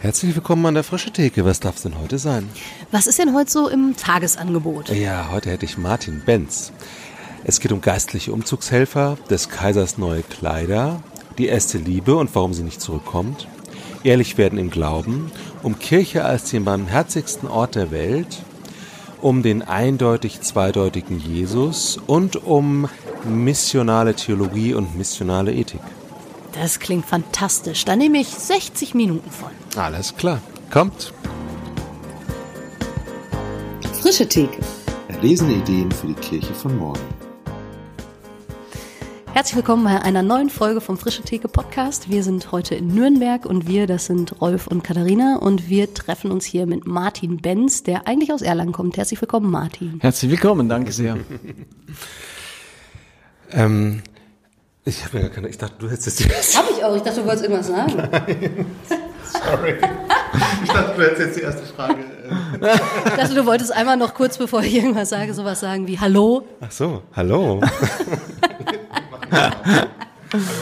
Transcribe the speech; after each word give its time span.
Herzlich 0.00 0.32
willkommen 0.36 0.64
an 0.64 0.74
der 0.74 0.84
Frische 0.84 1.10
Theke. 1.10 1.44
Was 1.44 1.58
darf 1.58 1.74
es 1.74 1.82
denn 1.82 1.98
heute 1.98 2.18
sein? 2.18 2.48
Was 2.92 3.08
ist 3.08 3.18
denn 3.18 3.34
heute 3.34 3.50
so 3.50 3.68
im 3.68 3.96
Tagesangebot? 3.96 4.90
Ja, 4.90 5.30
heute 5.32 5.50
hätte 5.50 5.64
ich 5.64 5.76
Martin 5.76 6.22
Benz. 6.24 6.70
Es 7.42 7.58
geht 7.58 7.72
um 7.72 7.80
geistliche 7.80 8.32
Umzugshelfer, 8.32 9.18
des 9.28 9.48
Kaisers 9.48 9.98
neue 9.98 10.22
Kleider, 10.22 11.02
die 11.36 11.46
erste 11.46 11.78
Liebe 11.78 12.14
und 12.14 12.32
warum 12.36 12.54
sie 12.54 12.62
nicht 12.62 12.80
zurückkommt, 12.80 13.48
ehrlich 14.04 14.38
werden 14.38 14.56
im 14.56 14.70
Glauben, 14.70 15.32
um 15.64 15.80
Kirche 15.80 16.24
als 16.24 16.48
den 16.48 16.64
barmherzigsten 16.64 17.48
Ort 17.48 17.74
der 17.74 17.90
Welt, 17.90 18.44
um 19.20 19.42
den 19.42 19.62
eindeutig 19.62 20.42
zweideutigen 20.42 21.18
Jesus 21.18 21.98
und 22.06 22.36
um 22.44 22.88
missionale 23.24 24.14
Theologie 24.14 24.74
und 24.74 24.96
missionale 24.96 25.52
Ethik. 25.52 25.80
Das 26.60 26.80
klingt 26.80 27.06
fantastisch. 27.06 27.84
Da 27.84 27.94
nehme 27.94 28.18
ich 28.18 28.26
60 28.26 28.92
Minuten 28.92 29.30
voll. 29.30 29.52
Alles 29.76 30.16
klar. 30.16 30.42
Kommt. 30.72 31.12
Frische 34.02 34.28
Theke. 34.28 34.58
Erlesene 35.06 35.52
Ideen 35.52 35.92
für 35.92 36.08
die 36.08 36.14
Kirche 36.14 36.52
von 36.52 36.76
morgen. 36.76 36.98
Herzlich 39.34 39.54
willkommen 39.54 39.84
bei 39.84 40.02
einer 40.02 40.24
neuen 40.24 40.50
Folge 40.50 40.80
vom 40.80 40.98
Frische 40.98 41.22
Theke 41.22 41.46
Podcast. 41.46 42.10
Wir 42.10 42.24
sind 42.24 42.50
heute 42.50 42.74
in 42.74 42.88
Nürnberg 42.88 43.46
und 43.46 43.68
wir, 43.68 43.86
das 43.86 44.06
sind 44.06 44.40
Rolf 44.40 44.66
und 44.66 44.82
Katharina 44.82 45.36
und 45.36 45.68
wir 45.68 45.94
treffen 45.94 46.32
uns 46.32 46.44
hier 46.44 46.66
mit 46.66 46.88
Martin 46.88 47.36
Benz, 47.36 47.84
der 47.84 48.08
eigentlich 48.08 48.32
aus 48.32 48.42
Erlangen 48.42 48.72
kommt. 48.72 48.96
Herzlich 48.96 49.20
willkommen, 49.20 49.48
Martin. 49.48 49.98
Herzlich 50.00 50.28
willkommen, 50.32 50.68
danke 50.68 50.90
sehr. 50.90 51.18
ähm, 53.52 54.02
ich 54.88 55.04
habe 55.04 55.18
ja 55.18 55.22
gar 55.24 55.30
keine, 55.30 55.48
ich 55.48 55.58
dachte, 55.58 55.74
du 55.78 55.90
hättest 55.90 56.20
jetzt 56.20 56.56
Hab 56.56 56.64
ich 56.70 56.82
auch, 56.82 56.96
ich 56.96 57.02
dachte, 57.02 57.20
du 57.20 57.26
wolltest 57.26 57.44
irgendwas 57.44 57.66
sagen. 57.66 57.94
Nein. 57.96 58.66
Sorry. 59.24 59.74
Ich 60.64 60.70
dachte, 60.70 60.96
du 60.96 61.02
hättest 61.02 61.20
jetzt 61.20 61.36
die 61.36 61.42
erste 61.42 61.62
Frage. 61.66 61.96
Äh. 62.60 62.78
Ich 63.04 63.12
dachte, 63.12 63.34
du 63.34 63.46
wolltest 63.46 63.72
einmal 63.72 63.96
noch 63.96 64.14
kurz, 64.14 64.38
bevor 64.38 64.62
ich 64.62 64.74
irgendwas 64.74 65.10
sage, 65.10 65.34
sowas 65.34 65.60
sagen 65.60 65.86
wie 65.86 65.98
Hallo. 65.98 66.46
Ach 66.60 66.70
so, 66.70 67.02
hallo. 67.14 67.60
also 69.30 69.42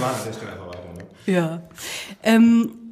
machen 0.00 0.14
an 0.14 0.24
der 0.26 0.32
Stelle 0.32 0.52
einfach 0.52 0.68
weiter. 0.68 0.92
Ne? 0.96 1.32
Ja. 1.32 1.62
Ähm, 2.22 2.85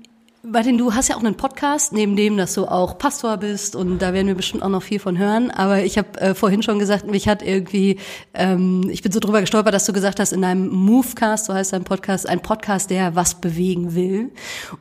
Martin, 0.47 0.77
du 0.77 0.92
hast 0.92 1.09
ja 1.09 1.17
auch 1.17 1.25
einen 1.25 1.37
Podcast, 1.37 1.95
neben 1.95 2.17
dem, 2.17 2.37
dass 2.37 2.53
du 2.53 2.67
auch 2.67 2.98
Pastor 2.98 3.39
bist 3.39 3.75
und 3.75 3.98
da 4.00 4.12
werden 4.12 4.27
wir 4.27 4.34
bestimmt 4.34 4.62
auch 4.62 4.69
noch 4.69 4.83
viel 4.83 4.98
von 4.98 5.17
hören. 5.17 5.50
Aber 5.50 5.83
ich 5.83 5.97
habe 5.97 6.20
äh, 6.20 6.34
vorhin 6.34 6.62
schon 6.62 6.78
gesagt, 6.78 7.06
mich 7.06 7.28
hat 7.28 7.42
irgendwie, 7.42 7.98
ähm, 8.34 8.87
ich 8.91 9.00
bin 9.00 9.11
so 9.11 9.20
drüber 9.20 9.41
gestolpert, 9.41 9.72
dass 9.72 9.87
du 9.87 9.95
gesagt 9.95 10.20
hast, 10.20 10.34
in 10.34 10.45
einem 10.45 10.69
Movecast, 10.69 11.47
so 11.47 11.55
heißt 11.55 11.72
dein 11.72 11.84
Podcast, 11.84 12.28
ein 12.28 12.41
Podcast, 12.41 12.91
der 12.91 13.15
was 13.15 13.41
bewegen 13.41 13.95
will. 13.95 14.33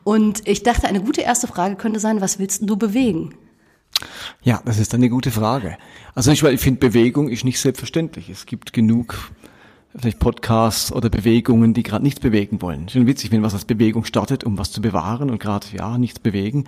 Und 0.03 0.45
ich 0.45 0.63
dachte, 0.63 0.85
eine 0.85 1.01
gute 1.01 1.21
erste 1.21 1.47
Frage 1.47 1.77
könnte 1.77 2.01
sein, 2.01 2.19
was 2.19 2.39
willst 2.39 2.69
du 2.69 2.75
bewegen? 2.75 3.33
Ja, 4.41 4.61
das 4.65 4.79
ist 4.79 4.93
eine 4.93 5.07
gute 5.07 5.31
Frage. 5.31 5.77
Also 6.13 6.31
ich, 6.31 6.43
ich 6.43 6.59
finde, 6.59 6.81
Bewegung 6.81 7.29
ist 7.29 7.45
nicht 7.45 7.61
selbstverständlich. 7.61 8.29
Es 8.29 8.45
gibt 8.45 8.73
genug 8.73 9.31
vielleicht 9.95 10.19
Podcasts 10.19 10.91
oder 10.91 11.09
Bewegungen, 11.09 11.73
die 11.73 11.83
gerade 11.83 12.03
nichts 12.03 12.19
bewegen 12.19 12.61
wollen. 12.61 12.89
Schön 12.89 13.05
witzig, 13.05 13.31
wenn 13.31 13.43
was 13.43 13.53
als 13.53 13.65
Bewegung 13.65 14.05
startet, 14.05 14.43
um 14.43 14.57
was 14.57 14.71
zu 14.71 14.81
bewahren 14.81 15.29
und 15.29 15.39
gerade 15.39 15.67
ja 15.71 15.97
nichts 15.97 16.19
bewegen, 16.19 16.65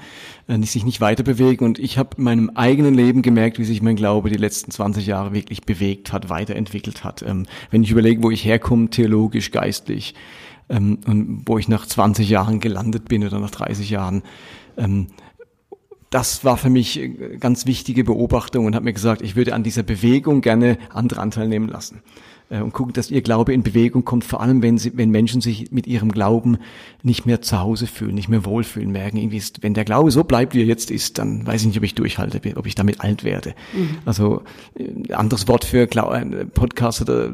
äh, 0.47 0.59
sich 0.61 0.85
nicht 0.85 1.01
weiter 1.01 1.23
bewegen. 1.23 1.65
Und 1.65 1.79
ich 1.79 1.97
habe 1.97 2.17
in 2.17 2.23
meinem 2.23 2.49
eigenen 2.51 2.93
Leben 2.93 3.21
gemerkt, 3.21 3.57
wie 3.57 3.65
sich 3.65 3.81
mein 3.81 3.95
Glaube 3.95 4.29
die 4.29 4.37
letzten 4.37 4.71
20 4.71 5.07
Jahre 5.07 5.33
wirklich 5.33 5.63
bewegt 5.63 6.13
hat, 6.13 6.29
weiterentwickelt 6.29 7.03
hat. 7.03 7.23
Ähm, 7.23 7.47
wenn 7.71 7.83
ich 7.83 7.91
überlege, 7.91 8.21
wo 8.21 8.29
ich 8.29 8.45
herkomme, 8.45 8.89
theologisch, 8.89 9.51
geistlich, 9.51 10.13
ähm, 10.69 10.99
und 11.05 11.43
wo 11.45 11.57
ich 11.57 11.67
nach 11.67 11.85
20 11.85 12.29
Jahren 12.29 12.59
gelandet 12.59 13.07
bin 13.07 13.25
oder 13.25 13.39
nach 13.39 13.51
30 13.51 13.89
Jahren, 13.89 14.23
ähm, 14.77 15.07
das 16.09 16.45
war 16.45 16.57
für 16.57 16.69
mich 16.69 16.99
äh, 16.99 17.37
ganz 17.39 17.65
wichtige 17.65 18.03
Beobachtung 18.03 18.65
und 18.65 18.75
habe 18.75 18.85
mir 18.85 18.93
gesagt, 18.93 19.21
ich 19.21 19.35
würde 19.35 19.53
an 19.53 19.63
dieser 19.63 19.83
Bewegung 19.83 20.41
gerne 20.41 20.77
andere 20.89 21.21
Anteil 21.21 21.47
nehmen 21.47 21.67
lassen. 21.67 22.01
Äh, 22.49 22.61
und 22.61 22.73
gucken, 22.73 22.93
dass 22.93 23.11
ihr 23.11 23.21
Glaube 23.21 23.53
in 23.53 23.63
Bewegung 23.63 24.05
kommt, 24.05 24.23
vor 24.23 24.41
allem 24.41 24.61
wenn, 24.61 24.77
sie, 24.77 24.97
wenn 24.97 25.09
Menschen 25.09 25.41
sich 25.41 25.71
mit 25.71 25.87
ihrem 25.87 26.11
Glauben 26.11 26.57
nicht 27.03 27.25
mehr 27.25 27.41
zu 27.41 27.59
Hause 27.59 27.87
fühlen, 27.87 28.15
nicht 28.15 28.29
mehr 28.29 28.45
wohlfühlen, 28.45 28.91
merken, 28.91 29.17
irgendwie 29.17 29.37
ist, 29.37 29.63
wenn 29.63 29.73
der 29.73 29.85
Glaube 29.85 30.11
so 30.11 30.23
bleibt, 30.23 30.53
wie 30.53 30.61
er 30.61 30.65
jetzt 30.65 30.91
ist, 30.91 31.17
dann 31.17 31.45
weiß 31.45 31.61
ich 31.61 31.67
nicht, 31.67 31.77
ob 31.77 31.83
ich 31.83 31.95
durchhalte, 31.95 32.41
ob 32.55 32.67
ich 32.67 32.75
damit 32.75 33.01
alt 33.01 33.23
werde. 33.23 33.55
Mhm. 33.73 33.97
Also 34.05 34.43
äh, 34.77 35.13
anderes 35.13 35.47
Wort 35.47 35.65
für 35.65 35.83
äh, 35.83 36.45
Podcast 36.45 37.01
oder 37.01 37.31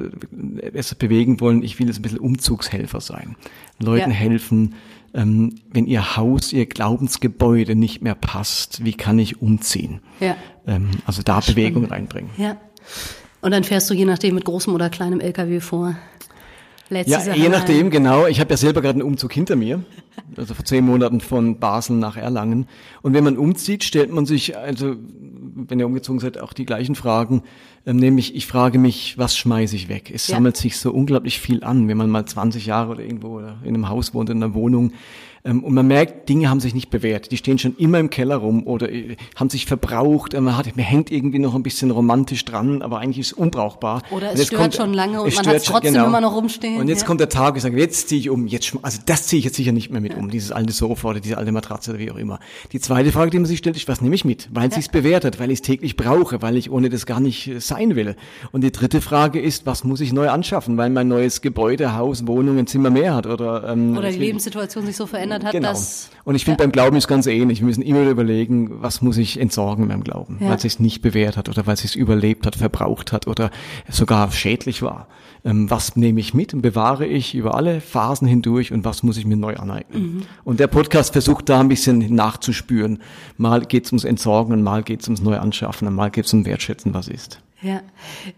es 0.74 0.96
bewegen 0.96 1.40
wollen, 1.42 1.64
ich 1.64 1.80
will 1.80 1.88
jetzt 1.88 2.00
ein 2.00 2.04
bisschen 2.04 2.20
Umzugshelfer 2.20 3.02
sein. 3.02 3.36
Leuten 3.80 4.12
ja. 4.12 4.16
helfen, 4.16 4.76
ähm, 5.14 5.56
wenn 5.72 5.88
ihr 5.88 6.16
Haus, 6.16 6.54
ihr 6.54 6.66
Glaubensgebäude 6.66 7.76
nicht 7.76 8.02
mehr 8.02 8.16
passt, 8.16 8.86
wie 8.86 8.94
kann 8.94 9.20
ich 9.20 9.42
umziehen? 9.42 10.00
Ja. 10.22 10.38
Ähm, 10.66 10.92
also 11.06 11.22
da 11.22 11.42
Bewegung 11.42 11.86
reinbringen. 11.86 12.30
Ja. 12.38 12.58
Und 13.42 13.52
dann 13.52 13.64
fährst 13.64 13.90
du 13.90 13.94
je 13.94 14.06
nachdem 14.06 14.36
mit 14.36 14.46
großem 14.46 14.74
oder 14.74 14.90
kleinem 14.90 15.20
LKW 15.20 15.60
vor. 15.60 15.96
Letzte 16.90 17.30
ja, 17.30 17.36
je 17.36 17.48
nachdem, 17.48 17.90
genau. 17.90 18.28
Ich 18.28 18.42
habe 18.42 18.50
ja 18.50 18.58
selber 18.58 18.82
gerade 18.82 18.96
einen 19.00 19.08
Umzug 19.08 19.32
hinter 19.32 19.56
mir, 19.56 19.82
also 20.36 20.54
vor 20.54 20.66
zehn 20.66 20.86
Monaten 20.86 21.22
von 21.22 21.58
Basel 21.58 21.96
nach 21.96 22.18
Erlangen. 22.18 22.68
Und 23.02 23.14
wenn 23.14 23.24
man 23.24 23.38
umzieht, 23.38 23.86
stellt 23.86 24.12
man 24.12 24.26
sich, 24.26 24.58
also 24.58 24.98
wenn 25.56 25.80
ihr 25.80 25.86
umgezogen 25.86 26.20
seid, 26.20 26.40
auch 26.40 26.52
die 26.52 26.66
gleichen 26.66 26.96
Fragen. 26.96 27.44
Ähm, 27.86 27.96
nämlich, 27.96 28.36
ich 28.36 28.46
frage 28.46 28.78
mich, 28.78 29.18
was 29.18 29.38
schmeiße 29.38 29.76
ich 29.76 29.88
weg? 29.88 30.12
Es 30.14 30.28
ja. 30.28 30.36
sammelt 30.36 30.58
sich 30.58 30.78
so 30.78 30.92
unglaublich 30.92 31.40
viel 31.40 31.64
an, 31.64 31.88
wenn 31.88 31.98
man 31.98 32.10
mal 32.10 32.26
20 32.26 32.66
Jahre 32.66 32.92
oder 32.92 33.04
irgendwo 33.04 33.40
oder 33.40 33.58
in 33.64 33.70
einem 33.70 33.88
Haus 33.88 34.14
wohnt, 34.14 34.30
in 34.30 34.44
einer 34.44 34.54
Wohnung. 34.54 34.92
Ähm, 35.44 35.64
und 35.64 35.74
man 35.74 35.88
merkt, 35.88 36.30
Dinge 36.30 36.50
haben 36.50 36.60
sich 36.60 36.74
nicht 36.74 36.90
bewährt. 36.90 37.32
Die 37.32 37.38
stehen 37.38 37.58
schon 37.58 37.76
immer 37.78 38.00
im 38.00 38.10
Keller 38.10 38.38
rum 38.38 38.68
oder 38.68 38.92
äh, 38.92 39.16
haben 39.36 39.50
sich 39.50 39.66
verbraucht. 39.66 40.34
Man, 40.34 40.58
hat, 40.58 40.76
man 40.76 40.86
hängt 40.86 41.12
irgendwie 41.12 41.40
noch 41.40 41.56
ein 41.56 41.64
bisschen 41.64 41.92
romantisch 41.92 42.46
dran, 42.46 42.82
aber 42.82 43.00
eigentlich 43.00 43.20
ist 43.20 43.28
es 43.28 43.34
unbrauchbar. 43.34 44.04
Oder 44.12 44.34
es 44.34 44.48
stört 44.48 44.62
kommt, 44.62 44.76
schon 44.76 44.94
lange 44.94 45.22
und 45.22 45.36
man 45.36 45.48
hat 45.48 45.56
es 45.56 45.64
trotzdem 45.64 45.94
genau. 45.94 46.08
immer 46.08 46.22
noch 46.22 46.36
rumstehen. 46.36 46.80
Und 46.80 46.88
jetzt 46.88 47.02
ja. 47.02 47.08
kommt 47.08 47.20
der 47.20 47.30
Tag, 47.30 47.56
ich 47.56 47.64
sage, 47.64 47.78
jetzt 47.78 48.10
ziehe 48.10 48.20
ich 48.20 48.30
um. 48.30 48.48
Jetzt, 48.48 48.74
also 48.82 49.00
das 49.06 49.28
ziehe 49.28 49.40
ich 49.40 49.46
jetzt 49.46 49.56
sicher 49.56 49.72
nicht 49.72 49.92
mehr 49.92 50.02
mit 50.02 50.14
ja. 50.14 50.20
um, 50.20 50.30
dieses 50.30 50.52
alte 50.52 50.74
Sofa 50.74 51.10
oder 51.10 51.20
diese 51.20 51.38
alte 51.38 51.52
Matratze 51.52 51.92
oder 51.92 52.00
wie 52.00 52.12
auch 52.12 52.18
immer. 52.18 52.40
Die 52.72 52.80
zweite 52.80 53.12
Frage, 53.12 53.32
die 53.32 53.40
man 53.40 53.46
sich 53.46 53.60
stellt, 53.60 53.76
ist, 53.76 53.88
was 53.88 54.02
nehme 54.02 54.16
ich 54.16 54.26
mit? 54.26 54.50
Weil 54.54 54.70
ja. 54.70 54.78
es 54.78 54.90
bewährt 54.90 55.26
hat, 55.26 55.40
weil 55.40 55.52
ich 55.52 55.58
es 55.58 55.62
täglich 55.62 55.96
brauche, 55.96 56.42
weil 56.42 56.58
ich 56.58 56.72
ohne 56.72 56.90
das 56.90 57.06
gar 57.06 57.20
nicht 57.20 57.48
äh, 57.48 57.60
sein 57.60 57.96
will. 57.96 58.16
Und 58.52 58.64
die 58.64 58.72
dritte 58.72 59.02
Frage 59.02 59.40
ist, 59.40 59.66
was 59.66 59.84
muss 59.84 60.02
ich 60.02 60.14
neu 60.14 60.30
anschaffen, 60.30 60.78
weil 60.78 60.90
mein 60.90 61.08
neues 61.08 61.42
Gebäude, 61.42 61.96
Haus, 61.96 62.28
Wohnung, 62.28 62.58
ein 62.58 62.68
Zimmer 62.68 62.90
mehr 62.90 63.16
hat 63.16 63.26
oder 63.26 63.68
ähm, 63.70 63.98
oder 63.98 64.12
die 64.12 64.20
Lebenssituation 64.20 64.86
sich 64.86 64.96
so 64.96 65.08
verändert 65.08 65.31
hat, 65.32 65.52
genau. 65.52 65.70
dass 65.70 66.10
und 66.24 66.36
ich 66.36 66.46
finde 66.46 66.60
beim 66.60 66.72
Glauben 66.72 66.96
ist 66.98 67.08
ganz 67.08 67.26
ähnlich. 67.26 67.62
Wir 67.62 67.66
müssen 67.66 67.82
immer 67.82 68.08
überlegen, 68.08 68.82
was 68.82 69.02
muss 69.02 69.18
ich 69.18 69.40
entsorgen 69.40 69.88
meinem 69.88 70.04
Glauben, 70.04 70.38
ja. 70.40 70.50
weil 70.50 70.56
es 70.56 70.62
sich 70.62 70.80
nicht 70.80 71.02
bewährt 71.02 71.38
hat 71.38 71.50
oder 71.50 71.66
weil 71.66 71.74
es 71.74 71.82
sich 71.82 71.96
überlebt 71.96 72.46
hat, 72.46 72.56
verbraucht 72.56 73.12
hat 73.12 73.28
oder 73.28 73.50
sogar 73.90 74.32
schädlich 74.32 74.82
war. 74.82 75.08
Ähm, 75.44 75.70
was 75.70 75.96
nehme 75.96 76.20
ich 76.20 76.34
mit 76.34 76.54
und 76.54 76.62
bewahre 76.62 77.06
ich 77.08 77.34
über 77.34 77.56
alle 77.56 77.82
Phasen 77.82 78.28
hindurch 78.28 78.72
und 78.72 78.86
was 78.86 79.02
muss 79.02 79.18
ich 79.18 79.26
mir 79.26 79.38
neu 79.38 79.56
aneignen? 79.56 80.02
Mhm. 80.02 80.22
Und 80.44 80.60
der 80.60 80.68
Podcast 80.68 81.14
versucht 81.14 81.50
da 81.50 81.60
ein 81.60 81.68
bisschen 81.68 82.14
nachzuspüren. 82.14 83.00
Mal 83.38 83.62
geht 83.62 83.86
es 83.86 83.92
ums 83.92 84.04
Entsorgen 84.04 84.54
und 84.54 84.62
mal 84.62 84.84
geht 84.84 85.02
es 85.02 85.08
ums 85.08 85.22
Neuanschaffen 85.22 85.88
und 85.88 85.96
mal 85.96 86.12
geht 86.12 86.26
es 86.26 86.34
um 86.34 86.46
Wertschätzen, 86.46 86.94
was 86.94 87.08
ist. 87.08 87.42
Ja, 87.64 87.82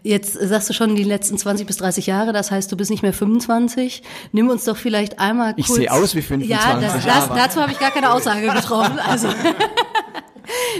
jetzt 0.02 0.34
sagst 0.34 0.68
du 0.68 0.74
schon 0.74 0.96
die 0.96 1.02
letzten 1.02 1.38
20 1.38 1.66
bis 1.66 1.78
30 1.78 2.06
Jahre, 2.06 2.34
das 2.34 2.50
heißt, 2.50 2.70
du 2.70 2.76
bist 2.76 2.90
nicht 2.90 3.02
mehr 3.02 3.14
25. 3.14 4.02
Nimm 4.32 4.50
uns 4.50 4.64
doch 4.64 4.76
vielleicht 4.76 5.18
einmal 5.18 5.54
kurz... 5.54 5.68
Ich 5.68 5.74
sehe 5.74 5.90
aus 5.90 6.14
wie 6.14 6.20
25. 6.20 6.50
Ja, 6.50 6.78
das, 6.78 7.04
das, 7.04 7.28
dazu 7.28 7.62
habe 7.62 7.72
ich 7.72 7.78
gar 7.78 7.90
keine 7.90 8.12
Aussage 8.12 8.50
getroffen. 8.50 8.98
Also 8.98 9.28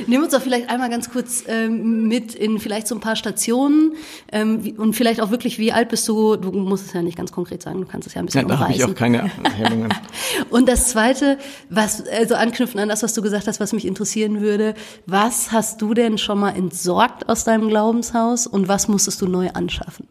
Nimm 0.07 0.23
uns 0.23 0.33
doch 0.33 0.43
vielleicht 0.43 0.69
einmal 0.71 0.91
ganz 0.91 1.11
kurz 1.11 1.45
ähm, 1.47 2.07
mit 2.07 2.35
in 2.35 2.59
vielleicht 2.59 2.87
so 2.87 2.95
ein 2.95 3.01
paar 3.01 3.17
Stationen 3.17 3.95
ähm, 4.33 4.65
wie, 4.65 4.73
und 4.73 4.95
vielleicht 4.95 5.21
auch 5.21 5.31
wirklich, 5.31 5.59
wie 5.59 5.73
alt 5.73 5.89
bist 5.89 6.07
du? 6.09 6.37
Du 6.37 6.53
musst 6.53 6.87
es 6.87 6.93
ja 6.93 7.03
nicht 7.03 7.17
ganz 7.17 7.33
konkret 7.33 7.63
sagen, 7.63 7.81
du 7.81 7.87
kannst 7.87 8.07
es 8.07 8.15
ja 8.15 8.21
ein 8.21 8.27
bisschen 8.27 8.43
ja, 8.43 8.49
da 8.49 8.59
habe 8.59 8.73
ich 8.73 8.85
auch 8.85 8.95
keine 8.95 9.31
Hemmungen. 9.57 9.93
und 10.51 10.69
das 10.69 10.89
Zweite, 10.89 11.39
was 11.71 12.07
also 12.07 12.35
anknüpfen 12.35 12.81
an 12.81 12.89
das, 12.89 13.03
was 13.03 13.15
du 13.15 13.23
gesagt 13.23 13.47
hast, 13.47 13.61
was 13.61 13.73
mich 13.73 13.87
interessieren 13.87 14.41
würde, 14.41 14.75
was 15.07 15.53
hast 15.53 15.81
du 15.81 15.95
denn 15.95 16.19
schon 16.19 16.39
mal 16.39 16.57
entsorgt 16.57 17.29
aus 17.29 17.45
deinem 17.45 17.69
Glaubenshaus 17.69 18.47
und 18.47 18.69
was 18.69 18.89
musstest 18.89 19.21
du 19.23 19.27
neu 19.27 19.51
anschaffen? 19.51 20.07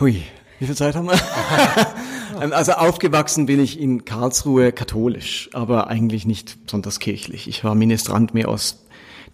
Hui, 0.00 0.22
wie 0.58 0.66
viel 0.66 0.76
Zeit 0.76 0.94
haben 0.94 1.06
wir? 1.06 1.18
Ähm, 2.40 2.52
also 2.52 2.72
aufgewachsen 2.72 3.46
bin 3.46 3.60
ich 3.60 3.80
in 3.80 4.04
Karlsruhe 4.04 4.72
katholisch, 4.72 5.50
aber 5.52 5.88
eigentlich 5.88 6.26
nicht 6.26 6.64
besonders 6.64 6.98
kirchlich. 7.00 7.48
Ich 7.48 7.64
war 7.64 7.74
Ministrant 7.74 8.34
mehr 8.34 8.48
aus 8.48 8.84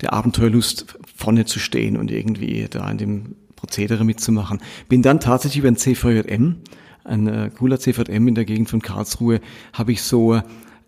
der 0.00 0.12
Abenteuerlust 0.12 0.86
vorne 1.16 1.44
zu 1.44 1.58
stehen 1.58 1.96
und 1.96 2.10
irgendwie 2.10 2.66
da 2.68 2.90
in 2.90 2.98
dem 2.98 3.36
Prozedere 3.56 4.04
mitzumachen. 4.04 4.60
Bin 4.88 5.02
dann 5.02 5.20
tatsächlich 5.20 5.60
über 5.60 5.68
ein 5.68 5.76
CVJM, 5.76 6.56
ein 7.04 7.26
äh, 7.26 7.50
cooler 7.56 7.78
CVJM 7.78 8.28
in 8.28 8.34
der 8.34 8.44
Gegend 8.44 8.68
von 8.68 8.82
Karlsruhe, 8.82 9.40
habe 9.72 9.92
ich 9.92 10.02
so, 10.02 10.40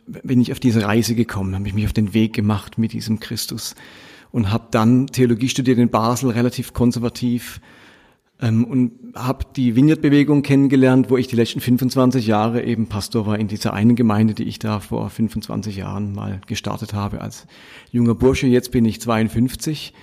bin 0.06 0.40
ich 0.40 0.52
auf 0.52 0.60
diese 0.60 0.84
Reise 0.84 1.14
gekommen, 1.14 1.54
habe 1.54 1.68
ich 1.68 1.74
mich 1.74 1.86
auf 1.86 1.92
den 1.92 2.14
Weg 2.14 2.34
gemacht 2.34 2.78
mit 2.78 2.92
diesem 2.92 3.20
Christus 3.20 3.74
und 4.32 4.50
habe 4.50 4.68
dann 4.70 5.06
Theologie 5.06 5.48
studiert 5.48 5.78
in 5.78 5.88
Basel, 5.88 6.30
relativ 6.30 6.72
konservativ, 6.72 7.60
ähm, 8.40 8.64
und 8.64 8.92
habe 9.14 9.44
die 9.56 9.76
Vineyard-Bewegung 9.76 10.42
kennengelernt, 10.42 11.10
wo 11.10 11.16
ich 11.16 11.26
die 11.26 11.36
letzten 11.36 11.60
25 11.60 12.26
Jahre 12.26 12.62
eben 12.62 12.86
Pastor 12.86 13.26
war 13.26 13.38
in 13.38 13.48
dieser 13.48 13.72
einen 13.72 13.96
Gemeinde, 13.96 14.34
die 14.34 14.44
ich 14.44 14.58
da 14.58 14.80
vor 14.80 15.08
25 15.08 15.76
Jahren 15.76 16.14
mal 16.14 16.40
gestartet 16.46 16.92
habe 16.92 17.20
als 17.20 17.46
junger 17.92 18.14
Bursche. 18.14 18.46
Jetzt 18.46 18.72
bin 18.72 18.84
ich 18.84 19.00
52 19.00 19.94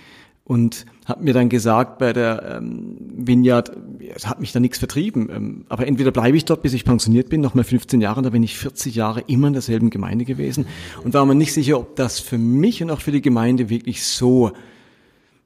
und 0.46 0.86
habe 1.06 1.24
mir 1.24 1.34
dann 1.34 1.50
gesagt 1.50 2.00
bei 2.00 2.12
der 2.12 2.58
ähm, 2.58 2.98
Vineyard, 3.00 3.72
es 4.16 4.28
hat 4.28 4.42
mich 4.42 4.52
da 4.52 4.60
nichts 4.60 4.78
vertrieben, 4.78 5.30
ähm, 5.32 5.66
aber 5.70 5.88
entweder 5.88 6.12
bleibe 6.12 6.36
ich 6.36 6.46
dort, 6.46 6.64
bis 6.64 6.74
ich 6.74 6.86
pensioniert 6.86 7.30
bin, 7.30 7.40
noch 7.40 7.54
mal 7.54 7.64
15 7.64 8.02
Jahre, 8.02 8.22
da 8.22 8.30
bin 8.32 8.44
ich 8.44 8.58
40 8.58 8.96
Jahre 8.96 9.22
immer 9.28 9.48
in 9.48 9.54
derselben 9.54 9.90
Gemeinde 9.90 10.26
gewesen 10.26 10.66
und 11.04 11.14
war 11.14 11.26
mir 11.26 11.36
nicht 11.36 11.54
sicher, 11.54 11.78
ob 11.78 11.96
das 11.96 12.20
für 12.20 12.38
mich 12.38 12.82
und 12.82 12.90
auch 12.90 13.02
für 13.02 13.12
die 13.12 13.22
Gemeinde 13.22 13.70
wirklich 13.70 14.06
so 14.06 14.52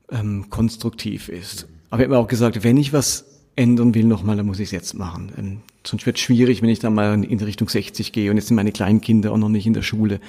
ähm, 0.09 0.49
konstruktiv 0.49 1.29
ist. 1.29 1.67
Aber 1.89 2.01
ich 2.01 2.05
habe 2.05 2.15
mir 2.15 2.19
auch 2.19 2.27
gesagt, 2.27 2.63
wenn 2.63 2.77
ich 2.77 2.93
was 2.93 3.25
ändern 3.55 3.95
will 3.95 4.05
nochmal, 4.05 4.37
dann 4.37 4.45
muss 4.45 4.59
ich 4.59 4.65
es 4.65 4.71
jetzt 4.71 4.93
machen. 4.93 5.31
Ähm, 5.37 5.57
sonst 5.85 6.05
wird 6.05 6.17
es 6.17 6.21
schwierig, 6.21 6.61
wenn 6.61 6.69
ich 6.69 6.79
dann 6.79 6.93
mal 6.93 7.23
in 7.23 7.39
Richtung 7.39 7.67
60 7.67 8.11
gehe 8.11 8.29
und 8.29 8.37
jetzt 8.37 8.47
sind 8.47 8.55
meine 8.55 8.71
kleinen 8.71 9.01
Kinder 9.01 9.31
auch 9.31 9.37
noch 9.37 9.49
nicht 9.49 9.65
in 9.65 9.73
der 9.73 9.81
Schule. 9.81 10.19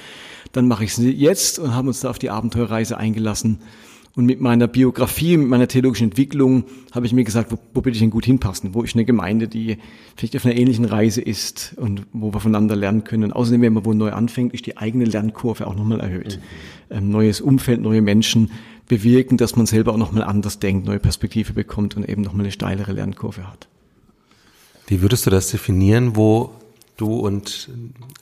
Dann 0.53 0.67
mache 0.67 0.85
ich 0.85 0.97
es 0.97 0.99
jetzt 0.99 1.59
und 1.59 1.75
haben 1.75 1.89
uns 1.89 2.01
da 2.01 2.11
auf 2.11 2.19
die 2.19 2.31
Abenteuerreise 2.31 2.97
eingelassen. 2.97 3.61
Und 4.19 4.27
mit 4.27 4.41
meiner 4.41 4.67
Biografie, 4.67 5.37
mit 5.37 5.47
meiner 5.47 5.69
theologischen 5.69 6.09
Entwicklung 6.09 6.65
habe 6.91 7.07
ich 7.07 7.13
mir 7.13 7.23
gesagt, 7.23 7.53
wo, 7.53 7.59
wo 7.73 7.85
will 7.85 7.93
ich 7.93 8.01
denn 8.01 8.11
gut 8.11 8.25
hinpassen? 8.25 8.75
Wo 8.75 8.83
ist 8.83 8.97
eine 8.97 9.05
Gemeinde, 9.05 9.47
die 9.47 9.79
vielleicht 10.17 10.35
auf 10.35 10.45
einer 10.45 10.57
ähnlichen 10.57 10.87
Reise 10.87 11.23
ist 11.23 11.77
und 11.77 12.03
wo 12.13 12.35
wir 12.35 12.41
voneinander 12.41 12.75
lernen 12.75 13.05
können. 13.05 13.23
Und 13.23 13.33
außerdem, 13.33 13.63
wenn 13.63 13.75
man 13.75 13.85
wo 13.85 13.95
neu 13.95 14.11
anfängt, 14.11 14.55
ist 14.55 14.67
die 14.67 14.77
eigene 14.77 15.05
Lernkurve 15.05 15.69
auch 15.69 15.77
nochmal 15.77 16.01
erhöht. 16.01 16.41
Mhm. 16.91 16.97
Ähm, 16.97 17.11
neues 17.11 17.41
Umfeld, 17.41 17.81
neue 17.81 18.03
Menschen, 18.03 18.51
bewirken, 18.89 19.37
dass 19.37 19.55
man 19.55 19.67
selber 19.67 19.93
auch 19.93 19.99
nochmal 19.99 20.25
anders 20.25 20.59
denkt, 20.59 20.85
neue 20.85 20.99
Perspektive 20.99 21.53
bekommt 21.53 21.97
und 21.97 22.09
eben 22.09 22.23
nochmal 22.23 22.47
eine 22.47 22.51
steilere 22.51 22.95
Lernkurve 22.95 23.47
hat. 23.47 23.69
Wie 24.89 25.01
würdest 25.01 25.27
du 25.27 25.31
das 25.31 25.53
definieren, 25.53 26.17
wo 26.17 26.51
du 26.97 27.21
und 27.21 27.69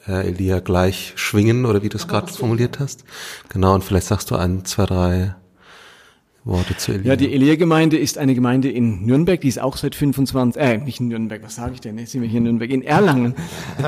äh, 0.07 0.29
Elia 0.29 0.61
gleich 0.61 1.15
schwingen 1.17 1.65
oder 1.65 1.83
wie 1.83 1.89
du 1.89 1.97
es 1.97 2.07
gerade 2.07 2.31
formuliert 2.31 2.81
hast? 2.81 3.05
Genau, 3.49 3.75
und 3.75 3.83
vielleicht 3.83 4.09
sagst 4.09 4.31
du 4.31 4.37
ein, 4.37 4.67
zwei, 4.67 4.85
drei 4.85 5.35
Worte 6.47 6.77
zu 6.77 6.93
Elia. 6.93 7.09
Ja, 7.09 7.17
die 7.17 7.33
Elia-Gemeinde 7.33 7.99
ist 7.99 8.19
eine 8.19 8.35
Gemeinde 8.35 8.71
in 8.71 9.05
Nürnberg, 9.05 9.41
die 9.41 9.49
ist 9.49 9.59
auch 9.59 9.77
seit 9.77 9.97
25, 9.97 10.63
äh, 10.63 10.79
nicht 10.79 11.01
in 11.01 11.09
Nürnberg, 11.09 11.43
was 11.43 11.57
sage 11.57 11.75
ich 11.75 11.81
denn? 11.81 11.99
Jetzt 11.99 12.13
sind 12.13 12.23
wir 12.23 12.29
hier 12.29 12.39
in 12.39 12.45
Nürnberg, 12.45 12.71
in 12.71 12.83
Erlangen, 12.83 13.35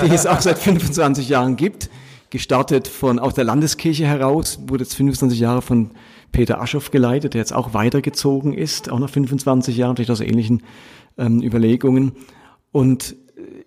die 0.04 0.12
es 0.12 0.26
auch 0.26 0.40
seit 0.40 0.58
25 0.58 1.28
Jahren 1.28 1.56
gibt. 1.56 1.88
Gestartet 2.30 2.88
von, 2.88 3.18
aus 3.18 3.34
der 3.34 3.44
Landeskirche 3.44 4.06
heraus, 4.06 4.58
wurde 4.66 4.84
jetzt 4.84 4.94
25 4.96 5.38
Jahre 5.38 5.62
von 5.62 5.92
Peter 6.32 6.60
Aschoff 6.60 6.90
geleitet, 6.90 7.34
der 7.34 7.40
jetzt 7.40 7.54
auch 7.54 7.74
weitergezogen 7.74 8.52
ist, 8.52 8.90
auch 8.90 8.98
nach 8.98 9.08
25 9.08 9.76
Jahren, 9.76 9.94
durch 9.94 10.10
aus 10.10 10.20
ähnlichen 10.20 10.62
ähm, 11.16 11.42
Überlegungen. 11.42 12.12
Und 12.72 13.12
äh, 13.36 13.64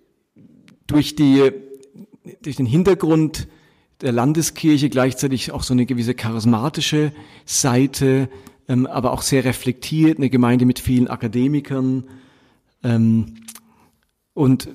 durch, 0.86 1.16
die, 1.16 1.50
durch 2.42 2.56
den 2.56 2.66
Hintergrund 2.66 3.48
der 4.02 4.12
Landeskirche 4.12 4.90
gleichzeitig 4.90 5.50
auch 5.50 5.62
so 5.62 5.74
eine 5.74 5.86
gewisse 5.86 6.14
charismatische 6.14 7.12
Seite, 7.46 8.28
ähm, 8.68 8.86
aber 8.86 9.12
auch 9.12 9.22
sehr 9.22 9.44
reflektiert, 9.44 10.18
eine 10.18 10.30
Gemeinde 10.30 10.66
mit 10.66 10.78
vielen 10.78 11.08
Akademikern. 11.08 12.04
Ähm, 12.82 13.34
und 14.34 14.68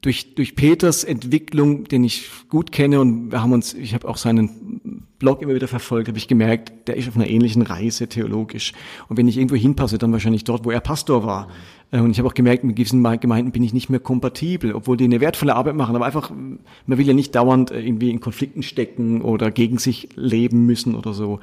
durch, 0.00 0.34
durch 0.34 0.54
Peters 0.54 1.04
Entwicklung, 1.04 1.84
den 1.84 2.04
ich 2.04 2.30
gut 2.48 2.72
kenne 2.72 3.00
und 3.00 3.32
wir 3.32 3.42
haben 3.42 3.52
uns, 3.52 3.74
ich 3.74 3.92
habe 3.92 4.08
auch 4.08 4.16
seinen 4.16 5.02
Blog 5.18 5.42
immer 5.42 5.54
wieder 5.54 5.68
verfolgt, 5.68 6.08
habe 6.08 6.16
ich 6.16 6.28
gemerkt, 6.28 6.88
der 6.88 6.96
ist 6.96 7.08
auf 7.08 7.16
einer 7.16 7.28
ähnlichen 7.28 7.60
Reise 7.62 8.08
theologisch. 8.08 8.72
Und 9.08 9.18
wenn 9.18 9.28
ich 9.28 9.36
irgendwo 9.36 9.56
hinpasse, 9.56 9.98
dann 9.98 10.12
wahrscheinlich 10.12 10.44
dort, 10.44 10.64
wo 10.64 10.70
er 10.70 10.80
Pastor 10.80 11.24
war. 11.24 11.48
Äh, 11.90 12.00
und 12.00 12.10
ich 12.10 12.18
habe 12.18 12.28
auch 12.28 12.34
gemerkt, 12.34 12.64
mit 12.64 12.76
gewissen 12.76 13.02
Gemeinden 13.20 13.52
bin 13.52 13.62
ich 13.62 13.74
nicht 13.74 13.90
mehr 13.90 14.00
kompatibel, 14.00 14.74
obwohl 14.74 14.96
die 14.96 15.04
eine 15.04 15.20
wertvolle 15.20 15.54
Arbeit 15.54 15.76
machen. 15.76 15.94
Aber 15.94 16.06
einfach, 16.06 16.30
man 16.30 16.98
will 16.98 17.06
ja 17.06 17.12
nicht 17.12 17.34
dauernd 17.34 17.70
äh, 17.70 17.80
irgendwie 17.80 18.10
in 18.10 18.20
Konflikten 18.20 18.62
stecken 18.62 19.20
oder 19.20 19.50
gegen 19.50 19.76
sich 19.76 20.08
leben 20.16 20.64
müssen 20.64 20.94
oder 20.94 21.12
so. 21.12 21.40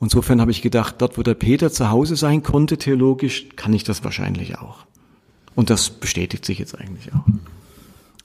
Insofern 0.00 0.40
habe 0.40 0.50
ich 0.50 0.62
gedacht, 0.62 0.96
dort, 0.98 1.16
wo 1.18 1.22
der 1.22 1.34
Peter 1.34 1.70
zu 1.70 1.90
Hause 1.90 2.16
sein 2.16 2.42
konnte, 2.42 2.78
theologisch, 2.78 3.46
kann 3.56 3.72
ich 3.72 3.84
das 3.84 4.04
wahrscheinlich 4.04 4.58
auch. 4.58 4.78
Und 5.54 5.70
das 5.70 5.90
bestätigt 5.90 6.44
sich 6.44 6.58
jetzt 6.58 6.78
eigentlich 6.78 7.12
auch. 7.14 7.24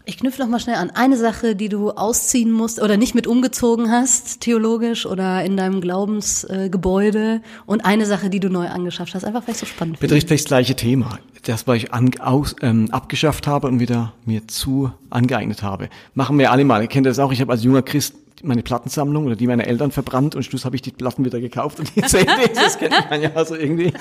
Ich 0.10 0.18
knüpfe 0.18 0.42
noch 0.42 0.50
mal 0.50 0.60
schnell 0.60 0.78
an 0.78 0.90
eine 0.90 1.18
Sache, 1.18 1.56
die 1.56 1.70
du 1.70 1.92
ausziehen 1.92 2.52
musst 2.52 2.82
oder 2.82 2.98
nicht 2.98 3.14
mit 3.14 3.28
umgezogen 3.28 3.92
hast, 3.92 4.42
theologisch 4.42 5.06
oder 5.06 5.44
in 5.46 5.56
deinem 5.56 5.82
Glaubensgebäude 5.82 7.36
äh, 7.36 7.40
und 7.68 7.86
eine 7.86 8.08
Sache, 8.08 8.32
die 8.32 8.40
du 8.40 8.50
neu 8.50 8.70
angeschafft 8.70 9.14
hast. 9.14 9.24
Einfach 9.24 9.44
vielleicht 9.44 9.60
so 9.60 9.68
spannend. 9.68 10.00
Betrifft 10.00 10.28
vielleicht 10.28 10.46
das 10.46 10.50
gleiche 10.50 10.76
Thema. 10.76 11.20
Das, 11.44 11.68
was 11.68 11.78
ich 11.78 11.94
an, 11.94 12.10
aus, 12.22 12.56
ähm, 12.64 12.90
abgeschafft 12.90 13.46
habe 13.46 13.68
und 13.68 13.80
wieder 13.80 14.14
mir 14.26 14.48
zu 14.48 14.92
angeeignet 15.12 15.62
habe. 15.62 15.90
Machen 16.16 16.40
wir 16.40 16.52
alle 16.52 16.66
mal. 16.66 16.82
Ihr 16.82 16.88
kennt 16.88 17.06
das 17.06 17.20
auch. 17.20 17.32
Ich 17.32 17.40
habe 17.40 17.52
als 17.52 17.64
junger 17.64 17.84
Christ 17.84 18.16
meine 18.44 18.64
Plattensammlung 18.64 19.26
oder 19.26 19.36
die 19.36 19.48
meiner 19.48 19.68
Eltern 19.68 19.92
verbrannt 19.92 20.36
und 20.36 20.44
Schluss 20.44 20.66
habe 20.66 20.76
ich 20.76 20.82
die 20.82 20.92
Platten 20.92 21.26
wieder 21.26 21.40
gekauft 21.40 21.80
und 21.80 21.96
die 21.96 22.02
CDs, 22.06 22.54
das 22.54 22.78
kennt 22.78 23.10
man 23.10 23.22
ja 23.22 23.46
so 23.46 23.56
irgendwie. 23.56 23.94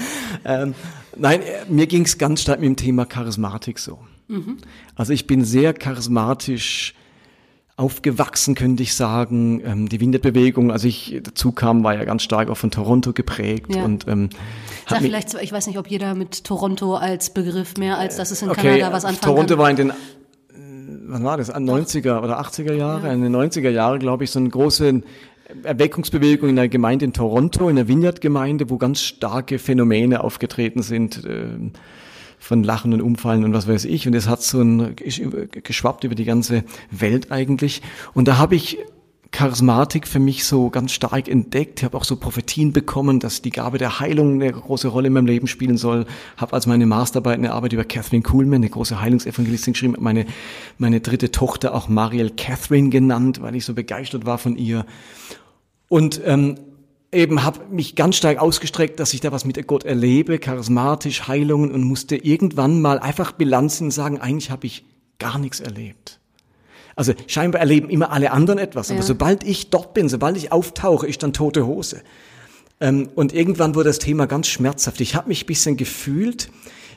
Ähm, 0.44 0.75
nein, 1.17 1.43
äh, 1.43 1.64
mir 1.69 1.87
ging 1.87 2.02
es 2.02 2.19
ganz 2.19 2.43
stark 2.43 2.61
mit 2.61 2.67
dem 2.67 2.76
Thema 2.76 3.05
Charismatik 3.05 3.79
so. 3.79 3.99
Mhm. 4.29 4.58
Also 4.94 5.12
ich 5.12 5.26
bin 5.26 5.44
sehr 5.44 5.73
charismatisch 5.75 6.94
aufgewachsen, 7.79 8.56
könnte 8.56 8.82
ich 8.82 8.94
sagen. 8.94 9.62
Ähm, 9.64 9.88
die 9.88 10.00
Winterbewegung, 10.00 10.73
als 10.73 10.82
ich 10.82 11.20
dazu 11.23 11.52
kam, 11.52 11.85
war 11.85 11.94
ja 11.94 12.05
ganz 12.05 12.25
stark 12.25 12.50
auch 12.50 12.56
von 12.56 12.73
Toronto 12.73 13.12
geprägt. 13.12 13.75
Ja. 13.75 13.85
Und, 13.85 14.08
ähm, 14.08 14.31
Sag 14.88 15.00
vielleicht, 15.00 15.35
ich 15.35 15.52
weiß 15.52 15.69
nicht, 15.69 15.79
ob 15.79 15.87
jeder 15.87 16.14
mit 16.14 16.43
Toronto 16.43 16.96
als 16.96 17.31
Begriff 17.31 17.76
mehr 17.76 17.96
als 17.96 18.17
dass 18.17 18.32
es 18.32 18.43
in 18.43 18.50
okay, 18.50 18.81
Kanada 18.81 18.93
was 18.93 19.05
anfangen 19.05 19.35
Toronto 19.35 19.55
kann. 19.55 19.58
war 19.58 19.70
in 19.70 19.76
den 19.76 19.93
wann 21.06 21.24
war 21.24 21.36
das? 21.36 21.52
90er 21.52 22.22
oder 22.22 22.40
80er 22.40 22.72
Jahre? 22.72 23.06
Ja. 23.06 23.12
In 23.12 23.22
den 23.22 23.34
90er 23.34 23.70
Jahren, 23.70 23.98
glaube 23.98 24.24
ich, 24.24 24.30
so 24.30 24.38
eine 24.38 24.48
große 24.48 25.02
Erweckungsbewegung 25.62 26.50
in 26.50 26.56
der 26.56 26.68
Gemeinde 26.68 27.04
in 27.04 27.12
Toronto, 27.12 27.68
in 27.68 27.76
der 27.76 27.88
Vineyard-Gemeinde, 27.88 28.70
wo 28.70 28.76
ganz 28.76 29.00
starke 29.00 29.58
Phänomene 29.58 30.22
aufgetreten 30.22 30.82
sind. 30.82 31.24
Äh, 31.24 31.70
von 32.40 32.62
Lachen 32.62 32.94
und 32.94 33.02
Umfallen 33.02 33.44
und 33.44 33.52
was 33.52 33.66
weiß 33.66 33.84
ich. 33.84 34.06
Und 34.06 34.14
es 34.14 34.28
hat 34.28 34.42
so 34.42 34.62
ein, 34.62 34.94
ist 35.02 35.20
geschwappt 35.64 36.04
über 36.04 36.14
die 36.14 36.24
ganze 36.24 36.64
Welt 36.90 37.32
eigentlich. 37.32 37.82
Und 38.14 38.28
da 38.28 38.38
habe 38.38 38.54
ich 38.54 38.78
Charismatik 39.30 40.08
für 40.08 40.19
mich 40.19 40.44
so 40.44 40.70
ganz 40.70 40.92
stark 40.92 41.28
entdeckt. 41.28 41.80
Ich 41.80 41.84
habe 41.84 41.96
auch 41.96 42.04
so 42.04 42.16
Prophetien 42.16 42.72
bekommen, 42.72 43.20
dass 43.20 43.42
die 43.42 43.50
Gabe 43.50 43.78
der 43.78 44.00
Heilung 44.00 44.40
eine 44.40 44.50
große 44.50 44.88
Rolle 44.88 45.08
in 45.08 45.12
meinem 45.12 45.26
Leben 45.26 45.46
spielen 45.46 45.76
soll. 45.76 46.06
Habe 46.36 46.54
als 46.54 46.66
meine 46.66 46.86
Masterarbeit 46.86 47.38
eine 47.38 47.52
Arbeit 47.52 47.75
über 47.75 47.84
Catherine 47.84 48.22
Kuhlmann, 48.22 48.56
eine 48.56 48.70
große 48.70 49.00
Heilungsevangelistin 49.00 49.75
geschrieben. 49.75 49.96
Meine, 50.00 50.25
meine 50.78 51.00
dritte 51.00 51.30
Tochter 51.30 51.75
auch 51.75 51.88
Mariel 51.88 52.30
Catherine 52.30 52.88
genannt, 52.88 53.42
weil 53.42 53.54
ich 53.54 53.64
so 53.64 53.75
begeistert 53.75 54.25
war 54.25 54.38
von 54.38 54.56
ihr. 54.56 54.86
Und 55.88 56.20
ähm, 56.25 56.56
eben 57.12 57.44
habe 57.44 57.61
mich 57.70 57.97
ganz 57.97 58.16
stark 58.16 58.38
ausgestreckt, 58.38 58.99
dass 58.99 59.12
ich 59.12 59.20
da 59.20 59.30
was 59.30 59.44
mit 59.44 59.64
Gott 59.66 59.85
erlebe, 59.85 60.38
charismatisch, 60.38 61.28
Heilungen 61.28 61.70
und 61.70 61.82
musste 61.82 62.16
irgendwann 62.16 62.80
mal 62.80 62.99
einfach 62.99 63.32
bilanzen 63.32 63.88
und 63.88 63.90
sagen, 63.90 64.20
eigentlich 64.20 64.50
habe 64.50 64.66
ich 64.66 64.85
gar 65.18 65.38
nichts 65.38 65.61
erlebt. 65.61 66.18
Also 66.99 67.12
scheinbar 67.28 67.61
erleben 67.61 67.90
immer 67.90 68.11
alle 68.11 68.33
anderen 68.33 68.59
etwas, 68.59 68.90
aber 68.90 68.99
ja. 68.99 69.07
sobald 69.07 69.45
ich 69.45 69.71
dort 69.71 69.95
bin, 69.95 70.09
sobald 70.09 70.37
ich 70.37 70.50
auftauche, 70.50 71.07
ist 71.07 71.23
dann 71.23 71.33
tote 71.33 71.64
Hose. 71.64 72.02
Ähm, 72.81 73.09
und 73.14 73.33
irgendwann 73.33 73.76
wurde 73.76 73.90
das 73.90 74.00
Thema 74.00 74.26
ganz 74.26 74.49
schmerzhaft. 74.49 75.00
Ich 75.00 75.14
habe 75.14 75.28
mich 75.28 75.47
bisschen 75.47 75.76
gefühlt 75.76 76.50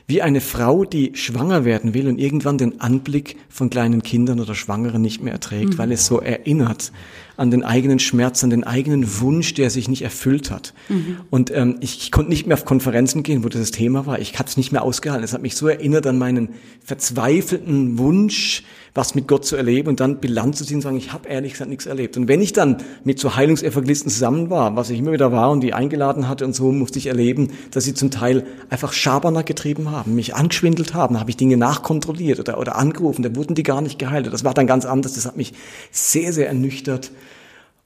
wie 0.08 0.20
eine 0.20 0.40
Frau, 0.40 0.84
die 0.84 1.12
schwanger 1.14 1.64
werden 1.64 1.94
will 1.94 2.08
und 2.08 2.18
irgendwann 2.18 2.58
den 2.58 2.80
Anblick 2.80 3.36
von 3.48 3.70
kleinen 3.70 4.02
Kindern 4.02 4.40
oder 4.40 4.56
Schwangeren 4.56 5.02
nicht 5.02 5.22
mehr 5.22 5.34
erträgt, 5.34 5.74
mhm. 5.74 5.78
weil 5.78 5.92
es 5.92 6.04
so 6.04 6.18
erinnert 6.18 6.90
an 7.36 7.50
den 7.50 7.64
eigenen 7.64 7.98
Schmerz, 7.98 8.42
an 8.44 8.50
den 8.50 8.64
eigenen 8.64 9.20
Wunsch, 9.20 9.54
der 9.54 9.70
sich 9.70 9.88
nicht 9.88 10.02
erfüllt 10.02 10.50
hat. 10.50 10.74
Mhm. 10.88 11.18
Und 11.30 11.50
ähm, 11.50 11.76
ich, 11.80 11.98
ich 11.98 12.12
konnte 12.12 12.30
nicht 12.30 12.46
mehr 12.46 12.56
auf 12.56 12.64
Konferenzen 12.64 13.22
gehen, 13.22 13.44
wo 13.44 13.48
das 13.48 13.70
Thema 13.70 14.06
war. 14.06 14.18
Ich 14.18 14.38
habe 14.38 14.48
es 14.48 14.56
nicht 14.56 14.72
mehr 14.72 14.82
ausgehalten. 14.82 15.24
Es 15.24 15.32
hat 15.32 15.42
mich 15.42 15.56
so 15.56 15.68
erinnert 15.68 16.06
an 16.06 16.18
meinen 16.18 16.50
verzweifelten 16.84 17.98
Wunsch, 17.98 18.64
was 18.94 19.14
mit 19.14 19.26
Gott 19.26 19.46
zu 19.46 19.56
erleben 19.56 19.88
und 19.88 20.00
dann 20.00 20.20
Bilanz 20.20 20.58
zu 20.58 20.66
ziehen 20.66 20.76
und 20.76 20.82
sagen, 20.82 20.98
ich 20.98 21.12
habe 21.12 21.28
ehrlich 21.28 21.52
gesagt 21.52 21.70
nichts 21.70 21.86
erlebt. 21.86 22.16
Und 22.18 22.28
wenn 22.28 22.42
ich 22.42 22.52
dann 22.52 22.76
mit 23.04 23.18
so 23.18 23.34
Heilungsevangelisten 23.36 24.10
zusammen 24.10 24.50
war, 24.50 24.76
was 24.76 24.90
ich 24.90 24.98
immer 24.98 25.12
wieder 25.12 25.32
war 25.32 25.50
und 25.50 25.62
die 25.62 25.72
eingeladen 25.72 26.28
hatte 26.28 26.44
und 26.44 26.54
so, 26.54 26.70
musste 26.72 26.98
ich 26.98 27.06
erleben, 27.06 27.48
dass 27.70 27.84
sie 27.84 27.94
zum 27.94 28.10
Teil 28.10 28.44
einfach 28.68 28.92
Schabernack 28.92 29.46
getrieben 29.46 29.90
haben, 29.90 30.14
mich 30.14 30.34
angeschwindelt 30.34 30.92
haben, 30.92 31.18
habe 31.18 31.30
ich 31.30 31.38
Dinge 31.38 31.56
nachkontrolliert 31.56 32.38
oder, 32.38 32.58
oder 32.58 32.76
angerufen, 32.76 33.22
da 33.22 33.34
wurden 33.34 33.54
die 33.54 33.62
gar 33.62 33.80
nicht 33.80 33.98
geheilt. 33.98 34.30
Das 34.30 34.44
war 34.44 34.52
dann 34.52 34.66
ganz 34.66 34.84
anders, 34.84 35.14
das 35.14 35.24
hat 35.24 35.38
mich 35.38 35.54
sehr, 35.90 36.32
sehr 36.34 36.48
ernüchtert 36.48 37.12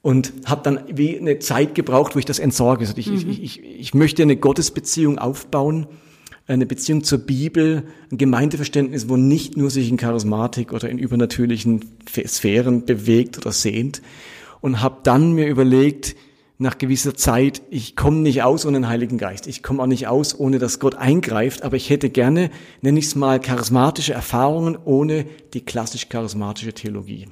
und 0.06 0.32
habe 0.44 0.62
dann 0.62 0.84
wie 0.86 1.18
eine 1.18 1.40
Zeit 1.40 1.74
gebraucht, 1.74 2.14
wo 2.14 2.20
ich 2.20 2.24
das 2.24 2.38
entsorge. 2.38 2.86
Also 2.86 2.96
ich, 2.96 3.08
mhm. 3.08 3.28
ich, 3.28 3.42
ich, 3.42 3.64
ich 3.64 3.92
möchte 3.92 4.22
eine 4.22 4.36
Gottesbeziehung 4.36 5.18
aufbauen, 5.18 5.88
eine 6.46 6.64
Beziehung 6.64 7.02
zur 7.02 7.18
Bibel, 7.18 7.82
ein 8.12 8.16
Gemeindeverständnis, 8.16 9.08
wo 9.08 9.16
nicht 9.16 9.56
nur 9.56 9.68
sich 9.68 9.90
in 9.90 9.96
Charismatik 9.96 10.72
oder 10.72 10.88
in 10.88 10.98
übernatürlichen 10.98 11.84
Sphären 12.24 12.84
bewegt 12.84 13.36
oder 13.38 13.50
sehnt. 13.50 14.00
Und 14.60 14.80
habe 14.80 14.98
dann 15.02 15.32
mir 15.32 15.48
überlegt, 15.48 16.14
nach 16.58 16.78
gewisser 16.78 17.16
Zeit, 17.16 17.62
ich 17.70 17.96
komme 17.96 18.18
nicht 18.18 18.44
aus 18.44 18.64
ohne 18.64 18.78
den 18.78 18.88
Heiligen 18.88 19.18
Geist. 19.18 19.48
Ich 19.48 19.64
komme 19.64 19.82
auch 19.82 19.88
nicht 19.88 20.06
aus, 20.06 20.38
ohne 20.38 20.60
dass 20.60 20.78
Gott 20.78 20.94
eingreift. 20.94 21.64
Aber 21.64 21.74
ich 21.74 21.90
hätte 21.90 22.10
gerne, 22.10 22.50
nenne 22.80 23.00
ich 23.00 23.06
es 23.06 23.16
mal, 23.16 23.40
charismatische 23.40 24.12
Erfahrungen 24.12 24.78
ohne 24.84 25.26
die 25.52 25.62
klassisch 25.62 26.08
charismatische 26.08 26.74
Theologie. 26.74 27.26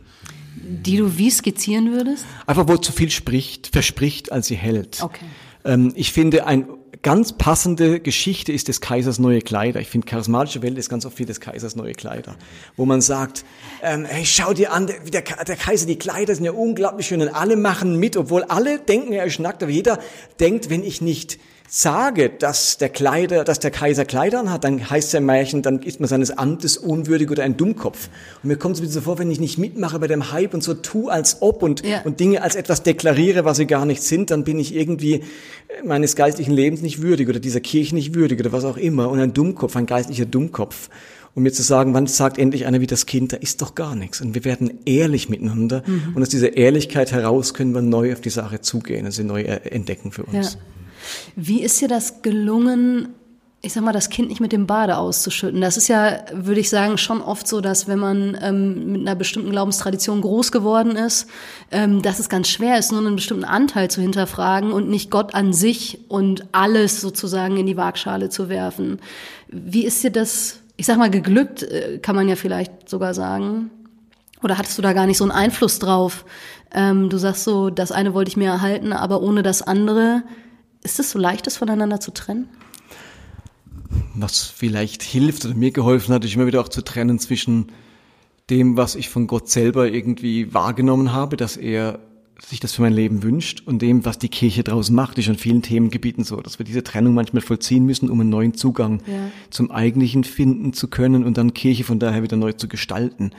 Die 0.65 0.97
du 0.97 1.19
wie 1.19 1.31
skizzieren 1.31 1.93
würdest? 1.93 2.25
Einfach, 2.47 2.69
wo 2.69 2.77
zu 2.77 2.93
viel 2.93 3.11
spricht, 3.11 3.69
verspricht, 3.69 4.33
als 4.33 4.47
sie 4.47 4.57
hält. 4.57 5.03
Okay. 5.03 5.25
Ähm, 5.65 5.93
ich 5.95 6.13
finde, 6.13 6.47
ein 6.47 6.67
ganz 7.05 7.35
passende 7.35 8.01
Geschichte 8.01 8.51
ist 8.51 8.69
des 8.69 8.81
Kaisers 8.81 9.19
neue 9.19 9.43
Kleider. 9.43 9.79
Ich 9.81 9.89
finde, 9.89 10.07
charismatische 10.07 10.63
Welt 10.63 10.79
ist 10.79 10.89
ganz 10.89 11.05
oft 11.05 11.19
wie 11.19 11.27
des 11.27 11.39
Kaisers 11.39 11.77
neue 11.77 11.93
Kleider. 11.93 12.35
Wo 12.77 12.87
man 12.87 13.03
sagt, 13.03 13.45
ähm, 13.83 14.07
hey, 14.07 14.25
schau 14.25 14.55
dir 14.55 14.73
an, 14.73 14.87
der, 14.87 15.01
der, 15.01 15.23
der 15.23 15.57
Kaiser, 15.57 15.87
die 15.87 15.99
Kleider 15.99 16.35
sind 16.35 16.45
ja 16.45 16.53
unglaublich 16.53 17.07
schön 17.07 17.21
und 17.21 17.29
alle 17.29 17.57
machen 17.57 18.01
mit, 18.01 18.17
obwohl 18.17 18.43
alle 18.45 18.79
denken, 18.79 19.13
er 19.13 19.27
ist 19.27 19.39
nackt, 19.39 19.63
aber 19.63 19.71
jeder 19.71 19.99
denkt, 20.41 20.71
wenn 20.71 20.83
ich 20.83 21.03
nicht 21.03 21.39
sage, 21.69 22.31
dass 22.31 22.79
der 22.79 22.89
Kleider, 22.89 23.43
dass 23.43 23.59
der 23.59 23.71
Kaiser 23.71 24.05
Kleidern 24.05 24.51
hat, 24.51 24.65
dann 24.65 24.89
heißt 24.91 25.09
es 25.09 25.13
ja 25.13 25.19
im 25.19 25.27
Märchen, 25.27 25.63
dann 25.63 25.81
ist 25.81 25.99
man 25.99 26.09
seines 26.09 26.31
Amtes 26.31 26.77
unwürdig 26.77 27.31
oder 27.31 27.43
ein 27.43 27.57
Dummkopf. 27.57 28.09
Und 28.43 28.49
mir 28.49 28.57
kommt 28.57 28.79
es 28.79 28.93
so 28.93 29.01
vor, 29.01 29.19
wenn 29.19 29.31
ich 29.31 29.41
nicht 29.41 29.59
mitmache 29.59 29.99
bei 29.99 30.07
dem 30.07 30.31
Hype 30.31 30.55
und 30.55 30.63
so 30.63 30.75
tu 30.75 31.09
als 31.09 31.39
ob 31.41 31.63
und, 31.63 31.85
ja. 31.85 32.03
und 32.03 32.21
Dinge 32.21 32.43
als 32.43 32.55
etwas 32.55 32.83
deklariere, 32.83 33.45
was 33.45 33.57
sie 33.57 33.67
gar 33.67 33.87
nicht 33.87 34.03
sind, 34.03 34.31
dann 34.31 34.45
bin 34.45 34.59
ich 34.59 34.75
irgendwie 34.75 35.25
meines 35.85 36.17
geistlichen 36.17 36.53
Lebens 36.53 36.83
nicht 36.83 37.03
würdig 37.03 37.29
oder 37.29 37.41
dieser 37.41 37.61
Kirche 37.61 37.95
nicht 37.95 38.15
würdig 38.15 38.41
oder 38.41 38.53
was 38.53 38.65
auch 38.65 38.77
immer. 38.77 39.09
Und 39.09 39.19
ein 39.19 39.33
Dummkopf, 39.33 39.75
ein 39.77 39.87
geistlicher 39.87 40.27
Dummkopf. 40.27 40.91
Um 41.37 41.43
mir 41.43 41.53
zu 41.53 41.65
sagen, 41.65 41.95
wann 41.95 42.07
sagt 42.07 42.39
endlich 42.39 42.65
einer 42.67 42.81
wie 42.81 42.87
das 42.87 43.07
Kind, 43.07 43.33
da 43.33 43.37
ist 43.39 43.61
doch 43.61 43.75
gar 43.75 43.97
nichts. 43.97 44.21
Und 44.21 44.37
wir 44.37 44.45
werden 44.45 44.79
ehrlich 44.85 45.29
miteinander. 45.29 45.83
Mhm. 45.85 46.13
Und 46.15 46.23
aus 46.23 46.29
dieser 46.29 46.57
Ehrlichkeit 46.57 47.11
heraus 47.11 47.55
können 47.55 47.75
wir 47.75 47.83
neu 47.83 48.13
auf 48.13 48.21
die 48.21 48.31
Sache 48.31 48.61
zugehen, 48.61 49.05
also 49.05 49.25
neu 49.25 49.43
entdecken 49.43 50.13
für 50.13 50.23
uns. 50.23 50.53
Ja. 50.53 50.61
Wie 51.37 51.63
ist 51.63 51.81
dir 51.81 51.89
das 51.89 52.23
gelungen, 52.23 53.15
ich 53.65 53.73
sag 53.73 53.83
mal, 53.83 53.93
das 53.93 54.11
Kind 54.11 54.29
nicht 54.29 54.41
mit 54.41 54.53
dem 54.53 54.67
Bade 54.67 54.99
auszuschütten. 54.99 55.63
Das 55.63 55.79
ist 55.79 55.89
ja, 55.89 56.19
würde 56.33 56.61
ich 56.61 56.69
sagen, 56.69 56.99
schon 56.99 57.23
oft 57.23 57.49
so, 57.49 57.63
dass 57.63 57.89
wenn 57.89 57.99
man 57.99 58.37
ähm, 58.43 58.93
mit 58.93 59.01
einer 59.01 59.15
bestimmten 59.15 59.51
Glaubenstradition 59.51 60.21
groß 60.21 60.53
geworden 60.53 60.97
ist, 60.97 61.29
ähm, 61.71 62.03
dass 62.03 62.19
es 62.19 62.29
ganz 62.29 62.49
schwer 62.49 62.79
ist, 62.79 62.93
nur 62.93 63.01
einen 63.01 63.17
bestimmten 63.17 63.45
Anteil 63.45 63.91
zu 63.91 64.03
hinterfragen 64.03 64.71
und 64.71 64.91
nicht 64.91 65.11
Gott 65.11 65.35
an 65.35 65.55
sich 65.55 66.01
und 66.09 66.45
alles 66.53 67.01
sozusagen 67.01 67.57
in 67.57 67.65
die 67.65 67.79
Waagschale 67.79 68.29
zu 68.29 68.51
werfen. 68.51 69.01
Wie 69.49 69.87
ist 69.87 70.05
dir 70.05 70.11
das, 70.11 70.61
ich 70.77 70.85
sag 70.85 70.99
mal, 70.99 71.11
geglückt, 71.11 71.63
äh, 71.63 71.99
kann 72.01 72.17
man 72.17 72.29
ja 72.29 72.37
vielleicht 72.37 72.91
sogar 72.91 73.15
sagen? 73.15 73.71
Oder 74.43 74.59
hattest 74.59 74.77
du 74.77 74.83
da 74.83 74.93
gar 74.93 75.07
nicht 75.07 75.17
so 75.17 75.25
einen 75.25 75.33
Einfluss 75.33 75.79
drauf? 75.79 76.27
Ähm, 76.75 77.09
du 77.09 77.17
sagst 77.17 77.45
so, 77.45 77.71
das 77.71 77.93
eine 77.93 78.13
wollte 78.13 78.29
ich 78.29 78.37
mir 78.37 78.51
erhalten, 78.51 78.93
aber 78.93 79.23
ohne 79.23 79.43
das 79.43 79.63
andere 79.63 80.23
ist 80.85 81.01
es 81.01 81.11
so 81.11 81.19
leicht, 81.19 81.47
das 81.49 81.57
voneinander 81.57 81.99
zu 81.99 82.13
trennen? 82.13 82.49
Was 84.15 84.43
vielleicht 84.43 85.03
hilft 85.03 85.45
oder 85.45 85.55
mir 85.55 85.73
geholfen 85.73 86.15
hat, 86.15 86.25
ist 86.25 86.35
immer 86.37 86.47
wieder 86.47 86.61
auch 86.61 86.69
zu 86.69 86.83
trennen 86.83 87.19
zwischen 87.19 87.73
dem, 88.51 88.77
was 88.77 88.95
ich 88.95 89.09
von 89.09 89.27
Gott 89.27 89.49
selber 89.49 89.91
irgendwie 89.91 90.53
wahrgenommen 90.55 91.13
habe, 91.13 91.37
dass 91.37 91.57
er 91.57 91.99
sich 92.41 92.61
das 92.61 92.73
für 92.75 92.83
mein 92.83 92.93
Leben 92.93 93.23
wünscht 93.23 93.63
und 93.65 93.81
dem, 93.81 94.05
was 94.05 94.19
die 94.19 94.29
Kirche 94.29 94.65
draußen 94.65 94.95
macht, 94.95 95.19
ist 95.19 95.29
an 95.29 95.37
vielen 95.37 95.63
Themengebieten 95.63 96.25
so, 96.25 96.41
dass 96.41 96.59
wir 96.59 96.67
diese 96.67 96.83
Trennung 96.83 97.15
manchmal 97.15 97.43
vollziehen 97.43 97.87
müssen, 97.87 98.11
um 98.11 98.21
einen 98.21 98.31
neuen 98.31 98.55
Zugang 98.55 99.03
ja. 99.07 99.31
zum 99.51 99.71
Eigentlichen 99.71 100.25
finden 100.25 100.73
zu 100.73 100.89
können 100.89 101.25
und 101.25 101.39
dann 101.39 101.55
Kirche 101.55 101.85
von 101.85 101.99
daher 101.99 102.23
wieder 102.23 102.37
neu 102.37 102.53
zu 102.53 102.69
gestalten. 102.69 103.31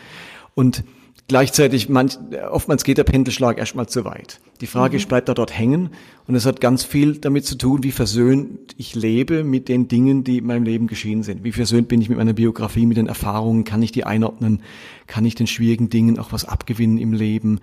Und 0.55 0.83
Gleichzeitig, 1.27 1.89
manch, 1.89 2.19
oftmals 2.51 2.83
geht 2.83 2.99
der 2.99 3.03
Pendelschlag 3.03 3.57
erstmal 3.57 3.87
zu 3.87 4.05
weit. 4.05 4.39
Die 4.61 4.67
Frage 4.67 4.93
mhm. 4.93 4.97
ist, 4.97 5.09
bleibt 5.09 5.27
er 5.27 5.33
dort 5.33 5.57
hängen? 5.57 5.89
Und 6.27 6.35
es 6.35 6.45
hat 6.45 6.61
ganz 6.61 6.83
viel 6.83 7.17
damit 7.17 7.45
zu 7.47 7.57
tun, 7.57 7.83
wie 7.83 7.91
versöhnt 7.91 8.75
ich 8.77 8.93
lebe 8.93 9.43
mit 9.43 9.67
den 9.67 9.87
Dingen, 9.87 10.23
die 10.23 10.37
in 10.37 10.45
meinem 10.45 10.63
Leben 10.63 10.85
geschehen 10.85 11.23
sind. 11.23 11.43
Wie 11.43 11.51
versöhnt 11.51 11.87
bin 11.87 11.99
ich 11.99 12.09
mit 12.09 12.19
meiner 12.19 12.33
Biografie, 12.33 12.85
mit 12.85 12.97
den 12.97 13.07
Erfahrungen? 13.07 13.63
Kann 13.63 13.81
ich 13.81 13.91
die 13.91 14.03
einordnen? 14.03 14.61
Kann 15.07 15.25
ich 15.25 15.33
den 15.33 15.47
schwierigen 15.47 15.89
Dingen 15.89 16.19
auch 16.19 16.31
was 16.31 16.45
abgewinnen 16.45 16.99
im 16.99 17.11
Leben? 17.11 17.59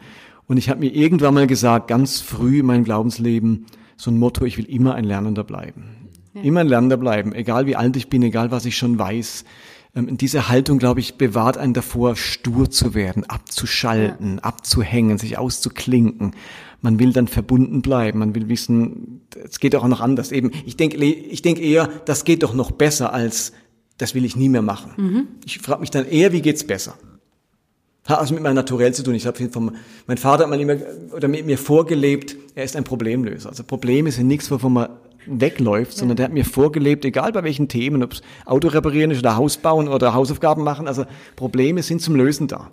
Und 0.48 0.56
ich 0.56 0.68
habe 0.68 0.80
mir 0.80 0.92
irgendwann 0.92 1.34
mal 1.34 1.46
gesagt, 1.46 1.86
ganz 1.86 2.20
früh 2.20 2.60
in 2.60 2.66
meinem 2.66 2.82
Glaubensleben, 2.82 3.66
so 3.96 4.10
ein 4.10 4.18
Motto, 4.18 4.44
ich 4.44 4.58
will 4.58 4.64
immer 4.64 4.94
ein 4.96 5.04
Lernender 5.04 5.44
bleiben. 5.44 6.08
Ja. 6.34 6.42
Immer 6.42 6.60
ein 6.60 6.68
Lernender 6.68 6.96
bleiben, 6.96 7.32
egal 7.32 7.66
wie 7.66 7.76
alt 7.76 7.94
ich 7.96 8.08
bin, 8.08 8.24
egal 8.24 8.50
was 8.50 8.64
ich 8.64 8.76
schon 8.76 8.98
weiß 8.98 9.44
ähm, 9.94 10.16
diese 10.16 10.48
Haltung, 10.48 10.78
glaube 10.78 11.00
ich, 11.00 11.14
bewahrt 11.16 11.58
einen 11.58 11.74
davor, 11.74 12.16
stur 12.16 12.70
zu 12.70 12.94
werden, 12.94 13.24
abzuschalten, 13.24 14.36
ja. 14.36 14.42
abzuhängen, 14.42 15.18
sich 15.18 15.38
auszuklinken. 15.38 16.34
Man 16.80 16.98
will 16.98 17.12
dann 17.12 17.28
verbunden 17.28 17.82
bleiben, 17.82 18.18
man 18.18 18.34
will 18.34 18.48
wissen, 18.48 19.20
es 19.44 19.60
geht 19.60 19.76
auch 19.76 19.86
noch 19.86 20.00
anders. 20.00 20.32
Eben, 20.32 20.50
ich 20.66 20.76
denke, 20.76 20.96
ich 21.04 21.42
denke 21.42 21.60
eher, 21.60 21.88
das 22.06 22.24
geht 22.24 22.42
doch 22.42 22.54
noch 22.54 22.70
besser 22.70 23.12
als, 23.12 23.52
das 23.98 24.14
will 24.14 24.24
ich 24.24 24.34
nie 24.34 24.48
mehr 24.48 24.62
machen. 24.62 24.92
Mhm. 24.96 25.28
Ich 25.44 25.58
frage 25.58 25.80
mich 25.80 25.90
dann 25.90 26.06
eher, 26.06 26.32
wie 26.32 26.42
geht's 26.42 26.64
besser? 26.64 26.94
Hat 28.04 28.18
also 28.18 28.34
mit 28.34 28.42
meinem 28.42 28.56
Naturell 28.56 28.92
zu 28.92 29.04
tun. 29.04 29.14
Ich 29.14 29.26
habe 29.26 29.48
vom, 29.50 29.76
mein 30.08 30.18
Vater 30.18 30.42
hat 30.44 30.50
mal 30.50 30.60
immer 30.60 30.76
oder 31.14 31.28
mit 31.28 31.46
mir 31.46 31.56
vorgelebt, 31.56 32.36
er 32.56 32.64
ist 32.64 32.74
ein 32.74 32.82
Problemlöser. 32.82 33.50
Also 33.50 33.62
Probleme 33.62 34.10
sind 34.10 34.26
nichts, 34.26 34.50
wovon 34.50 34.72
man 34.72 34.88
wegläuft, 35.26 35.96
sondern 35.96 36.16
der 36.16 36.26
hat 36.26 36.32
mir 36.32 36.44
vorgelebt, 36.44 37.04
egal 37.04 37.32
bei 37.32 37.44
welchen 37.44 37.68
Themen, 37.68 38.02
ob 38.02 38.12
es 38.12 38.22
Auto 38.44 38.68
reparieren 38.68 39.10
ist 39.10 39.18
oder 39.18 39.36
Haus 39.36 39.56
bauen 39.56 39.88
oder 39.88 40.14
Hausaufgaben 40.14 40.64
machen, 40.64 40.88
also 40.88 41.04
Probleme 41.36 41.82
sind 41.82 42.00
zum 42.00 42.16
Lösen 42.16 42.48
da. 42.48 42.70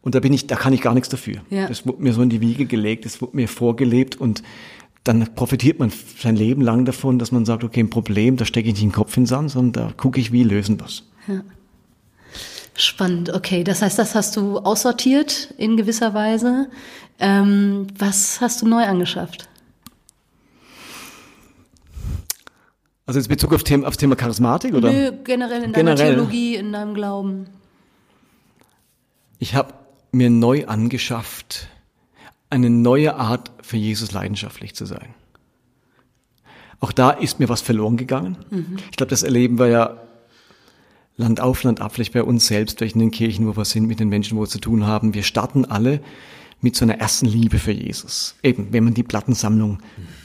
Und 0.00 0.14
da 0.14 0.20
bin 0.20 0.32
ich, 0.32 0.46
da 0.46 0.56
kann 0.56 0.72
ich 0.72 0.80
gar 0.80 0.94
nichts 0.94 1.08
dafür. 1.08 1.42
Ja. 1.50 1.68
Das 1.68 1.86
wurde 1.86 2.02
mir 2.02 2.12
so 2.12 2.22
in 2.22 2.30
die 2.30 2.40
Wiege 2.40 2.66
gelegt, 2.66 3.04
das 3.04 3.22
wurde 3.22 3.36
mir 3.36 3.48
vorgelebt 3.48 4.16
und 4.16 4.42
dann 5.04 5.34
profitiert 5.34 5.78
man 5.78 5.92
sein 6.18 6.36
Leben 6.36 6.62
lang 6.62 6.84
davon, 6.84 7.18
dass 7.18 7.32
man 7.32 7.44
sagt, 7.44 7.64
okay, 7.64 7.80
ein 7.80 7.90
Problem, 7.90 8.36
da 8.36 8.44
stecke 8.44 8.68
ich 8.68 8.74
nicht 8.74 8.84
den 8.84 8.92
Kopf 8.92 9.16
in 9.16 9.22
den 9.24 9.26
Sand, 9.26 9.50
sondern 9.50 9.88
da 9.88 9.92
gucke 9.96 10.20
ich, 10.20 10.32
wie 10.32 10.44
lösen 10.44 10.80
was. 10.80 11.04
Ja. 11.26 11.42
Spannend, 12.74 13.30
okay. 13.34 13.64
Das 13.64 13.82
heißt, 13.82 13.98
das 13.98 14.14
hast 14.14 14.36
du 14.36 14.58
aussortiert 14.58 15.54
in 15.58 15.76
gewisser 15.76 16.14
Weise. 16.14 16.68
Ähm, 17.18 17.88
was 17.98 18.40
hast 18.40 18.62
du 18.62 18.66
neu 18.66 18.84
angeschafft? 18.84 19.48
Also 23.06 23.18
jetzt 23.18 23.28
Bezug 23.28 23.52
auf, 23.52 23.64
Thema, 23.64 23.88
auf 23.88 23.96
Thema 23.96 24.16
Charismatik 24.16 24.74
oder? 24.74 24.92
Nö, 24.92 25.12
generell 25.24 25.64
in 25.64 25.72
deiner 25.72 25.94
generell. 25.94 26.14
Theologie, 26.14 26.56
in 26.56 26.72
deinem 26.72 26.94
Glauben. 26.94 27.48
Ich 29.38 29.54
habe 29.54 29.74
mir 30.12 30.30
neu 30.30 30.66
angeschafft, 30.66 31.68
eine 32.48 32.70
neue 32.70 33.16
Art 33.16 33.50
für 33.62 33.76
Jesus 33.76 34.12
leidenschaftlich 34.12 34.74
zu 34.74 34.84
sein. 34.84 35.14
Auch 36.80 36.92
da 36.92 37.10
ist 37.10 37.40
mir 37.40 37.48
was 37.48 37.60
verloren 37.60 37.96
gegangen. 37.96 38.36
Mhm. 38.50 38.76
Ich 38.90 38.96
glaube, 38.96 39.10
das 39.10 39.22
erleben 39.22 39.58
wir 39.58 39.68
ja 39.68 39.96
Land 41.16 41.40
auf, 41.40 41.62
Land 41.62 41.80
ab, 41.80 41.92
vielleicht 41.92 42.12
bei 42.12 42.22
uns 42.22 42.46
selbst, 42.46 42.78
vielleicht 42.78 42.94
in 42.94 43.00
den 43.00 43.10
Kirchen, 43.10 43.46
wo 43.46 43.56
wir 43.56 43.64
sind, 43.64 43.86
mit 43.86 44.00
den 44.00 44.08
Menschen, 44.08 44.36
wo 44.36 44.42
wir 44.42 44.48
zu 44.48 44.60
tun 44.60 44.86
haben. 44.86 45.14
Wir 45.14 45.22
starten 45.22 45.64
alle 45.64 46.00
mit 46.60 46.76
so 46.76 46.84
einer 46.84 46.98
ersten 46.98 47.26
Liebe 47.26 47.58
für 47.58 47.72
Jesus. 47.72 48.36
Eben, 48.42 48.72
wenn 48.72 48.84
man 48.84 48.94
die 48.94 49.02
Plattensammlung 49.02 49.78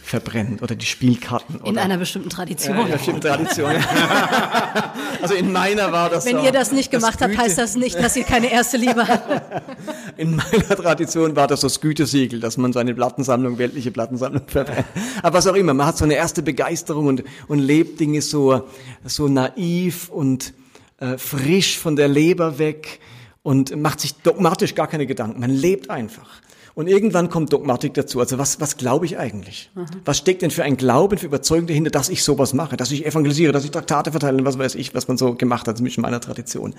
verbrennt 0.08 0.62
oder 0.62 0.76
die 0.76 0.86
Spielkarten. 0.86 1.60
In 1.66 1.78
einer 1.78 1.98
bestimmten 1.98 2.30
Tradition. 2.30 2.76
Ja, 2.76 2.82
in 2.82 2.88
einer 2.88 2.98
bestimmten 2.98 3.22
Tradition. 3.22 3.72
also 5.22 5.34
in 5.34 5.52
meiner 5.52 5.92
war 5.92 6.10
das 6.10 6.26
Wenn 6.26 6.38
so, 6.38 6.44
ihr 6.44 6.52
das 6.52 6.72
nicht 6.72 6.92
gemacht 6.92 7.22
habt, 7.22 7.38
heißt 7.38 7.58
das 7.58 7.76
nicht, 7.76 7.96
dass 7.96 8.16
ihr 8.16 8.24
keine 8.24 8.52
erste 8.52 8.78
Liebe 8.78 9.08
habt. 9.08 9.62
in 10.18 10.36
meiner 10.36 10.76
Tradition 10.76 11.36
war 11.36 11.48
das 11.48 11.62
das 11.62 11.82
Gütesiegel, 11.82 12.40
dass 12.40 12.58
man 12.58 12.74
seine 12.74 12.96
Plattensammlung, 12.96 13.58
weltliche 13.58 13.92
Plattensammlung 13.92 14.44
verbrennt. 14.48 14.88
Aber 15.22 15.38
was 15.38 15.48
auch 15.48 15.56
immer, 15.56 15.74
man 15.74 15.88
hat 15.88 15.98
so 15.98 16.06
eine 16.06 16.16
erste 16.16 16.42
Begeisterung 16.42 17.08
und, 17.08 17.24
und 17.48 17.60
lebt 17.60 18.00
Dinge 18.00 18.22
so, 18.22 18.68
so 19.04 19.28
naiv 19.28 20.10
und 20.10 20.54
äh, 21.00 21.18
frisch 21.18 21.78
von 21.78 21.96
der 21.96 22.08
Leber 22.08 22.60
weg 22.60 23.00
und 23.44 23.76
macht 23.76 24.02
sich 24.02 24.16
dogmatisch 24.16 24.74
gar 24.76 24.88
keine 24.88 25.06
Gedanken. 25.06 25.40
Man 25.40 25.52
lebt 25.52 25.90
einfach. 25.90 26.42
Und 26.78 26.86
irgendwann 26.86 27.32
kommt 27.32 27.52
Dogmatik 27.54 27.96
dazu. 27.96 28.20
Also 28.20 28.38
was, 28.38 28.62
was 28.62 28.78
glaube 28.78 29.08
ich 29.08 29.18
eigentlich? 29.18 29.72
Mhm. 29.74 29.88
Was 30.06 30.20
steckt 30.20 30.44
denn 30.44 30.52
für 30.52 30.62
ein 30.62 30.78
Glauben, 30.78 31.18
für 31.18 31.26
Überzeugung 31.26 31.66
dahinter, 31.66 31.90
dass 31.90 32.08
ich 32.08 32.24
sowas 32.24 32.54
mache, 32.54 32.78
dass 32.78 32.92
ich 32.92 33.04
evangelisiere, 33.04 33.52
dass 33.52 33.66
ich 33.66 33.72
Traktate 33.72 34.12
verteile, 34.12 34.46
was 34.46 34.60
weiß 34.60 34.76
ich, 34.76 34.94
was 34.94 35.08
man 35.08 35.18
so 35.18 35.34
gemacht 35.34 35.68
hat, 35.68 35.78
zumindest 35.78 35.98
in 35.98 36.04
meiner 36.04 36.22
Tradition. 36.22 36.76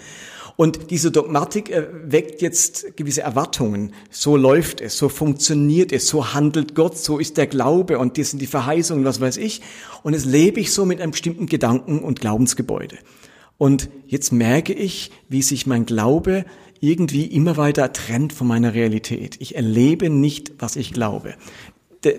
Und 0.55 0.93
diese 0.93 1.11
Dogmatik 1.11 1.71
äh, 1.71 1.89
weckt 2.05 2.43
jetzt 2.43 2.97
gewisse 2.97 3.23
Erwartungen. 3.23 3.93
So 4.09 4.37
läuft 4.37 4.81
es, 4.81 4.97
so 4.97 5.09
funktioniert 5.09 5.91
es, 5.91 6.07
so 6.07 6.33
handelt 6.33 6.77
Gott, 6.77 6.97
so 6.97 7.19
ist 7.19 7.37
der 7.37 7.49
Glaube 7.49 7.99
und 7.99 8.19
das 8.19 8.31
sind 8.31 8.41
die 8.41 8.47
Verheißungen, 8.47 9.05
was 9.05 9.21
weiß 9.21 9.37
ich. 9.37 9.63
Und 10.05 10.15
es 10.15 10.25
lebe 10.25 10.61
ich 10.61 10.73
so 10.73 10.85
mit 10.85 11.01
einem 11.01 11.11
bestimmten 11.11 11.47
Gedanken 11.47 11.99
und 12.05 12.21
Glaubensgebäude. 12.21 12.99
Und 13.57 13.91
jetzt 14.07 14.31
merke 14.33 14.73
ich, 14.73 15.11
wie 15.29 15.43
sich 15.43 15.67
mein 15.67 15.85
Glaube 15.85 16.45
irgendwie 16.81 17.27
immer 17.27 17.57
weiter 17.57 17.93
trennt 17.93 18.33
von 18.33 18.47
meiner 18.47 18.75
Realität. 18.75 19.37
Ich 19.41 19.57
erlebe 19.57 20.11
nicht, 20.11 20.53
was 20.59 20.77
ich 20.77 20.93
glaube. 20.93 21.35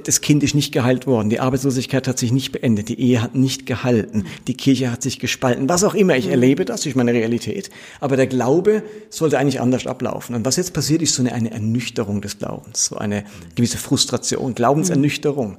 das 0.03 0.19
Kind 0.19 0.43
ist 0.43 0.55
nicht 0.55 0.73
geheilt 0.73 1.07
worden, 1.07 1.29
die 1.29 1.39
Arbeitslosigkeit 1.39 2.05
hat 2.07 2.19
sich 2.19 2.33
nicht 2.33 2.51
beendet, 2.51 2.89
die 2.89 2.99
Ehe 2.99 3.21
hat 3.21 3.35
nicht 3.35 3.65
gehalten, 3.65 4.25
die 4.45 4.53
Kirche 4.53 4.91
hat 4.91 5.01
sich 5.01 5.19
gespalten, 5.19 5.69
was 5.69 5.85
auch 5.85 5.95
immer. 5.95 6.17
Ich 6.17 6.25
mhm. 6.25 6.31
erlebe 6.31 6.65
das, 6.65 6.85
ist 6.85 6.97
meine 6.97 7.13
Realität. 7.13 7.69
Aber 8.01 8.17
der 8.17 8.27
Glaube 8.27 8.83
sollte 9.09 9.39
eigentlich 9.39 9.61
anders 9.61 9.87
ablaufen. 9.87 10.35
Und 10.35 10.45
was 10.45 10.57
jetzt 10.57 10.73
passiert, 10.73 11.01
ist 11.01 11.15
so 11.15 11.21
eine, 11.21 11.33
eine 11.33 11.51
Ernüchterung 11.51 12.21
des 12.21 12.37
Glaubens, 12.37 12.85
so 12.85 12.97
eine 12.97 13.23
gewisse 13.55 13.77
Frustration, 13.77 14.53
Glaubensernüchterung. 14.53 15.57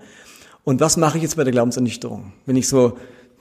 Und 0.65 0.81
was 0.81 0.97
mache 0.99 1.17
ich 1.17 1.23
jetzt 1.23 1.37
bei 1.37 1.45
der 1.45 1.53
Glaubensernüchterung? 1.53 2.33
Wenn 2.45 2.57
ich 2.57 2.69
so 2.69 2.99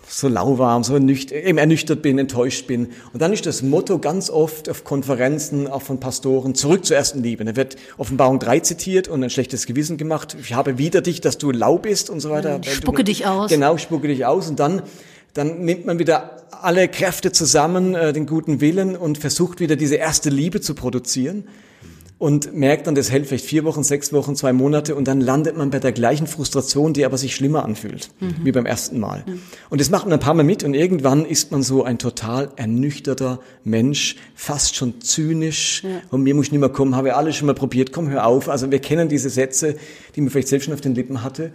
so 0.09 0.27
lauwarm, 0.27 0.83
so 0.83 0.95
ernüchtert, 0.95 1.43
eben 1.45 1.57
ernüchtert 1.57 2.01
bin, 2.01 2.17
enttäuscht 2.17 2.67
bin. 2.67 2.87
Und 3.13 3.21
dann 3.21 3.31
ist 3.31 3.45
das 3.45 3.61
Motto 3.61 3.99
ganz 3.99 4.29
oft 4.29 4.67
auf 4.67 4.83
Konferenzen, 4.83 5.67
auch 5.67 5.83
von 5.83 5.99
Pastoren, 5.99 6.55
zurück 6.55 6.85
zur 6.85 6.97
ersten 6.97 7.21
Liebe. 7.21 7.45
Da 7.45 7.55
wird 7.55 7.75
Offenbarung 7.97 8.39
3 8.39 8.61
zitiert 8.61 9.07
und 9.07 9.23
ein 9.23 9.29
schlechtes 9.29 9.65
Gewissen 9.65 9.97
gemacht. 9.97 10.35
Ich 10.41 10.53
habe 10.53 10.77
wieder 10.77 11.01
dich, 11.01 11.21
dass 11.21 11.37
du 11.37 11.51
lau 11.51 11.77
bist 11.77 12.09
und 12.09 12.19
so 12.19 12.31
weiter. 12.31 12.59
Spucke 12.63 12.97
du, 12.97 13.03
dich 13.03 13.27
aus. 13.27 13.49
Genau, 13.49 13.77
spucke 13.77 14.07
dich 14.07 14.25
aus. 14.25 14.49
Und 14.49 14.59
dann, 14.59 14.81
dann 15.33 15.61
nimmt 15.63 15.85
man 15.85 15.99
wieder 15.99 16.47
alle 16.49 16.87
Kräfte 16.87 17.31
zusammen, 17.31 17.93
äh, 17.93 18.11
den 18.11 18.25
guten 18.25 18.61
Willen 18.61 18.95
und 18.95 19.19
versucht 19.19 19.59
wieder 19.59 19.75
diese 19.75 19.95
erste 19.95 20.29
Liebe 20.29 20.59
zu 20.59 20.73
produzieren 20.73 21.45
und 22.19 22.53
merkt 22.53 22.85
dann, 22.85 22.95
das 22.95 23.09
hält 23.09 23.27
vielleicht 23.27 23.45
vier 23.45 23.63
Wochen, 23.63 23.81
sechs 23.81 24.11
Wochen, 24.11 24.35
zwei 24.35 24.51
Monate 24.51 24.93
und 24.93 25.07
dann 25.07 25.21
landet 25.21 25.57
man 25.57 25.69
bei 25.69 25.79
der 25.79 25.93
gleichen 25.93 26.27
Frustration, 26.27 26.93
die 26.93 27.05
aber 27.05 27.17
sich 27.17 27.33
schlimmer 27.33 27.63
anfühlt, 27.63 28.09
mhm. 28.19 28.35
wie 28.43 28.51
beim 28.51 28.65
ersten 28.65 28.99
Mal. 28.99 29.23
Mhm. 29.25 29.41
Und 29.69 29.79
das 29.79 29.89
macht 29.89 30.03
man 30.03 30.13
ein 30.13 30.19
paar 30.19 30.33
Mal 30.33 30.43
mit 30.43 30.65
und 30.65 30.73
irgendwann 30.73 31.25
ist 31.25 31.51
man 31.51 31.63
so 31.63 31.85
ein 31.85 31.97
total 31.97 32.49
ernüchterter 32.57 33.39
Mensch, 33.63 34.17
fast 34.35 34.75
schon 34.75 34.99
zynisch. 34.99 35.83
Ja. 35.83 36.01
Und 36.11 36.23
mir 36.23 36.35
muss 36.35 36.51
nicht 36.51 36.59
mehr 36.59 36.69
kommen, 36.69 36.97
habe 36.97 37.15
alles 37.15 37.37
schon 37.37 37.47
mal 37.47 37.55
probiert, 37.55 37.93
komm, 37.93 38.09
hör 38.09 38.27
auf. 38.27 38.49
Also 38.49 38.69
wir 38.69 38.79
kennen 38.79 39.07
diese 39.07 39.29
Sätze, 39.29 39.77
die 40.15 40.21
man 40.21 40.29
vielleicht 40.29 40.49
selbst 40.49 40.65
schon 40.65 40.73
auf 40.73 40.81
den 40.81 40.95
Lippen 40.95 41.23
hatte. 41.23 41.51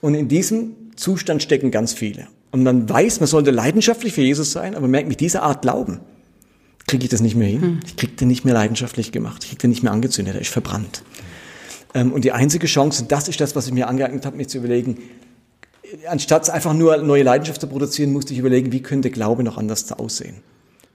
Und 0.00 0.14
in 0.14 0.28
diesem 0.28 0.72
Zustand 0.96 1.42
stecken 1.42 1.70
ganz 1.70 1.92
viele. 1.92 2.26
Und 2.52 2.62
man 2.62 2.88
weiß, 2.88 3.20
man 3.20 3.26
sollte 3.26 3.50
leidenschaftlich 3.50 4.14
für 4.14 4.22
Jesus 4.22 4.50
sein, 4.50 4.74
aber 4.74 4.88
merkt, 4.88 5.08
mit 5.08 5.20
dieser 5.20 5.42
Art 5.42 5.60
Glauben, 5.60 6.00
kriege 6.86 7.04
ich 7.04 7.10
das 7.10 7.20
nicht 7.20 7.34
mehr 7.34 7.48
hin. 7.48 7.62
Hm. 7.62 7.80
Ich 7.84 7.96
kriege 7.96 8.12
den 8.12 8.28
nicht 8.28 8.44
mehr 8.44 8.54
leidenschaftlich 8.54 9.12
gemacht. 9.12 9.42
Ich 9.44 9.50
kriege 9.50 9.62
den 9.62 9.70
nicht 9.70 9.82
mehr 9.82 9.92
angezündet. 9.92 10.34
Er 10.34 10.40
ist 10.40 10.50
verbrannt. 10.50 11.02
Ähm, 11.94 12.12
und 12.12 12.24
die 12.24 12.32
einzige 12.32 12.66
Chance, 12.66 13.02
und 13.02 13.12
das 13.12 13.28
ist 13.28 13.40
das, 13.40 13.56
was 13.56 13.66
ich 13.66 13.72
mir 13.72 13.88
angeeignet 13.88 14.24
habe, 14.26 14.36
mir 14.36 14.46
zu 14.46 14.58
überlegen, 14.58 14.98
anstatt 16.08 16.48
einfach 16.50 16.74
nur 16.74 16.96
neue 16.98 17.22
Leidenschaft 17.22 17.60
zu 17.60 17.66
produzieren, 17.66 18.12
musste 18.12 18.32
ich 18.32 18.38
überlegen, 18.38 18.72
wie 18.72 18.82
könnte 18.82 19.10
Glaube 19.10 19.42
noch 19.42 19.56
anders 19.56 19.90
aussehen? 19.92 20.36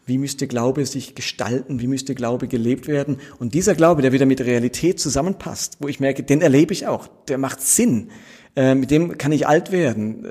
Wie 0.05 0.17
müsste 0.17 0.47
Glaube 0.47 0.85
sich 0.85 1.15
gestalten? 1.15 1.79
Wie 1.79 1.87
müsste 1.87 2.15
Glaube 2.15 2.47
gelebt 2.47 2.87
werden? 2.87 3.17
Und 3.39 3.53
dieser 3.53 3.75
Glaube, 3.75 4.01
der 4.01 4.11
wieder 4.11 4.25
mit 4.25 4.41
Realität 4.41 4.99
zusammenpasst, 4.99 5.77
wo 5.79 5.87
ich 5.87 5.99
merke, 5.99 6.23
den 6.23 6.41
erlebe 6.41 6.73
ich 6.73 6.87
auch, 6.87 7.07
der 7.27 7.37
macht 7.37 7.61
Sinn. 7.61 8.09
Äh, 8.55 8.75
mit 8.75 8.91
dem 8.91 9.17
kann 9.17 9.31
ich 9.31 9.47
alt 9.47 9.71
werden. 9.71 10.25
Äh, 10.25 10.29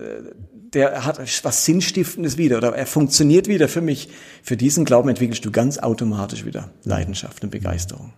der 0.73 1.05
hat 1.05 1.19
was 1.45 1.65
Sinnstiftendes 1.65 2.37
wieder 2.37 2.59
oder 2.59 2.75
er 2.75 2.87
funktioniert 2.87 3.49
wieder 3.49 3.69
für 3.69 3.81
mich. 3.81 4.09
Für 4.43 4.57
diesen 4.57 4.85
Glauben 4.85 5.09
entwickelst 5.09 5.45
du 5.45 5.51
ganz 5.51 5.79
automatisch 5.79 6.45
wieder 6.45 6.71
Leidenschaft 6.85 7.43
und 7.43 7.51
Begeisterung. 7.51 8.13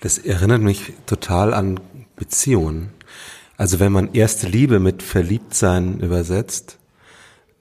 Das 0.00 0.18
erinnert 0.18 0.62
mich 0.62 0.92
total 1.06 1.54
an 1.54 1.80
Beziehungen. 2.16 2.90
Also 3.56 3.80
wenn 3.80 3.92
man 3.92 4.12
erste 4.12 4.48
Liebe 4.48 4.80
mit 4.80 5.02
Verliebtsein 5.02 6.00
übersetzt, 6.00 6.78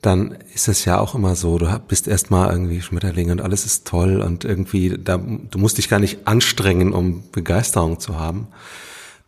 dann 0.01 0.37
ist 0.53 0.67
es 0.67 0.83
ja 0.83 0.99
auch 0.99 1.15
immer 1.15 1.35
so, 1.35 1.57
du 1.57 1.79
bist 1.87 2.07
erstmal 2.07 2.51
irgendwie 2.51 2.81
Schmetterling 2.81 3.31
und 3.31 3.41
alles 3.41 3.65
ist 3.65 3.87
toll 3.87 4.21
und 4.21 4.43
irgendwie, 4.43 4.97
da, 5.01 5.17
du 5.17 5.57
musst 5.57 5.77
dich 5.77 5.87
gar 5.87 5.99
nicht 5.99 6.27
anstrengen, 6.27 6.91
um 6.91 7.23
Begeisterung 7.31 7.99
zu 7.99 8.19
haben 8.19 8.47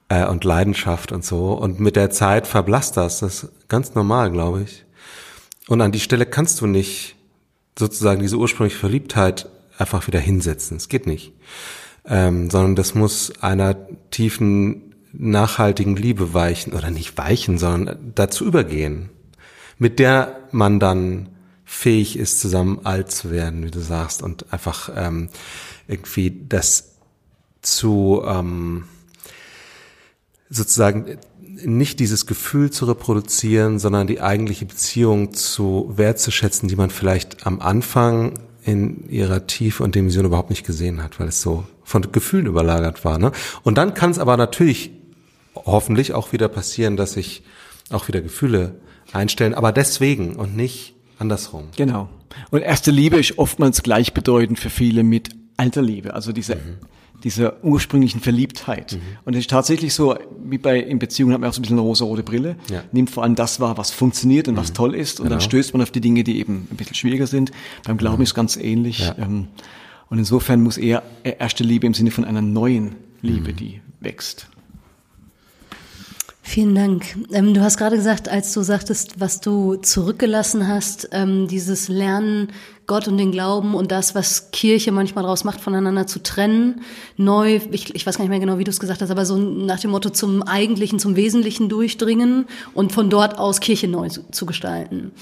äh, 0.09 0.25
und 0.25 0.43
Leidenschaft 0.43 1.11
und 1.11 1.23
so. 1.23 1.53
Und 1.53 1.79
mit 1.79 1.95
der 1.95 2.09
Zeit 2.09 2.47
verblasst 2.47 2.97
das. 2.97 3.19
Das 3.19 3.43
ist 3.43 3.51
ganz 3.67 3.95
normal, 3.95 4.31
glaube 4.31 4.63
ich. 4.63 4.85
Und 5.67 5.81
an 5.81 5.91
die 5.91 5.99
Stelle 5.99 6.25
kannst 6.25 6.61
du 6.61 6.67
nicht 6.67 7.15
sozusagen 7.77 8.21
diese 8.21 8.37
ursprüngliche 8.37 8.79
Verliebtheit 8.79 9.49
einfach 9.77 10.07
wieder 10.07 10.19
hinsetzen. 10.19 10.77
Es 10.77 10.89
geht 10.89 11.07
nicht. 11.07 11.33
Ähm, 12.07 12.49
sondern 12.49 12.75
das 12.75 12.93
muss 12.93 13.33
einer 13.41 13.75
tiefen, 14.11 14.95
nachhaltigen 15.11 15.95
Liebe 15.95 16.33
weichen 16.33 16.73
oder 16.73 16.91
nicht 16.91 17.17
weichen, 17.17 17.57
sondern 17.57 18.11
dazu 18.13 18.45
übergehen, 18.45 19.09
mit 19.79 19.97
der 19.97 20.39
man 20.51 20.79
dann 20.79 21.29
fähig 21.63 22.17
ist, 22.17 22.39
zusammen 22.39 22.81
alt 22.83 23.11
zu 23.11 23.31
werden, 23.31 23.65
wie 23.65 23.71
du 23.71 23.79
sagst, 23.79 24.21
und 24.21 24.53
einfach 24.53 24.89
ähm, 24.95 25.29
irgendwie 25.87 26.45
das 26.47 26.95
zu 27.61 28.23
ähm, 28.25 28.85
sozusagen 30.55 31.17
nicht 31.63 31.99
dieses 31.99 32.25
Gefühl 32.25 32.71
zu 32.71 32.85
reproduzieren, 32.85 33.79
sondern 33.79 34.07
die 34.07 34.21
eigentliche 34.21 34.65
Beziehung 34.65 35.33
zu 35.33 35.91
wertzuschätzen, 35.95 36.67
die 36.67 36.75
man 36.75 36.89
vielleicht 36.89 37.45
am 37.45 37.61
Anfang 37.61 38.39
in 38.63 39.07
ihrer 39.09 39.47
Tiefe 39.47 39.83
und 39.83 39.95
Dimension 39.95 40.25
überhaupt 40.25 40.49
nicht 40.49 40.65
gesehen 40.65 41.03
hat, 41.03 41.19
weil 41.19 41.27
es 41.27 41.41
so 41.41 41.65
von 41.83 42.11
Gefühlen 42.11 42.47
überlagert 42.47 43.05
war. 43.05 43.19
Ne? 43.19 43.31
Und 43.63 43.77
dann 43.77 43.93
kann 43.93 44.11
es 44.11 44.19
aber 44.19 44.37
natürlich 44.37 44.91
hoffentlich 45.55 46.13
auch 46.13 46.33
wieder 46.33 46.49
passieren, 46.49 46.97
dass 46.97 47.13
sich 47.13 47.43
auch 47.89 48.07
wieder 48.07 48.21
Gefühle 48.21 48.75
einstellen, 49.13 49.53
aber 49.53 49.71
deswegen 49.71 50.35
und 50.35 50.55
nicht 50.55 50.95
andersrum. 51.19 51.69
Genau. 51.77 52.09
Und 52.49 52.61
erste 52.61 52.91
Liebe 52.91 53.17
ist 53.17 53.37
oftmals 53.37 53.83
gleichbedeutend 53.83 54.59
für 54.59 54.71
viele 54.71 55.03
mit 55.03 55.29
alter 55.57 55.83
Liebe. 55.83 56.15
Also 56.15 56.31
diese 56.33 56.55
mhm 56.55 56.79
dieser 57.25 57.63
ursprünglichen 57.63 58.21
Verliebtheit. 58.21 58.93
Mhm. 58.93 59.01
Und 59.25 59.33
es 59.33 59.39
ist 59.41 59.49
tatsächlich 59.49 59.95
so, 59.95 60.15
wie 60.45 60.59
bei 60.59 60.79
in 60.79 60.99
Beziehungen 60.99 61.33
hat 61.33 61.41
man 61.41 61.49
auch 61.49 61.53
so 61.53 61.59
ein 61.59 61.63
bisschen 61.63 61.79
eine 61.79 61.85
rosa-rote 61.85 62.21
Brille, 62.21 62.55
ja. 62.69 62.83
nimmt 62.91 63.09
vor 63.09 63.23
allem 63.23 63.33
das 63.33 63.59
wahr, 63.59 63.77
was 63.77 63.89
funktioniert 63.89 64.47
und 64.47 64.53
mhm. 64.53 64.59
was 64.59 64.73
toll 64.73 64.93
ist 64.93 65.19
und 65.19 65.25
genau. 65.25 65.37
dann 65.37 65.41
stößt 65.41 65.73
man 65.73 65.81
auf 65.81 65.89
die 65.89 66.01
Dinge, 66.01 66.23
die 66.23 66.39
eben 66.39 66.67
ein 66.71 66.77
bisschen 66.77 66.93
schwieriger 66.93 67.25
sind. 67.25 67.51
Beim 67.83 67.97
Glauben 67.97 68.17
mhm. 68.17 68.23
ist 68.23 68.35
ganz 68.35 68.57
ähnlich. 68.57 68.99
Ja. 68.99 69.15
Ähm, 69.17 69.47
und 70.09 70.19
insofern 70.19 70.61
muss 70.61 70.77
eher 70.77 71.01
erste 71.23 71.63
Liebe 71.63 71.87
im 71.87 71.95
Sinne 71.95 72.11
von 72.11 72.25
einer 72.25 72.43
neuen 72.43 72.95
Liebe, 73.23 73.53
mhm. 73.53 73.55
die 73.55 73.81
wächst. 74.01 74.47
Vielen 76.47 76.75
Dank. 76.75 77.17
Ähm, 77.33 77.55
du 77.55 77.61
hast 77.61 77.75
gerade 77.75 77.95
gesagt, 77.95 78.29
als 78.29 78.53
du 78.53 78.61
sagtest, 78.61 79.19
was 79.19 79.41
du 79.41 79.77
zurückgelassen 79.77 80.67
hast, 80.67 81.09
ähm, 81.11 81.47
dieses 81.47 81.87
Lernen, 81.87 82.49
Gott 82.85 83.07
und 83.07 83.17
den 83.17 83.31
Glauben 83.31 83.73
und 83.73 83.91
das, 83.91 84.13
was 84.13 84.51
Kirche 84.51 84.91
manchmal 84.91 85.23
daraus 85.23 85.43
macht, 85.43 85.59
voneinander 85.59 86.05
zu 86.05 86.21
trennen, 86.21 86.81
neu, 87.17 87.59
ich, 87.71 87.95
ich 87.95 88.05
weiß 88.05 88.17
gar 88.17 88.25
nicht 88.25 88.29
mehr 88.29 88.39
genau, 88.39 88.59
wie 88.59 88.63
du 88.63 88.69
es 88.69 88.79
gesagt 88.79 89.01
hast, 89.01 89.09
aber 89.09 89.25
so 89.25 89.37
nach 89.37 89.79
dem 89.79 89.89
Motto 89.89 90.11
zum 90.11 90.43
Eigentlichen, 90.43 90.99
zum 90.99 91.15
Wesentlichen 91.15 91.67
durchdringen 91.67 92.45
und 92.75 92.91
von 92.91 93.09
dort 93.09 93.39
aus 93.39 93.59
Kirche 93.59 93.87
neu 93.87 94.09
zu, 94.09 94.29
zu 94.29 94.45
gestalten. 94.45 95.13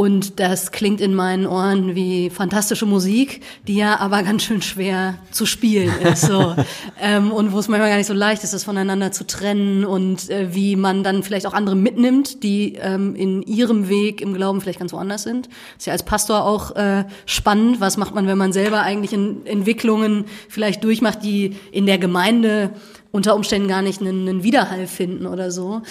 Und 0.00 0.40
das 0.40 0.72
klingt 0.72 1.02
in 1.02 1.14
meinen 1.14 1.44
Ohren 1.44 1.94
wie 1.94 2.30
fantastische 2.30 2.86
Musik, 2.86 3.42
die 3.68 3.74
ja 3.74 4.00
aber 4.00 4.22
ganz 4.22 4.44
schön 4.44 4.62
schwer 4.62 5.18
zu 5.30 5.44
spielen 5.44 5.92
ist. 6.00 6.22
So. 6.22 6.56
ähm, 7.02 7.30
und 7.30 7.52
wo 7.52 7.58
es 7.58 7.68
manchmal 7.68 7.90
gar 7.90 7.98
nicht 7.98 8.06
so 8.06 8.14
leicht 8.14 8.42
ist, 8.42 8.54
das 8.54 8.64
voneinander 8.64 9.12
zu 9.12 9.26
trennen 9.26 9.84
und 9.84 10.30
äh, 10.30 10.54
wie 10.54 10.74
man 10.74 11.04
dann 11.04 11.22
vielleicht 11.22 11.46
auch 11.46 11.52
andere 11.52 11.76
mitnimmt, 11.76 12.42
die 12.42 12.76
ähm, 12.80 13.14
in 13.14 13.42
ihrem 13.42 13.90
Weg 13.90 14.22
im 14.22 14.32
Glauben 14.32 14.62
vielleicht 14.62 14.78
ganz 14.78 14.94
woanders 14.94 15.22
sind. 15.22 15.50
Ist 15.76 15.86
ja 15.86 15.92
als 15.92 16.02
Pastor 16.02 16.46
auch 16.46 16.74
äh, 16.76 17.04
spannend. 17.26 17.82
Was 17.82 17.98
macht 17.98 18.14
man, 18.14 18.26
wenn 18.26 18.38
man 18.38 18.54
selber 18.54 18.80
eigentlich 18.80 19.12
in 19.12 19.44
Entwicklungen 19.44 20.24
vielleicht 20.48 20.82
durchmacht, 20.82 21.22
die 21.22 21.56
in 21.72 21.84
der 21.84 21.98
Gemeinde 21.98 22.70
unter 23.12 23.36
Umständen 23.36 23.68
gar 23.68 23.82
nicht 23.82 24.00
einen, 24.00 24.26
einen 24.26 24.44
Widerhall 24.44 24.86
finden 24.86 25.26
oder 25.26 25.50
so. 25.50 25.82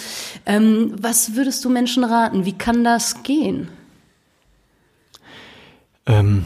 Ähm, 0.46 0.96
was 1.00 1.36
würdest 1.36 1.64
du 1.64 1.70
Menschen 1.70 2.02
raten? 2.02 2.44
Wie 2.44 2.58
kann 2.58 2.82
das 2.82 3.22
gehen? 3.22 3.68
Ähm, 6.06 6.42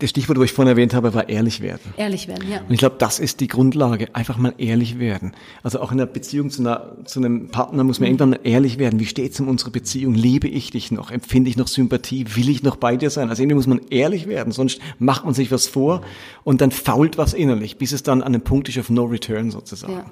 das 0.00 0.10
Stichwort, 0.10 0.38
wo 0.38 0.42
ich 0.42 0.52
vorhin 0.52 0.70
erwähnt 0.70 0.92
habe, 0.92 1.14
war 1.14 1.28
ehrlich 1.28 1.60
werden. 1.60 1.94
Ehrlich 1.96 2.26
werden, 2.26 2.50
ja. 2.50 2.60
Und 2.60 2.72
ich 2.72 2.78
glaube, 2.78 2.96
das 2.98 3.20
ist 3.20 3.40
die 3.40 3.46
Grundlage. 3.46 4.14
Einfach 4.14 4.36
mal 4.36 4.52
ehrlich 4.58 4.98
werden. 4.98 5.34
Also 5.62 5.80
auch 5.80 5.92
in 5.92 5.98
der 5.98 6.06
Beziehung 6.06 6.50
zu, 6.50 6.62
einer, 6.62 6.96
zu 7.04 7.20
einem 7.20 7.48
Partner 7.48 7.84
muss 7.84 8.00
man 8.00 8.08
mhm. 8.08 8.18
irgendwann 8.18 8.42
ehrlich 8.44 8.78
werden. 8.78 8.98
Wie 8.98 9.06
steht 9.06 9.32
es 9.32 9.40
um 9.40 9.48
unsere 9.48 9.70
Beziehung? 9.70 10.14
Liebe 10.14 10.48
ich 10.48 10.70
dich 10.70 10.90
noch? 10.90 11.10
Empfinde 11.10 11.48
ich 11.48 11.56
noch 11.56 11.68
Sympathie? 11.68 12.26
Will 12.34 12.48
ich 12.48 12.62
noch 12.62 12.76
bei 12.76 12.96
dir 12.96 13.08
sein? 13.08 13.28
Also 13.28 13.42
irgendwie 13.42 13.54
muss 13.54 13.66
man 13.68 13.80
ehrlich 13.88 14.26
werden. 14.26 14.52
Sonst 14.52 14.80
macht 14.98 15.24
man 15.24 15.32
sich 15.32 15.52
was 15.52 15.68
vor 15.68 16.02
und 16.42 16.60
dann 16.60 16.72
fault 16.72 17.16
was 17.16 17.32
innerlich, 17.32 17.78
bis 17.78 17.92
es 17.92 18.02
dann 18.02 18.20
an 18.20 18.34
einem 18.34 18.42
Punkt 18.42 18.68
ist 18.68 18.78
of 18.78 18.90
no 18.90 19.04
return 19.04 19.52
sozusagen. 19.52 19.92
Ja. 19.92 20.10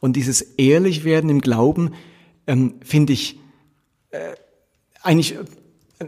Und 0.00 0.16
dieses 0.16 0.40
ehrlich 0.40 1.04
werden 1.04 1.28
im 1.28 1.42
Glauben, 1.42 1.92
ähm, 2.46 2.74
finde 2.82 3.12
ich, 3.12 3.38
äh, 4.10 4.18
eigentlich 5.02 5.36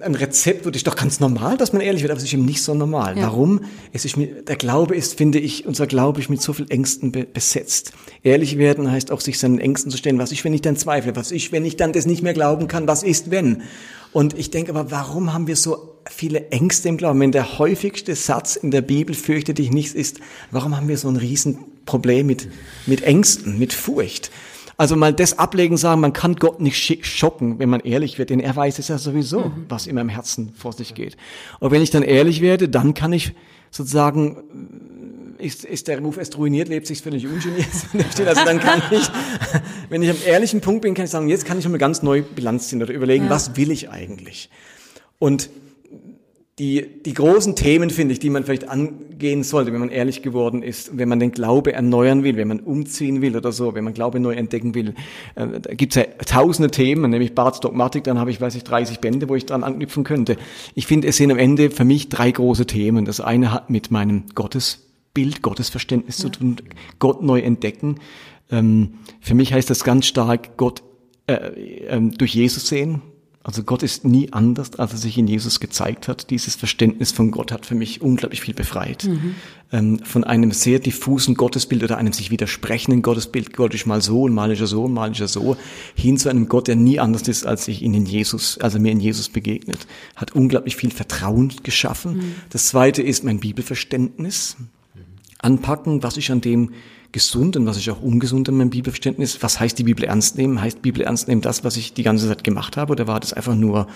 ein 0.00 0.14
Rezept 0.14 0.64
würde 0.64 0.76
ich 0.76 0.84
doch 0.84 0.96
ganz 0.96 1.20
normal, 1.20 1.58
dass 1.58 1.74
man 1.74 1.82
ehrlich 1.82 2.02
wird, 2.02 2.10
aber 2.10 2.18
es 2.18 2.24
ist 2.24 2.32
eben 2.32 2.46
nicht 2.46 2.62
so 2.62 2.72
normal. 2.72 3.16
Ja. 3.16 3.24
Warum? 3.24 3.60
Es 3.92 4.06
ist 4.06 4.16
mir, 4.16 4.42
der 4.42 4.56
Glaube 4.56 4.96
ist, 4.96 5.18
finde 5.18 5.38
ich, 5.38 5.66
unser 5.66 5.86
Glaube 5.86 6.20
ist 6.20 6.30
mit 6.30 6.40
so 6.40 6.54
viel 6.54 6.66
Ängsten 6.70 7.12
be 7.12 7.26
besetzt. 7.26 7.92
Ehrlich 8.22 8.56
werden 8.56 8.90
heißt 8.90 9.12
auch, 9.12 9.20
sich 9.20 9.38
seinen 9.38 9.58
Ängsten 9.58 9.90
zu 9.90 9.98
stellen. 9.98 10.18
Was 10.18 10.32
ist, 10.32 10.44
wenn 10.44 10.54
ich 10.54 10.62
dann 10.62 10.76
zweifle? 10.76 11.14
Was 11.14 11.30
ist, 11.30 11.52
wenn 11.52 11.66
ich 11.66 11.76
dann 11.76 11.92
das 11.92 12.06
nicht 12.06 12.22
mehr 12.22 12.32
glauben 12.32 12.68
kann? 12.68 12.88
Was 12.88 13.02
ist, 13.02 13.30
wenn? 13.30 13.62
Und 14.12 14.38
ich 14.38 14.50
denke 14.50 14.74
aber, 14.74 14.90
warum 14.90 15.34
haben 15.34 15.46
wir 15.46 15.56
so 15.56 15.98
viele 16.10 16.48
Ängste 16.48 16.88
im 16.88 16.96
Glauben? 16.96 17.20
Wenn 17.20 17.32
der 17.32 17.58
häufigste 17.58 18.14
Satz 18.14 18.56
in 18.56 18.70
der 18.70 18.82
Bibel, 18.82 19.14
fürchte 19.14 19.52
dich 19.52 19.70
nichts, 19.70 19.92
ist, 19.92 20.20
warum 20.50 20.74
haben 20.74 20.88
wir 20.88 20.96
so 20.96 21.08
ein 21.08 21.16
Riesenproblem 21.16 22.26
mit, 22.26 22.48
mit 22.86 23.02
Ängsten, 23.02 23.58
mit 23.58 23.74
Furcht? 23.74 24.30
Also 24.76 24.96
mal 24.96 25.12
das 25.12 25.38
ablegen, 25.38 25.76
sagen, 25.76 26.00
man 26.00 26.12
kann 26.12 26.36
Gott 26.36 26.60
nicht 26.60 27.06
schocken, 27.06 27.58
wenn 27.58 27.68
man 27.68 27.80
ehrlich 27.80 28.18
wird, 28.18 28.30
denn 28.30 28.40
er 28.40 28.54
weiß 28.54 28.78
es 28.78 28.88
ja 28.88 28.98
sowieso, 28.98 29.40
mhm. 29.40 29.66
was 29.68 29.86
in 29.86 29.94
meinem 29.94 30.08
Herzen 30.08 30.52
vor 30.56 30.72
sich 30.72 30.94
geht. 30.94 31.16
Und 31.60 31.70
wenn 31.70 31.82
ich 31.82 31.90
dann 31.90 32.02
ehrlich 32.02 32.40
werde, 32.40 32.68
dann 32.68 32.94
kann 32.94 33.12
ich 33.12 33.32
sozusagen, 33.70 35.36
ist, 35.38 35.64
ist 35.64 35.88
der 35.88 36.00
Ruf 36.00 36.16
erst 36.18 36.38
ruiniert, 36.38 36.68
lebt 36.68 36.86
sich 36.86 37.02
völlig 37.02 37.26
ungeniert. 37.26 37.66
also 38.26 38.44
dann 38.44 38.60
kann 38.60 38.82
ich, 38.90 39.08
wenn 39.88 40.02
ich 40.02 40.10
am 40.10 40.16
ehrlichen 40.26 40.60
Punkt 40.60 40.82
bin, 40.82 40.94
kann 40.94 41.04
ich 41.04 41.10
sagen, 41.10 41.28
jetzt 41.28 41.44
kann 41.44 41.58
ich 41.58 41.68
mal 41.68 41.78
ganz 41.78 42.02
neu 42.02 42.22
Bilanz 42.22 42.68
ziehen 42.68 42.82
oder 42.82 42.92
überlegen, 42.92 43.24
ja. 43.24 43.30
was 43.30 43.56
will 43.56 43.70
ich 43.70 43.90
eigentlich? 43.90 44.50
Und 45.18 45.50
die, 46.58 47.02
die 47.02 47.14
großen 47.14 47.56
Themen, 47.56 47.88
finde 47.88 48.12
ich, 48.12 48.18
die 48.18 48.28
man 48.28 48.44
vielleicht 48.44 48.68
angehen 48.68 49.42
sollte, 49.42 49.72
wenn 49.72 49.80
man 49.80 49.88
ehrlich 49.88 50.20
geworden 50.20 50.62
ist, 50.62 50.98
wenn 50.98 51.08
man 51.08 51.18
den 51.18 51.32
Glaube 51.32 51.72
erneuern 51.72 52.24
will, 52.24 52.36
wenn 52.36 52.48
man 52.48 52.60
umziehen 52.60 53.22
will 53.22 53.36
oder 53.36 53.52
so, 53.52 53.74
wenn 53.74 53.84
man 53.84 53.94
Glaube 53.94 54.20
neu 54.20 54.34
entdecken 54.34 54.74
will. 54.74 54.94
Äh, 55.34 55.60
da 55.60 55.72
gibt 55.72 55.96
es 55.96 56.02
ja 56.02 56.04
tausende 56.26 56.70
Themen, 56.70 57.10
nämlich 57.10 57.34
Bart's 57.34 57.60
Dogmatik, 57.60 58.04
dann 58.04 58.18
habe 58.18 58.30
ich, 58.30 58.40
weiß 58.40 58.54
ich, 58.54 58.64
30 58.64 59.00
Bände, 59.00 59.30
wo 59.30 59.34
ich 59.34 59.46
dran 59.46 59.64
anknüpfen 59.64 60.04
könnte. 60.04 60.36
Ich 60.74 60.86
finde, 60.86 61.08
es 61.08 61.16
sind 61.16 61.30
am 61.30 61.38
Ende 61.38 61.70
für 61.70 61.84
mich 61.84 62.10
drei 62.10 62.30
große 62.30 62.66
Themen. 62.66 63.06
Das 63.06 63.20
eine 63.20 63.50
hat 63.50 63.70
mit 63.70 63.90
meinem 63.90 64.24
Gottesbild, 64.34 65.40
Gottesverständnis 65.40 66.18
ja. 66.18 66.24
zu 66.24 66.28
tun, 66.28 66.56
Gott 66.98 67.22
neu 67.22 67.40
entdecken. 67.40 67.96
Ähm, 68.50 68.98
für 69.20 69.34
mich 69.34 69.54
heißt 69.54 69.70
das 69.70 69.84
ganz 69.84 70.04
stark, 70.04 70.58
Gott 70.58 70.82
äh, 71.26 71.34
äh, 71.34 72.00
durch 72.18 72.34
Jesus 72.34 72.66
sehen, 72.66 73.00
also 73.44 73.64
Gott 73.64 73.82
ist 73.82 74.04
nie 74.04 74.32
anders, 74.32 74.78
als 74.78 74.92
er 74.92 74.98
sich 74.98 75.18
in 75.18 75.26
Jesus 75.26 75.58
gezeigt 75.58 76.06
hat. 76.06 76.30
Dieses 76.30 76.54
Verständnis 76.54 77.10
von 77.10 77.32
Gott 77.32 77.50
hat 77.50 77.66
für 77.66 77.74
mich 77.74 78.00
unglaublich 78.00 78.40
viel 78.40 78.54
befreit. 78.54 79.04
Mhm. 79.04 79.34
Ähm, 79.72 79.98
von 80.04 80.22
einem 80.22 80.52
sehr 80.52 80.78
diffusen 80.78 81.34
Gottesbild 81.34 81.82
oder 81.82 81.98
einem 81.98 82.12
sich 82.12 82.30
widersprechenden 82.30 83.02
Gottesbild, 83.02 83.52
Gott 83.54 83.74
ist 83.74 83.86
mal 83.86 84.00
so 84.00 84.22
und 84.22 84.34
mal 84.34 84.52
ist 84.52 84.60
er 84.60 84.68
so 84.68 84.84
und 84.84 84.94
mal 84.94 85.10
ist 85.10 85.20
er 85.20 85.28
so, 85.28 85.56
hin 85.94 86.18
zu 86.18 86.28
einem 86.28 86.48
Gott, 86.48 86.68
der 86.68 86.76
nie 86.76 87.00
anders 87.00 87.26
ist, 87.26 87.44
als 87.44 87.66
ich 87.66 87.82
ihn 87.82 87.94
in 87.94 88.06
Jesus, 88.06 88.58
also 88.58 88.78
mir 88.78 88.92
in 88.92 89.00
Jesus 89.00 89.28
begegnet. 89.28 89.86
Hat 90.14 90.32
unglaublich 90.32 90.76
viel 90.76 90.92
Vertrauen 90.92 91.52
geschaffen. 91.64 92.16
Mhm. 92.16 92.34
Das 92.50 92.66
zweite 92.66 93.02
ist 93.02 93.24
mein 93.24 93.40
Bibelverständnis. 93.40 94.56
Anpacken, 95.42 96.02
was 96.02 96.16
ich 96.16 96.32
an 96.32 96.40
dem 96.40 96.70
gesund 97.12 97.56
und 97.56 97.66
was 97.66 97.76
ist 97.76 97.88
auch 97.90 98.00
ungesund 98.00 98.48
in 98.48 98.56
meinem 98.56 98.70
Bibelverständnis. 98.70 99.42
Was 99.42 99.60
heißt 99.60 99.78
die 99.78 99.84
Bibel 99.84 100.04
ernst 100.04 100.38
nehmen? 100.38 100.60
Heißt 100.60 100.82
Bibel 100.82 101.02
ernst 101.02 101.28
nehmen 101.28 101.42
das, 101.42 101.62
was 101.62 101.76
ich 101.76 101.92
die 101.92 102.02
ganze 102.02 102.26
Zeit 102.26 102.42
gemacht 102.42 102.76
habe? 102.76 102.92
Oder 102.92 103.06
war 103.06 103.20
das 103.20 103.32
einfach 103.32 103.54
nur 103.54 103.86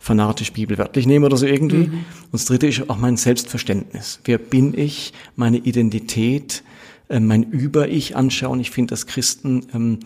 fanatisch 0.00 0.52
Bibel 0.52 0.78
wörtlich 0.78 1.06
nehmen 1.06 1.24
oder 1.24 1.36
so 1.36 1.46
irgendwie? 1.46 1.88
Mhm. 1.88 1.92
Und 1.92 2.32
das 2.32 2.46
dritte 2.46 2.66
ist 2.66 2.88
auch 2.88 2.96
mein 2.96 3.16
Selbstverständnis. 3.16 4.20
Wer 4.24 4.38
bin 4.38 4.76
ich? 4.76 5.12
Meine 5.36 5.58
Identität, 5.58 6.64
äh, 7.08 7.20
mein 7.20 7.42
Über-Ich 7.44 8.16
anschauen. 8.16 8.58
Ich 8.58 8.70
finde, 8.70 8.90
dass 8.92 9.06
Christen, 9.06 9.66
ähm, 9.74 10.00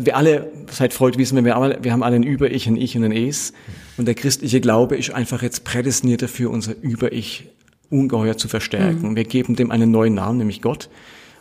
wir 0.00 0.16
alle, 0.16 0.52
seit 0.70 0.92
Freud 0.92 1.18
wissen 1.18 1.44
wir, 1.44 1.56
alle, 1.56 1.80
wir 1.82 1.92
haben 1.92 2.04
alle 2.04 2.14
ein 2.14 2.22
Über-Ich, 2.22 2.68
ein 2.68 2.76
Ich 2.76 2.96
und 2.96 3.02
ein 3.02 3.12
Es. 3.12 3.52
Und 3.96 4.06
der 4.06 4.14
christliche 4.14 4.60
Glaube 4.60 4.96
ist 4.96 5.10
einfach 5.10 5.42
jetzt 5.42 5.64
prädestiniert 5.64 6.22
dafür, 6.22 6.50
unser 6.50 6.80
Über-Ich 6.80 7.48
ungeheuer 7.92 8.36
zu 8.36 8.48
verstärken. 8.48 9.10
Mhm. 9.10 9.16
Wir 9.16 9.24
geben 9.24 9.56
dem 9.56 9.70
einen 9.70 9.90
neuen 9.90 10.14
Namen, 10.14 10.38
nämlich 10.38 10.62
Gott. 10.62 10.88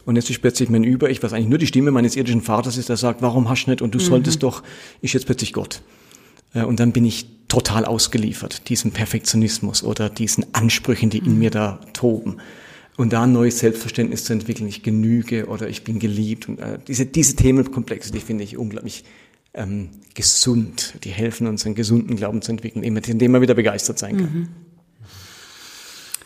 Und 0.06 0.16
jetzt 0.16 0.30
ist 0.30 0.42
plötzlich 0.42 0.70
mein 0.70 0.84
Über-Ich, 0.84 1.22
was 1.22 1.34
eigentlich 1.34 1.50
nur 1.50 1.60
die 1.60 1.68
Stimme 1.68 1.92
meines 1.92 2.16
irdischen 2.16 2.42
Vaters 2.42 2.78
ist, 2.78 2.90
der 2.90 2.98
sagt, 2.98 3.22
warum 3.22 3.50
hast 3.50 3.66
du 3.66 3.72
nicht 3.72 3.82
und 3.82 3.94
du 3.94 4.00
mhm. 4.00 4.04
solltest 4.04 4.44
doch, 4.44 4.64
ist 5.02 5.14
jetzt 5.14 5.26
plötzlich 5.26 5.54
Gott. 5.54 5.82
Äh, 6.54 6.64
und 6.64 6.80
dann 6.80 6.92
bin 6.92 7.06
ich 7.06 7.28
total 7.48 7.86
ausgeliefert, 7.86 8.70
diesem 8.70 8.92
Perfektionismus 8.92 9.84
oder 9.84 10.10
diesen 10.10 10.46
Ansprüchen, 10.54 11.10
die 11.10 11.20
in 11.20 11.34
mhm. 11.34 11.40
mir 11.40 11.52
da 11.52 11.80
toben. 11.94 12.38
Und 12.98 13.14
da 13.14 13.24
ein 13.24 13.32
neues 13.32 13.60
Selbstverständnis 13.60 14.26
zu 14.26 14.34
entwickeln, 14.34 14.68
ich 14.68 14.84
genüge 14.84 15.48
oder 15.48 15.70
ich 15.70 15.84
bin 15.84 16.00
geliebt. 16.00 16.48
Und 16.50 16.60
äh, 16.60 16.80
diese, 16.88 17.06
diese 17.06 17.36
Themenkomplexe, 17.36 18.12
die 18.12 18.20
finde 18.20 18.44
ich 18.44 18.58
unglaublich 18.58 19.04
ähm, 19.54 19.90
gesund. 20.14 20.96
Die 21.04 21.10
helfen 21.10 21.48
uns, 21.48 21.66
einen 21.66 21.76
gesunden 21.76 22.16
Glauben 22.16 22.42
zu 22.42 22.52
entwickeln, 22.52 22.84
indem 22.84 23.32
man 23.32 23.42
wieder 23.42 23.54
begeistert 23.54 24.00
sein 24.00 24.18
kann. 24.18 24.34
Mhm. 24.34 24.48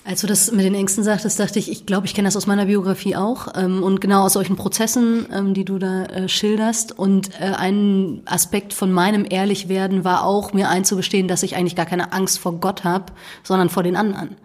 Als 0.08 0.22
du 0.22 0.28
das 0.28 0.52
mit 0.52 0.64
den 0.64 0.76
Ängsten 0.76 1.04
sagtest, 1.04 1.40
dachte 1.40 1.58
ich, 1.58 1.72
ich 1.72 1.88
glaube, 1.88 2.06
ich 2.06 2.14
kenne 2.14 2.28
das 2.28 2.38
aus 2.38 2.46
meiner 2.46 2.68
Biografie 2.68 3.16
auch 3.16 3.48
ähm, 3.56 3.82
und 3.82 4.02
genau 4.02 4.24
aus 4.24 4.34
solchen 4.34 4.56
Prozessen, 4.56 5.26
ähm, 5.34 5.56
die 5.56 5.66
du 5.66 5.80
da 5.80 6.04
äh, 6.04 6.30
schilderst. 6.30 6.98
Und 6.98 7.32
äh, 7.42 7.46
ein 7.58 8.22
Aspekt 8.26 8.74
von 8.74 8.92
meinem 8.92 9.26
Ehrlichwerden 9.28 10.04
war 10.04 10.24
auch, 10.24 10.54
mir 10.54 10.70
einzugestehen, 10.70 11.28
dass 11.28 11.42
ich 11.42 11.56
eigentlich 11.56 11.76
gar 11.76 11.88
keine 11.88 12.14
Angst 12.14 12.38
vor 12.38 12.60
Gott 12.60 12.84
habe, 12.84 13.14
sondern 13.42 13.70
vor 13.70 13.82
den 13.82 13.96
anderen. 13.96 14.36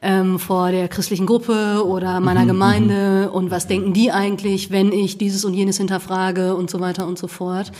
Ähm, 0.00 0.38
vor 0.38 0.70
der 0.70 0.86
christlichen 0.86 1.26
Gruppe 1.26 1.84
oder 1.84 2.20
meiner 2.20 2.44
mhm, 2.44 2.48
Gemeinde 2.48 3.26
mhm. 3.28 3.34
und 3.34 3.50
was 3.50 3.66
denken 3.66 3.92
die 3.92 4.12
eigentlich, 4.12 4.70
wenn 4.70 4.92
ich 4.92 5.18
dieses 5.18 5.44
und 5.44 5.54
jenes 5.54 5.76
hinterfrage 5.76 6.54
und 6.54 6.70
so 6.70 6.78
weiter 6.78 7.08
und 7.08 7.18
so 7.18 7.26
fort. 7.26 7.72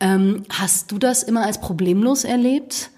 Ähm, 0.00 0.44
hast 0.48 0.90
du 0.90 0.96
das 0.96 1.22
immer 1.22 1.44
als 1.44 1.60
problemlos 1.60 2.24
erlebt? 2.24 2.90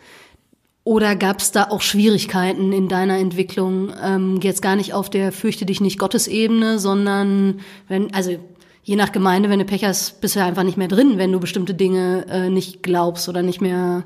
Oder 0.85 1.17
gab 1.17 1.41
es 1.41 1.51
da 1.51 1.65
auch 1.71 1.81
Schwierigkeiten 1.81 2.73
in 2.73 2.89
deiner 2.89 3.19
Entwicklung? 3.19 3.91
Ähm, 4.03 4.39
jetzt 4.43 4.61
gar 4.61 4.77
nicht 4.77 4.93
auf 4.93 5.09
der 5.09 5.33
fürchte 5.33 5.65
dich 5.65 5.81
nicht 5.81 5.99
Gottesebene, 5.99 6.79
sondern 6.79 7.61
wenn, 7.89 8.13
also 8.13 8.39
je 8.83 8.97
nach 8.97 9.11
Gemeinde, 9.11 9.49
wenn 9.49 9.59
du 9.59 9.65
Pech 9.65 9.83
hast, 9.85 10.21
bist 10.21 10.37
du 10.37 10.45
einfach 10.45 10.63
nicht 10.63 10.77
mehr 10.77 10.89
drin, 10.89 11.17
wenn 11.17 11.33
du 11.33 11.41
bestimmte 11.41 11.73
Dinge 11.73 12.27
äh, 12.29 12.51
nicht 12.51 12.83
glaubst 12.83 13.31
oder 13.31 13.43
nicht 13.43 13.63
mehr 13.63 14.05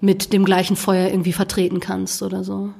mit 0.00 0.32
dem 0.32 0.44
gleichen 0.44 0.74
Feuer 0.74 1.08
irgendwie 1.08 1.32
vertreten 1.32 1.78
kannst 1.78 2.22
oder 2.24 2.42
so. 2.42 2.74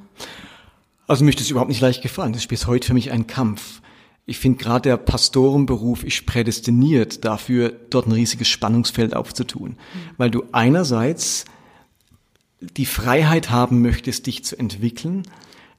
Also 1.07 1.23
mir 1.23 1.29
ist 1.29 1.39
das 1.39 1.49
überhaupt 1.49 1.69
nicht 1.69 1.79
leicht 1.79 2.01
gefallen. 2.01 2.33
Das 2.33 2.41
ist 2.41 2.49
bis 2.49 2.67
heute 2.67 2.87
für 2.87 2.93
mich 2.93 3.11
ein 3.11 3.25
Kampf. 3.25 3.81
Ich 4.25 4.39
finde 4.39 4.57
gerade 4.57 4.89
der 4.89 4.97
Pastorenberuf 4.97 6.03
ist 6.03 6.25
prädestiniert 6.25 7.23
dafür, 7.23 7.73
dort 7.89 8.07
ein 8.07 8.11
riesiges 8.11 8.49
Spannungsfeld 8.49 9.15
aufzutun. 9.15 9.71
Mhm. 9.71 9.77
Weil 10.17 10.31
du 10.31 10.43
einerseits 10.51 11.45
die 12.77 12.85
Freiheit 12.85 13.49
haben 13.49 13.81
möchtest, 13.81 14.27
dich 14.27 14.43
zu 14.43 14.57
entwickeln. 14.57 15.23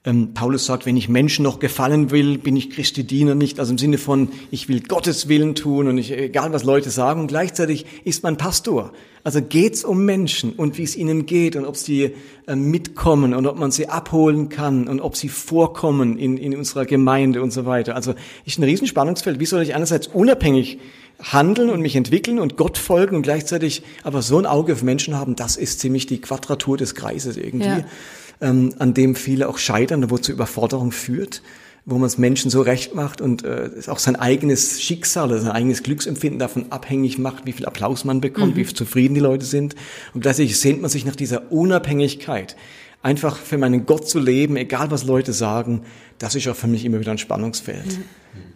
Ähm, 0.06 0.34
Paulus 0.34 0.66
sagt, 0.66 0.84
wenn 0.84 0.98
ich 0.98 1.08
Menschen 1.08 1.44
noch 1.44 1.58
gefallen 1.58 2.10
will, 2.10 2.36
bin 2.36 2.56
ich 2.56 2.68
Christi 2.68 3.04
Diener 3.04 3.34
nicht, 3.34 3.58
also 3.58 3.72
im 3.72 3.78
Sinne 3.78 3.96
von, 3.96 4.28
ich 4.50 4.68
will 4.68 4.82
Gottes 4.82 5.28
Willen 5.28 5.54
tun 5.54 5.88
und 5.88 5.96
ich, 5.96 6.12
egal 6.12 6.52
was 6.52 6.62
Leute 6.62 6.90
sagen, 6.90 7.22
und 7.22 7.28
gleichzeitig 7.28 7.86
ist 8.04 8.22
man 8.22 8.36
Pastor. 8.36 8.92
Also 9.22 9.40
geht's 9.40 9.82
um 9.82 10.04
Menschen 10.04 10.52
und 10.52 10.76
wie 10.76 10.82
es 10.82 10.94
ihnen 10.94 11.24
geht 11.24 11.56
und 11.56 11.64
ob 11.64 11.78
sie 11.78 12.14
äh, 12.46 12.54
mitkommen 12.54 13.32
und 13.32 13.46
ob 13.46 13.58
man 13.58 13.70
sie 13.70 13.88
abholen 13.88 14.50
kann 14.50 14.86
und 14.86 15.00
ob 15.00 15.16
sie 15.16 15.30
vorkommen 15.30 16.18
in, 16.18 16.36
in 16.36 16.54
unserer 16.54 16.84
Gemeinde 16.84 17.42
und 17.42 17.50
so 17.50 17.64
weiter. 17.64 17.96
Also 17.96 18.14
ist 18.44 18.58
ein 18.58 18.64
Riesenspannungsfeld. 18.64 19.40
Wie 19.40 19.46
soll 19.46 19.62
ich 19.62 19.74
einerseits 19.74 20.08
unabhängig 20.08 20.78
handeln 21.32 21.70
und 21.70 21.80
mich 21.80 21.96
entwickeln 21.96 22.38
und 22.38 22.56
Gott 22.56 22.78
folgen 22.78 23.16
und 23.16 23.22
gleichzeitig 23.22 23.82
aber 24.02 24.22
so 24.22 24.38
ein 24.38 24.46
Auge 24.46 24.74
auf 24.74 24.82
Menschen 24.82 25.16
haben, 25.16 25.36
das 25.36 25.56
ist 25.56 25.80
ziemlich 25.80 26.06
die 26.06 26.20
Quadratur 26.20 26.76
des 26.76 26.94
Kreises 26.94 27.36
irgendwie, 27.36 27.66
ja. 27.66 27.84
ähm, 28.40 28.74
an 28.78 28.94
dem 28.94 29.14
viele 29.14 29.48
auch 29.48 29.58
scheitern, 29.58 30.10
wo 30.10 30.18
zu 30.18 30.32
Überforderung 30.32 30.92
führt, 30.92 31.42
wo 31.86 31.96
man 31.96 32.06
es 32.06 32.18
Menschen 32.18 32.50
so 32.50 32.60
recht 32.60 32.94
macht 32.94 33.20
und 33.20 33.42
äh, 33.44 33.70
auch 33.88 33.98
sein 33.98 34.16
eigenes 34.16 34.82
Schicksal, 34.82 35.30
also 35.30 35.44
sein 35.44 35.52
eigenes 35.52 35.82
Glücksempfinden 35.82 36.38
davon 36.38 36.66
abhängig 36.70 37.18
macht, 37.18 37.46
wie 37.46 37.52
viel 37.52 37.66
Applaus 37.66 38.04
man 38.04 38.20
bekommt, 38.20 38.56
mhm. 38.56 38.60
wie 38.60 38.66
zufrieden 38.66 39.14
die 39.14 39.20
Leute 39.20 39.46
sind. 39.46 39.74
Und 40.12 40.20
gleichzeitig 40.20 40.58
sehnt 40.58 40.82
man 40.82 40.90
sich 40.90 41.04
nach 41.06 41.16
dieser 41.16 41.50
Unabhängigkeit, 41.52 42.56
einfach 43.04 43.36
für 43.36 43.58
meinen 43.58 43.84
Gott 43.84 44.08
zu 44.08 44.18
leben, 44.18 44.56
egal 44.56 44.90
was 44.90 45.04
Leute 45.04 45.34
sagen, 45.34 45.82
das 46.18 46.34
ist 46.34 46.48
auch 46.48 46.56
für 46.56 46.68
mich 46.68 46.84
immer 46.84 47.00
wieder 47.00 47.12
ein 47.12 47.18
Spannungsfeld. 47.18 47.86
Mhm. 47.86 48.04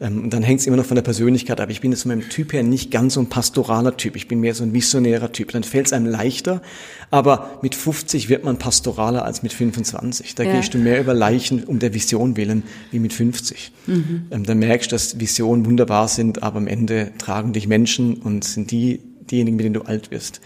Ähm, 0.00 0.24
und 0.24 0.32
dann 0.32 0.42
hängt 0.42 0.61
es 0.61 0.66
immer 0.66 0.78
noch 0.78 0.87
von 0.87 0.94
der 0.94 1.02
Persönlichkeit 1.02 1.61
ab. 1.61 1.68
Ich 1.68 1.82
bin 1.82 1.92
jetzt 1.92 2.02
von 2.02 2.11
meinem 2.11 2.28
Typ 2.30 2.54
her 2.54 2.62
nicht 2.62 2.90
ganz 2.90 3.14
so 3.14 3.20
ein 3.20 3.28
pastoraler 3.28 3.96
Typ. 3.98 4.16
Ich 4.16 4.26
bin 4.26 4.40
mehr 4.40 4.54
so 4.54 4.64
ein 4.64 4.72
visionärer 4.72 5.32
Typ. 5.32 5.52
Dann 5.52 5.64
fällt 5.64 5.87
es 5.87 5.92
einem 5.92 6.06
leichter. 6.06 6.62
Aber 7.11 7.58
mit 7.61 7.74
50 7.74 8.30
wird 8.30 8.42
man 8.42 8.58
pastoraler 8.58 9.24
als 9.24 9.42
mit 9.42 9.52
25. 9.52 10.34
Da 10.34 10.44
ja. 10.44 10.52
gehst 10.52 10.72
du 10.72 10.78
mehr 10.78 10.98
über 10.98 11.12
Leichen 11.12 11.64
um 11.64 11.78
der 11.78 11.92
Vision 11.92 12.38
willen 12.38 12.62
wie 12.90 13.00
mit 13.00 13.12
50. 13.12 13.72
Mhm. 13.87 14.26
Ähm, 14.30 14.44
dann 14.44 14.58
merkst 14.61 14.90
du, 14.90 14.94
dass 14.94 15.20
Visionen 15.20 15.66
wunderbar 15.66 16.08
sind, 16.08 16.42
aber 16.42 16.56
am 16.56 16.68
Ende 16.68 17.12
tragen 17.18 17.52
dich 17.52 17.68
Menschen 17.68 18.14
und 18.14 18.44
sind 18.44 18.70
die, 18.70 19.00
diejenigen, 19.30 19.58
mit 19.58 19.64
denen 19.64 19.74
du 19.74 19.82
alt 19.82 20.11
wirst. 20.11 20.40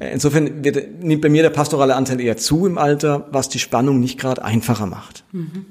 Insofern 0.00 0.64
wird, 0.64 1.02
nimmt 1.02 1.20
bei 1.20 1.28
mir 1.28 1.42
der 1.42 1.50
pastorale 1.50 1.94
Anteil 1.94 2.20
eher 2.20 2.38
zu 2.38 2.66
im 2.66 2.78
Alter, 2.78 3.26
was 3.32 3.50
die 3.50 3.58
Spannung 3.58 4.00
nicht 4.00 4.18
gerade 4.18 4.42
einfacher 4.42 4.86
macht. 4.86 5.24
Mhm. 5.32 5.66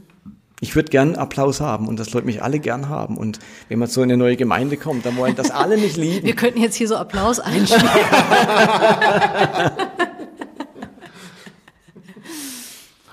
Ich 0.62 0.76
würde 0.76 0.90
gern 0.90 1.16
Applaus 1.16 1.62
haben 1.62 1.88
und 1.88 2.00
das 2.00 2.14
Leute 2.14 2.28
mich 2.28 2.44
alle 2.44 2.60
gern 2.60 2.90
haben. 2.90 3.18
Und 3.18 3.40
wenn 3.70 3.80
man 3.80 3.88
so 3.88 4.04
in 4.04 4.12
eine 4.12 4.18
neue 4.18 4.36
Gemeinde 4.36 4.78
kommt, 4.78 5.04
dann 5.06 5.16
wollen 5.18 5.36
das 5.36 5.50
alle 5.52 5.78
nicht 5.78 5.98
lieben. 5.98 6.28
Wir 6.28 6.36
könnten 6.36 6.62
jetzt 6.62 6.76
hier 6.76 6.88
so 6.88 6.98
Applaus 6.98 7.40
einspielen. 7.40 7.90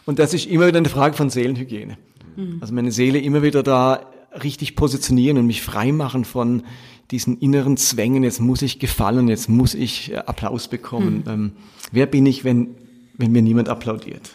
und 0.04 0.18
das 0.18 0.34
ist 0.34 0.46
immer 0.46 0.66
wieder 0.66 0.78
eine 0.78 0.88
Frage 0.88 1.14
von 1.16 1.30
Seelenhygiene. 1.30 1.96
Mhm. 2.36 2.58
Also 2.60 2.74
meine 2.74 2.90
Seele 2.92 3.20
immer 3.20 3.42
wieder 3.42 3.62
da 3.62 4.10
richtig 4.42 4.76
positionieren 4.76 5.38
und 5.38 5.46
mich 5.46 5.62
frei 5.62 5.92
machen 5.92 6.26
von 6.26 6.64
diesen 7.10 7.38
inneren 7.38 7.76
Zwängen. 7.76 8.22
Jetzt 8.22 8.40
muss 8.40 8.62
ich 8.62 8.78
gefallen, 8.78 9.28
jetzt 9.28 9.48
muss 9.48 9.74
ich 9.74 10.12
äh, 10.12 10.16
Applaus 10.16 10.68
bekommen. 10.68 11.22
Mhm. 11.26 11.32
Ähm, 11.32 11.52
wer 11.92 12.06
bin 12.06 12.26
ich, 12.26 12.44
wenn, 12.44 12.74
wenn 13.16 13.32
mir 13.32 13.42
niemand 13.42 13.68
applaudiert? 13.68 14.30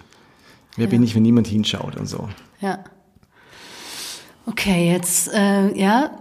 Wer 0.78 0.86
ja. 0.86 0.92
bin 0.92 1.04
ich, 1.04 1.16
wenn 1.16 1.24
niemand 1.24 1.48
hinschaut 1.48 1.98
und 1.98 2.08
so? 2.08 2.30
Ja. 2.62 2.84
Okay, 4.46 4.92
jetzt, 4.92 5.32
äh, 5.34 5.78
ja, 5.78 6.12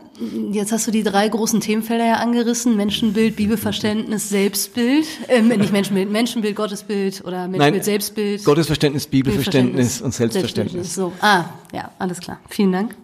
Jetzt 0.52 0.70
hast 0.70 0.86
du 0.86 0.90
die 0.90 1.02
drei 1.02 1.26
großen 1.28 1.60
Themenfelder 1.60 2.04
ja 2.04 2.14
angerissen. 2.16 2.76
Menschenbild, 2.76 3.36
Bibelverständnis, 3.36 4.28
Selbstbild. 4.28 5.06
Ähm, 5.28 5.48
nicht 5.48 5.72
Menschenbild, 5.72 6.10
Menschenbild, 6.10 6.56
Gottesbild 6.56 7.22
oder 7.24 7.48
Menschenbild, 7.48 7.74
Nein, 7.74 7.82
Selbstbild. 7.82 8.44
Gottesverständnis, 8.44 9.06
Bibelverständnis, 9.06 10.02
und 10.02 10.12
Selbstverständnis. 10.12 10.94
So, 10.94 11.12
ah, 11.20 11.44
ja, 11.72 11.90
alles 11.98 12.20
klar. 12.20 12.38
Vielen 12.50 12.72
Dank. 12.72 12.94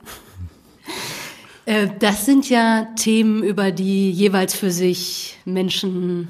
Äh, 1.67 1.89
das 1.99 2.25
sind 2.25 2.49
ja 2.49 2.89
Themen, 2.97 3.43
über 3.43 3.71
die 3.71 4.11
jeweils 4.11 4.55
für 4.55 4.71
sich 4.71 5.37
Menschen 5.45 6.29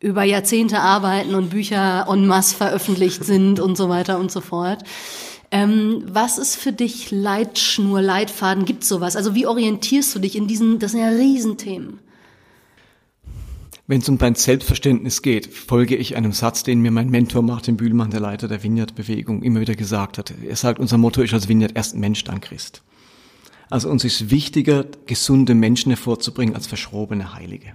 über 0.00 0.22
Jahrzehnte 0.22 0.80
arbeiten 0.80 1.34
und 1.34 1.50
Bücher 1.50 2.06
en 2.08 2.26
masse 2.26 2.54
veröffentlicht 2.54 3.24
sind 3.24 3.60
und 3.60 3.76
so 3.76 3.88
weiter 3.88 4.18
und 4.18 4.30
so 4.30 4.40
fort. 4.40 4.84
Ähm, 5.50 6.02
was 6.06 6.38
ist 6.38 6.56
für 6.56 6.72
dich 6.72 7.10
Leitschnur, 7.10 8.02
Leitfaden? 8.02 8.64
Gibt 8.64 8.84
sowas? 8.84 9.16
Also 9.16 9.34
wie 9.34 9.46
orientierst 9.46 10.14
du 10.14 10.18
dich 10.18 10.36
in 10.36 10.46
diesen, 10.46 10.78
das 10.78 10.92
sind 10.92 11.00
ja 11.00 11.08
Riesenthemen. 11.08 12.00
Wenn 13.88 14.00
es 14.00 14.08
um 14.08 14.18
dein 14.18 14.34
Selbstverständnis 14.34 15.22
geht, 15.22 15.46
folge 15.46 15.94
ich 15.96 16.16
einem 16.16 16.32
Satz, 16.32 16.64
den 16.64 16.80
mir 16.80 16.90
mein 16.90 17.08
Mentor 17.08 17.42
Martin 17.42 17.76
Bühlmann, 17.76 18.10
der 18.10 18.18
Leiter 18.18 18.48
der 18.48 18.64
Vineyard-Bewegung, 18.64 19.44
immer 19.44 19.60
wieder 19.60 19.76
gesagt 19.76 20.18
hat. 20.18 20.34
Er 20.44 20.56
sagt, 20.56 20.80
unser 20.80 20.98
Motto 20.98 21.22
ist 21.22 21.32
als 21.32 21.48
Vineyard 21.48 21.76
erst 21.76 21.94
Mensch, 21.94 22.24
dann 22.24 22.40
Christ. 22.40 22.82
Also 23.70 23.88
uns 23.88 24.04
ist 24.04 24.30
wichtiger, 24.30 24.84
gesunde 25.06 25.54
Menschen 25.54 25.90
hervorzubringen 25.90 26.54
als 26.54 26.66
verschrobene 26.66 27.34
Heilige. 27.34 27.72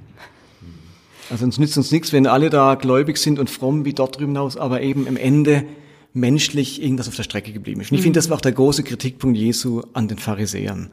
Also 1.29 1.45
uns 1.45 1.57
nützt 1.57 1.77
uns 1.77 1.91
nichts, 1.91 2.13
wenn 2.13 2.27
alle 2.27 2.49
da 2.49 2.75
gläubig 2.75 3.17
sind 3.17 3.39
und 3.39 3.49
fromm 3.49 3.85
wie 3.85 3.93
dort 3.93 4.19
drüben 4.19 4.35
aus, 4.37 4.57
aber 4.57 4.81
eben 4.81 5.07
im 5.07 5.17
Ende 5.17 5.65
menschlich 6.13 6.81
irgendwas 6.81 7.07
auf 7.07 7.15
der 7.15 7.23
Strecke 7.23 7.53
geblieben 7.53 7.79
ist. 7.79 7.91
Und 7.91 7.97
ich 7.97 8.03
finde, 8.03 8.17
das 8.17 8.29
war 8.29 8.37
auch 8.37 8.41
der 8.41 8.51
große 8.51 8.83
Kritikpunkt 8.83 9.37
Jesu 9.37 9.81
an 9.93 10.09
den 10.09 10.17
Pharisäern. 10.17 10.89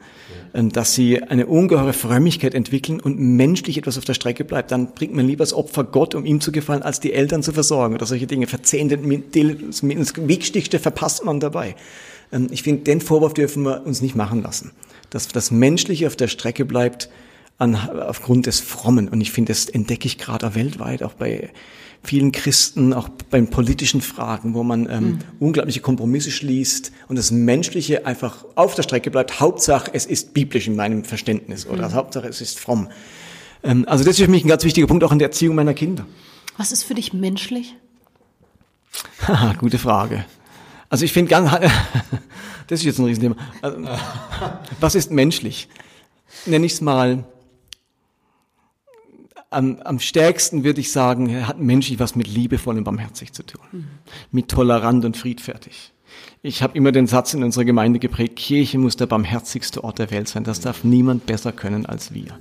Ähm, 0.53 0.71
dass 0.71 0.95
sie 0.95 1.21
eine 1.21 1.45
ungeheure 1.45 1.93
Frömmigkeit 1.93 2.55
entwickeln 2.55 2.99
und 2.99 3.19
menschlich 3.19 3.77
etwas 3.77 3.97
auf 3.97 4.05
der 4.05 4.15
Strecke 4.15 4.43
bleibt. 4.43 4.71
Dann 4.71 4.93
bringt 4.93 5.13
man 5.13 5.27
lieber 5.27 5.43
das 5.43 5.53
Opfer 5.53 5.83
Gott, 5.83 6.15
um 6.15 6.25
ihm 6.25 6.41
zu 6.41 6.51
gefallen, 6.51 6.81
als 6.81 6.99
die 6.99 7.13
Eltern 7.13 7.43
zu 7.43 7.51
versorgen 7.51 7.93
oder 7.93 8.05
solche 8.05 8.25
Dinge. 8.25 8.47
Verzehnte, 8.47 8.97
das 8.97 9.83
Wichtigste 9.83 10.79
verpasst 10.79 11.23
man 11.23 11.39
dabei. 11.39 11.75
Ähm, 12.31 12.47
ich 12.49 12.63
finde, 12.63 12.83
den 12.83 13.01
Vorwurf 13.01 13.33
dürfen 13.33 13.63
wir 13.63 13.85
uns 13.85 14.01
nicht 14.01 14.15
machen 14.15 14.41
lassen. 14.41 14.71
Dass 15.09 15.27
das 15.27 15.51
Menschliche 15.51 16.07
auf 16.07 16.15
der 16.15 16.27
Strecke 16.27 16.65
bleibt, 16.65 17.09
an, 17.59 17.75
aufgrund 17.75 18.47
des 18.47 18.59
Frommen. 18.59 19.09
Und 19.09 19.21
ich 19.21 19.31
finde, 19.31 19.51
das 19.51 19.65
entdecke 19.65 20.07
ich 20.07 20.17
gerade 20.17 20.55
weltweit, 20.55 21.03
auch 21.03 21.13
bei 21.13 21.49
vielen 22.03 22.31
Christen, 22.31 22.93
auch 22.93 23.09
bei 23.29 23.41
politischen 23.41 24.01
Fragen, 24.01 24.53
wo 24.53 24.63
man 24.63 24.89
ähm, 24.89 25.03
mhm. 25.03 25.19
unglaubliche 25.39 25.81
Kompromisse 25.81 26.31
schließt 26.31 26.91
und 27.09 27.17
das 27.17 27.31
Menschliche 27.31 28.05
einfach 28.05 28.45
auf 28.55 28.75
der 28.75 28.83
Strecke 28.83 29.11
bleibt. 29.11 29.39
Hauptsache, 29.41 29.91
es 29.93 30.05
ist 30.05 30.33
biblisch 30.33 30.67
in 30.67 30.77
meinem 30.77 31.03
Verständnis 31.03 31.67
oder 31.67 31.89
mhm. 31.89 31.93
Hauptsache, 31.93 32.27
es 32.27 32.39
ist 32.39 32.57
fromm. 32.57 32.87
Ähm, 33.63 33.85
also 33.87 34.05
das 34.05 34.17
ist 34.17 34.25
für 34.25 34.31
mich 34.31 34.45
ein 34.45 34.47
ganz 34.47 34.63
wichtiger 34.63 34.87
Punkt 34.87 35.03
auch 35.03 35.11
in 35.11 35.19
der 35.19 35.27
Erziehung 35.27 35.55
meiner 35.55 35.73
Kinder. 35.73 36.05
Was 36.57 36.71
ist 36.71 36.83
für 36.83 36.93
dich 36.93 37.11
menschlich? 37.11 37.75
Haha, 39.27 39.53
gute 39.59 39.77
Frage. 39.77 40.25
Also 40.89 41.05
ich 41.05 41.13
finde 41.13 41.29
ganz, 41.29 41.49
das 42.67 42.79
ist 42.79 42.85
jetzt 42.85 42.99
ein 42.99 43.05
Riesenthema. 43.05 43.35
Also, 43.61 43.77
was 44.79 44.95
ist 44.95 45.11
menschlich? 45.11 45.67
Nenn 46.45 46.63
ich 46.63 46.73
es 46.73 46.81
mal 46.81 47.23
am, 49.49 49.79
am 49.83 49.99
stärksten 49.99 50.63
würde 50.63 50.81
ich 50.81 50.91
sagen, 50.91 51.47
hat 51.47 51.59
menschlich 51.59 51.99
was 51.99 52.15
mit 52.15 52.27
liebevoll 52.27 52.77
und 52.77 52.83
barmherzig 52.83 53.33
zu 53.33 53.43
tun. 53.43 53.61
Mhm. 53.71 53.87
Mit 54.31 54.49
tolerant 54.49 55.05
und 55.05 55.17
friedfertig. 55.17 55.91
Ich 56.41 56.63
habe 56.63 56.77
immer 56.77 56.91
den 56.91 57.07
Satz 57.07 57.33
in 57.33 57.43
unserer 57.43 57.65
Gemeinde 57.65 57.99
geprägt, 57.99 58.35
Kirche 58.35 58.77
muss 58.77 58.95
der 58.95 59.05
barmherzigste 59.05 59.83
Ort 59.83 59.99
der 59.99 60.11
Welt 60.11 60.27
sein. 60.27 60.43
Das 60.43 60.59
darf 60.59 60.83
niemand 60.83 61.25
besser 61.25 61.51
können 61.51 61.85
als 61.85 62.13
wir. 62.13 62.37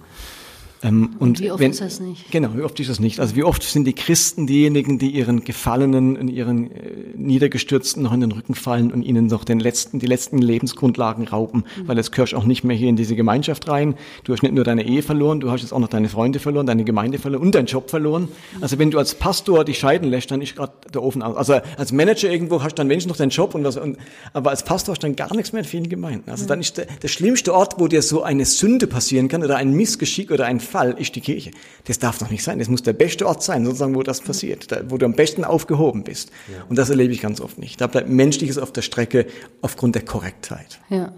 Ähm, 0.83 1.17
und, 1.19 1.41
wie 1.41 1.51
oft 1.51 1.61
wenn, 1.61 1.71
ist 1.73 1.81
das 1.81 2.01
nicht? 2.01 2.31
Genau, 2.31 2.51
wie 2.55 2.63
oft 2.63 2.79
ist 2.79 2.89
das 2.89 3.01
nicht? 3.01 3.19
Also 3.21 3.35
wie 3.35 3.43
oft 3.43 3.63
sind 3.63 3.85
die 3.85 3.95
Christen 3.95 4.47
diejenigen, 4.47 4.99
die 4.99 5.11
ihren 5.11 5.45
Gefallenen, 5.45 6.17
und 6.17 6.29
ihren 6.29 6.71
äh, 6.71 6.93
Niedergestürzten 7.17 8.03
noch 8.03 8.13
in 8.13 8.21
den 8.21 8.33
Rücken 8.33 8.55
fallen 8.55 8.93
und 8.93 9.03
ihnen 9.03 9.27
noch 9.27 9.45
den 9.45 9.61
letzten, 9.61 9.99
die 9.99 10.07
letzten 10.07 10.39
Lebensgrundlagen 10.39 11.27
rauben, 11.27 11.65
mhm. 11.77 11.89
weil 11.89 11.97
jetzt 11.97 12.13
gehörst 12.13 12.35
auch 12.35 12.45
nicht 12.45 12.65
mehr 12.65 12.77
hier 12.77 12.89
in 12.89 12.97
diese 12.97 13.17
Gemeinschaft 13.17 13.69
rein. 13.69 13.95
Du 14.25 14.33
hast 14.33 14.43
nicht 14.43 14.55
nur 14.55 14.65
deine 14.65 14.87
Ehe 14.87 15.03
verloren, 15.03 15.41
du 15.41 15.51
hast 15.51 15.63
jetzt 15.63 15.73
auch 15.73 15.81
noch 15.81 15.89
deine 15.89 16.09
Freunde 16.09 16.39
verloren, 16.39 16.67
deine 16.67 16.85
Gemeinde 16.85 17.19
verloren 17.19 17.43
und 17.43 17.55
deinen 17.55 17.67
Job 17.67 17.91
verloren. 17.91 18.23
Mhm. 18.23 18.63
Also 18.63 18.79
wenn 18.79 18.91
du 18.91 18.99
als 18.99 19.15
Pastor 19.15 19.65
dich 19.65 19.79
scheiden 19.79 20.09
lässt, 20.09 20.31
dann 20.31 20.41
ist 20.41 20.55
gerade 20.55 20.73
der 20.93 21.03
Ofen 21.03 21.23
aus. 21.23 21.37
Also 21.37 21.61
als 21.77 21.93
Manager 21.93 22.31
irgendwo 22.31 22.63
hast 22.63 22.73
du 22.73 22.77
dann 22.77 22.89
wenigstens 22.89 23.11
noch 23.11 23.17
deinen 23.17 23.31
Job 23.31 23.55
und 23.55 23.65
was, 23.65 23.77
und, 23.77 23.99
aber 24.33 24.51
als 24.51 24.65
Pastor 24.65 24.93
hast 24.93 25.03
du 25.03 25.09
dann 25.09 25.17
gar 25.17 25.35
nichts 25.35 25.53
mehr 25.53 25.63
in 25.63 25.69
vielen 25.69 25.89
Gemeinden. 25.89 26.31
Also 26.31 26.45
mhm. 26.45 26.49
dann 26.49 26.61
ist 26.61 26.77
der, 26.77 26.87
der 26.87 27.09
schlimmste 27.09 27.53
Ort, 27.53 27.75
wo 27.79 27.89
dir 27.89 28.03
so 28.03 28.23
eine 28.23 28.45
Sünde 28.45 28.87
passieren 28.87 29.27
kann 29.29 29.43
oder 29.43 29.57
ein 29.57 29.73
Missgeschick 29.73 30.31
oder 30.31 30.47
ein 30.47 30.61
Fall 30.69 30.93
ist 30.93 31.17
die 31.17 31.21
Kirche. 31.21 31.51
Das 31.87 31.99
darf 31.99 32.19
doch 32.19 32.31
nicht 32.31 32.45
sein. 32.45 32.59
Das 32.59 32.69
muss 32.69 32.83
der 32.83 32.93
beste 32.93 33.27
Ort 33.27 33.43
sein, 33.43 33.65
sozusagen, 33.65 33.95
wo 33.95 34.03
das 34.03 34.21
passiert, 34.21 34.71
da, 34.71 34.83
wo 34.89 34.99
du 34.99 35.07
am 35.07 35.15
besten 35.15 35.45
aufgehoben 35.45 36.05
bist. 36.05 36.31
Ja. 36.53 36.65
Und 36.69 36.77
das 36.77 36.91
erlebe 36.91 37.13
ich 37.13 37.21
ganz 37.21 37.41
oft 37.41 37.59
nicht. 37.59 37.81
Da 37.81 37.87
bleibt 37.87 38.09
Menschliches 38.09 38.59
auf 38.59 38.73
der 38.73 38.83
Strecke 38.83 39.27
aufgrund 39.63 39.95
der 39.95 40.05
Korrektheit. 40.05 40.79
Ja. 40.91 41.13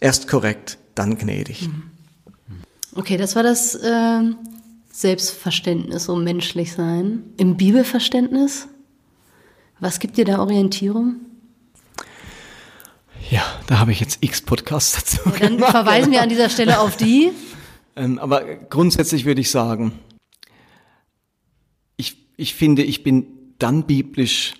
Erst 0.00 0.26
korrekt, 0.26 0.78
dann 0.94 1.16
gnädig. 1.16 1.68
Mhm. 1.68 1.84
Okay, 2.94 3.16
das 3.16 3.36
war 3.36 3.42
das 3.42 3.74
äh, 3.74 4.20
Selbstverständnis, 4.90 6.04
so 6.04 6.16
menschlich 6.16 6.72
sein. 6.72 7.22
Im 7.36 7.56
Bibelverständnis, 7.56 8.68
was 9.80 9.98
gibt 9.98 10.16
dir 10.16 10.24
da 10.24 10.40
Orientierung? 10.40 11.16
Ja, 13.30 13.42
da 13.66 13.78
habe 13.78 13.92
ich 13.92 14.00
jetzt 14.00 14.18
x 14.20 14.42
Podcasts 14.42 14.92
dazu. 14.92 15.30
Ja, 15.30 15.38
dann 15.38 15.56
gemacht. 15.56 15.70
verweisen 15.70 16.12
wir 16.12 16.20
an 16.20 16.28
dieser 16.28 16.50
Stelle 16.50 16.80
auf 16.80 16.96
die. 16.96 17.30
Ähm, 17.96 18.18
aber 18.18 18.44
grundsätzlich 18.44 19.24
würde 19.24 19.40
ich 19.40 19.50
sagen, 19.50 19.92
ich, 21.96 22.16
ich 22.36 22.54
finde, 22.54 22.82
ich 22.82 23.02
bin 23.02 23.26
dann 23.58 23.86
biblisch, 23.86 24.54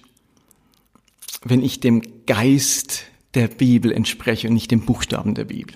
wenn 1.45 1.62
ich 1.62 1.81
dem 1.81 2.03
Geist 2.27 3.05
der 3.35 3.49
Bibel 3.49 3.90
entspreche 3.92 4.49
und 4.49 4.55
nicht 4.55 4.71
dem 4.71 4.85
Buchstaben 4.85 5.35
der 5.35 5.45
Bibel. 5.45 5.75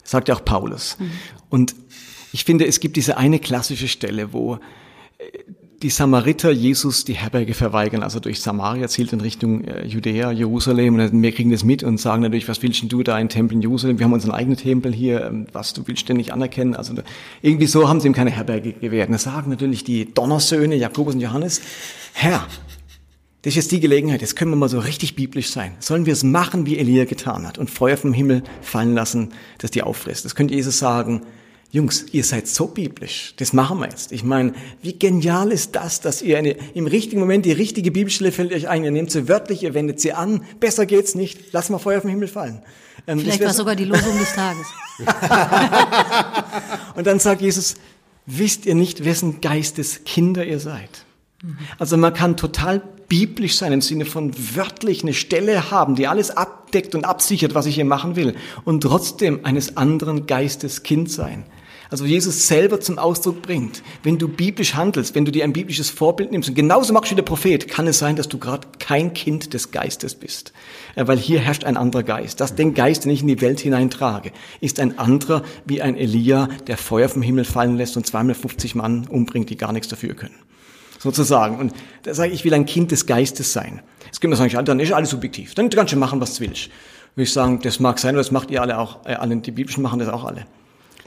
Das 0.00 0.10
sagt 0.10 0.28
ja 0.28 0.34
auch 0.34 0.44
Paulus. 0.44 0.98
Mhm. 0.98 1.10
Und 1.50 1.74
ich 2.32 2.44
finde, 2.44 2.66
es 2.66 2.80
gibt 2.80 2.96
diese 2.96 3.16
eine 3.16 3.38
klassische 3.38 3.88
Stelle, 3.88 4.32
wo 4.32 4.58
die 5.84 5.90
Samariter 5.90 6.50
Jesus 6.50 7.04
die 7.04 7.12
Herberge 7.12 7.52
verweigern, 7.52 8.02
also 8.02 8.18
durch 8.18 8.40
Samaria 8.40 8.88
zielt 8.88 9.12
in 9.12 9.20
Richtung 9.20 9.64
äh, 9.64 9.84
Judäa, 9.84 10.32
Jerusalem 10.32 10.94
und 10.94 11.22
wir 11.22 11.30
kriegen 11.30 11.50
das 11.50 11.62
mit 11.62 11.82
und 11.82 12.00
sagen 12.00 12.22
natürlich, 12.22 12.48
was 12.48 12.62
willst 12.62 12.90
du 12.90 13.02
da 13.02 13.18
in 13.18 13.28
Tempel 13.28 13.56
in 13.56 13.60
Jerusalem? 13.60 13.98
Wir 13.98 14.06
haben 14.06 14.14
unseren 14.14 14.30
eigenen 14.30 14.56
Tempel 14.56 14.94
hier, 14.94 15.26
ähm, 15.26 15.46
was 15.52 15.74
du 15.74 15.86
willst 15.86 16.08
denn 16.08 16.16
nicht 16.16 16.32
anerkennen? 16.32 16.74
Also 16.74 16.94
irgendwie 17.42 17.66
so 17.66 17.86
haben 17.86 18.00
sie 18.00 18.06
ihm 18.06 18.14
keine 18.14 18.30
Herberge 18.30 18.72
gewährt. 18.72 19.10
Und 19.10 19.12
das 19.12 19.24
sagen 19.24 19.50
natürlich 19.50 19.84
die 19.84 20.10
Donnersöhne, 20.10 20.74
Jakobus 20.74 21.16
und 21.16 21.20
Johannes, 21.20 21.60
Herr, 22.14 22.46
das 23.42 23.50
ist 23.50 23.56
jetzt 23.56 23.72
die 23.72 23.80
Gelegenheit, 23.80 24.22
jetzt 24.22 24.36
können 24.36 24.52
wir 24.52 24.56
mal 24.56 24.70
so 24.70 24.78
richtig 24.78 25.16
biblisch 25.16 25.50
sein. 25.50 25.76
Sollen 25.80 26.06
wir 26.06 26.14
es 26.14 26.24
machen, 26.24 26.64
wie 26.64 26.78
Elia 26.78 27.04
getan 27.04 27.46
hat 27.46 27.58
und 27.58 27.68
Feuer 27.68 27.98
vom 27.98 28.14
Himmel 28.14 28.42
fallen 28.62 28.94
lassen, 28.94 29.34
das 29.58 29.70
die 29.70 29.82
auffrisst? 29.82 30.24
Das 30.24 30.34
könnte 30.34 30.54
Jesus 30.54 30.78
sagen, 30.78 31.20
Jungs, 31.74 32.06
ihr 32.12 32.22
seid 32.22 32.46
so 32.46 32.68
biblisch. 32.68 33.34
Das 33.38 33.52
machen 33.52 33.80
wir 33.80 33.88
jetzt. 33.88 34.12
Ich 34.12 34.22
meine, 34.22 34.52
wie 34.80 34.96
genial 34.96 35.50
ist 35.50 35.74
das, 35.74 36.00
dass 36.00 36.22
ihr 36.22 36.38
eine, 36.38 36.50
im 36.72 36.86
richtigen 36.86 37.18
Moment 37.18 37.44
die 37.46 37.50
richtige 37.50 37.90
Bibelstelle 37.90 38.30
fällt 38.30 38.52
euch 38.52 38.68
ein. 38.68 38.84
Ihr 38.84 38.92
nehmt 38.92 39.10
sie 39.10 39.28
wörtlich, 39.28 39.64
ihr 39.64 39.74
wendet 39.74 39.98
sie 39.98 40.12
an. 40.12 40.44
Besser 40.60 40.86
geht's 40.86 41.16
nicht. 41.16 41.36
Lass 41.50 41.70
mal 41.70 41.78
Feuer 41.80 42.00
vom 42.00 42.10
Himmel 42.10 42.28
fallen. 42.28 42.62
Ähm, 43.08 43.18
Vielleicht 43.18 43.42
war 43.42 43.52
sogar 43.52 43.74
die 43.74 43.86
Losung 43.86 44.16
des 44.20 44.32
Tages. 44.34 44.66
Und 46.94 47.08
dann 47.08 47.18
sagt 47.18 47.42
Jesus, 47.42 47.74
wisst 48.24 48.66
ihr 48.66 48.76
nicht, 48.76 49.04
wessen 49.04 49.40
Geistes 49.40 50.04
Kinder 50.04 50.46
ihr 50.46 50.60
seid? 50.60 51.04
Also 51.80 51.96
man 51.96 52.14
kann 52.14 52.36
total 52.36 52.82
biblisch 53.08 53.56
sein 53.56 53.72
im 53.72 53.80
Sinne 53.80 54.04
von 54.04 54.32
wörtlich 54.54 55.02
eine 55.02 55.12
Stelle 55.12 55.72
haben, 55.72 55.96
die 55.96 56.06
alles 56.06 56.30
abdeckt 56.30 56.94
und 56.94 57.04
absichert, 57.04 57.56
was 57.56 57.66
ich 57.66 57.74
hier 57.74 57.84
machen 57.84 58.14
will, 58.14 58.36
und 58.64 58.82
trotzdem 58.82 59.40
eines 59.44 59.76
anderen 59.76 60.26
Geistes 60.26 60.84
Kind 60.84 61.10
sein 61.10 61.44
also 61.94 62.06
Jesus 62.06 62.48
selber 62.48 62.80
zum 62.80 62.98
Ausdruck 62.98 63.40
bringt. 63.40 63.84
Wenn 64.02 64.18
du 64.18 64.26
biblisch 64.26 64.74
handelst, 64.74 65.14
wenn 65.14 65.24
du 65.24 65.30
dir 65.30 65.44
ein 65.44 65.52
biblisches 65.52 65.90
Vorbild 65.90 66.32
nimmst 66.32 66.48
und 66.48 66.56
genauso 66.56 66.92
machst 66.92 67.12
wie 67.12 67.14
der 67.14 67.22
Prophet, 67.22 67.68
kann 67.68 67.86
es 67.86 68.00
sein, 68.00 68.16
dass 68.16 68.28
du 68.28 68.36
gerade 68.36 68.66
kein 68.80 69.14
Kind 69.14 69.54
des 69.54 69.70
Geistes 69.70 70.16
bist. 70.16 70.52
Weil 70.96 71.18
hier 71.18 71.38
herrscht 71.38 71.62
ein 71.62 71.76
anderer 71.76 72.02
Geist. 72.02 72.40
Das, 72.40 72.56
den 72.56 72.74
Geist, 72.74 73.04
den 73.04 73.12
ich 73.12 73.20
in 73.20 73.28
die 73.28 73.40
Welt 73.40 73.60
hineintrage, 73.60 74.32
ist 74.60 74.80
ein 74.80 74.98
anderer 74.98 75.44
wie 75.66 75.82
ein 75.82 75.96
Elia, 75.96 76.48
der 76.66 76.78
Feuer 76.78 77.08
vom 77.08 77.22
Himmel 77.22 77.44
fallen 77.44 77.76
lässt 77.76 77.96
und 77.96 78.04
250 78.04 78.74
Mann 78.74 79.06
umbringt, 79.06 79.48
die 79.48 79.56
gar 79.56 79.72
nichts 79.72 79.86
dafür 79.86 80.14
können. 80.14 80.34
Sozusagen. 80.98 81.60
Und 81.60 81.74
da 82.02 82.12
sage 82.12 82.30
ich, 82.30 82.40
ich 82.40 82.44
will 82.44 82.54
ein 82.54 82.66
Kind 82.66 82.90
des 82.90 83.06
Geistes 83.06 83.52
sein. 83.52 83.82
Es 84.10 84.18
gibt 84.18 84.30
mir 84.30 84.36
sagen, 84.36 84.64
dann 84.64 84.80
ist 84.80 84.90
alles 84.90 85.10
subjektiv. 85.10 85.54
Dann 85.54 85.70
kannst 85.70 85.92
du 85.92 85.96
machen, 85.96 86.20
was 86.20 86.38
du 86.38 86.40
willst. 86.40 86.70
Will 87.14 87.22
ich 87.22 87.32
sagen, 87.32 87.60
das 87.62 87.78
mag 87.78 88.00
sein, 88.00 88.16
aber 88.16 88.18
das 88.18 88.32
macht 88.32 88.50
ihr 88.50 88.62
alle 88.62 88.78
auch, 88.78 89.06
äh, 89.06 89.14
alle, 89.14 89.36
die 89.36 89.52
Biblischen 89.52 89.84
machen 89.84 90.00
das 90.00 90.08
auch 90.08 90.24
alle. 90.24 90.44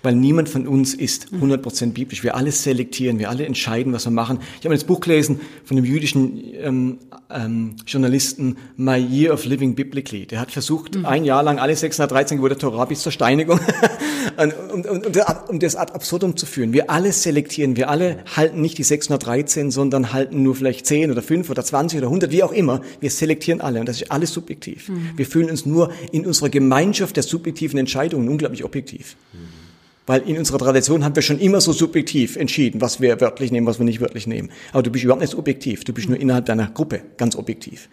Weil 0.03 0.15
niemand 0.15 0.49
von 0.49 0.67
uns 0.67 0.93
ist 0.93 1.27
100% 1.33 1.93
biblisch. 1.93 2.23
Wir 2.23 2.35
alle 2.35 2.51
selektieren, 2.51 3.19
wir 3.19 3.29
alle 3.29 3.45
entscheiden, 3.45 3.93
was 3.93 4.05
wir 4.05 4.11
machen. 4.11 4.39
Ich 4.59 4.65
habe 4.65 4.75
das 4.75 4.83
Buch 4.83 4.99
gelesen 4.99 5.39
von 5.65 5.77
einem 5.77 5.85
jüdischen 5.85 6.41
ähm, 6.55 6.97
ähm, 7.29 7.75
Journalisten, 7.85 8.57
My 8.75 8.97
Year 8.97 9.33
of 9.33 9.45
Living 9.45 9.75
Biblically. 9.75 10.25
Der 10.25 10.39
hat 10.39 10.51
versucht, 10.51 10.95
mhm. 10.95 11.05
ein 11.05 11.25
Jahr 11.25 11.43
lang 11.43 11.59
alle 11.59 11.75
613 11.75 12.37
Gebote 12.37 12.55
der 12.55 12.59
Torah 12.59 12.85
bis 12.85 13.01
zur 13.01 13.11
Steinigung, 13.11 13.59
um, 14.73 14.81
um, 14.81 15.01
um 15.47 15.59
das 15.59 15.75
ad 15.75 15.93
absurdum 15.93 16.37
zu 16.37 16.45
führen. 16.45 16.73
Wir 16.73 16.89
alle 16.89 17.11
selektieren, 17.11 17.75
wir 17.75 17.89
alle 17.89 18.19
halten 18.35 18.61
nicht 18.61 18.77
die 18.77 18.83
613, 18.83 19.71
sondern 19.71 20.13
halten 20.13 20.43
nur 20.43 20.55
vielleicht 20.55 20.85
10 20.85 21.11
oder 21.11 21.21
5 21.21 21.49
oder 21.49 21.63
20 21.63 21.99
oder 21.99 22.07
100, 22.07 22.31
wie 22.31 22.43
auch 22.43 22.51
immer. 22.51 22.81
Wir 22.99 23.09
selektieren 23.09 23.61
alle 23.61 23.79
und 23.79 23.89
das 23.89 24.01
ist 24.01 24.11
alles 24.11 24.31
subjektiv. 24.31 24.89
Mhm. 24.89 25.11
Wir 25.15 25.25
fühlen 25.25 25.49
uns 25.49 25.65
nur 25.65 25.91
in 26.11 26.25
unserer 26.25 26.49
Gemeinschaft 26.49 27.15
der 27.15 27.23
subjektiven 27.23 27.79
Entscheidungen 27.79 28.29
unglaublich 28.29 28.63
objektiv. 28.63 29.15
Mhm. 29.33 29.66
Weil 30.07 30.21
in 30.21 30.37
unserer 30.37 30.57
Tradition 30.57 31.03
haben 31.03 31.15
wir 31.15 31.21
schon 31.21 31.37
immer 31.37 31.59
so 31.59 31.73
subjektiv 31.73 32.37
entschieden, 32.37 32.79
was 32.81 33.01
wir 33.01 33.19
wörtlich 33.19 33.51
nehmen, 33.51 33.67
was 33.67 33.77
wir 33.77 33.85
nicht 33.85 33.99
wörtlich 33.99 34.25
nehmen. 34.25 34.49
Aber 34.71 34.81
du 34.81 34.89
bist 34.89 35.03
überhaupt 35.03 35.21
nicht 35.21 35.35
objektiv. 35.35 35.83
Du 35.83 35.93
bist 35.93 36.07
nur 36.07 36.17
innerhalb 36.17 36.45
deiner 36.45 36.67
Gruppe 36.67 37.01
ganz 37.17 37.35
objektiv. 37.35 37.89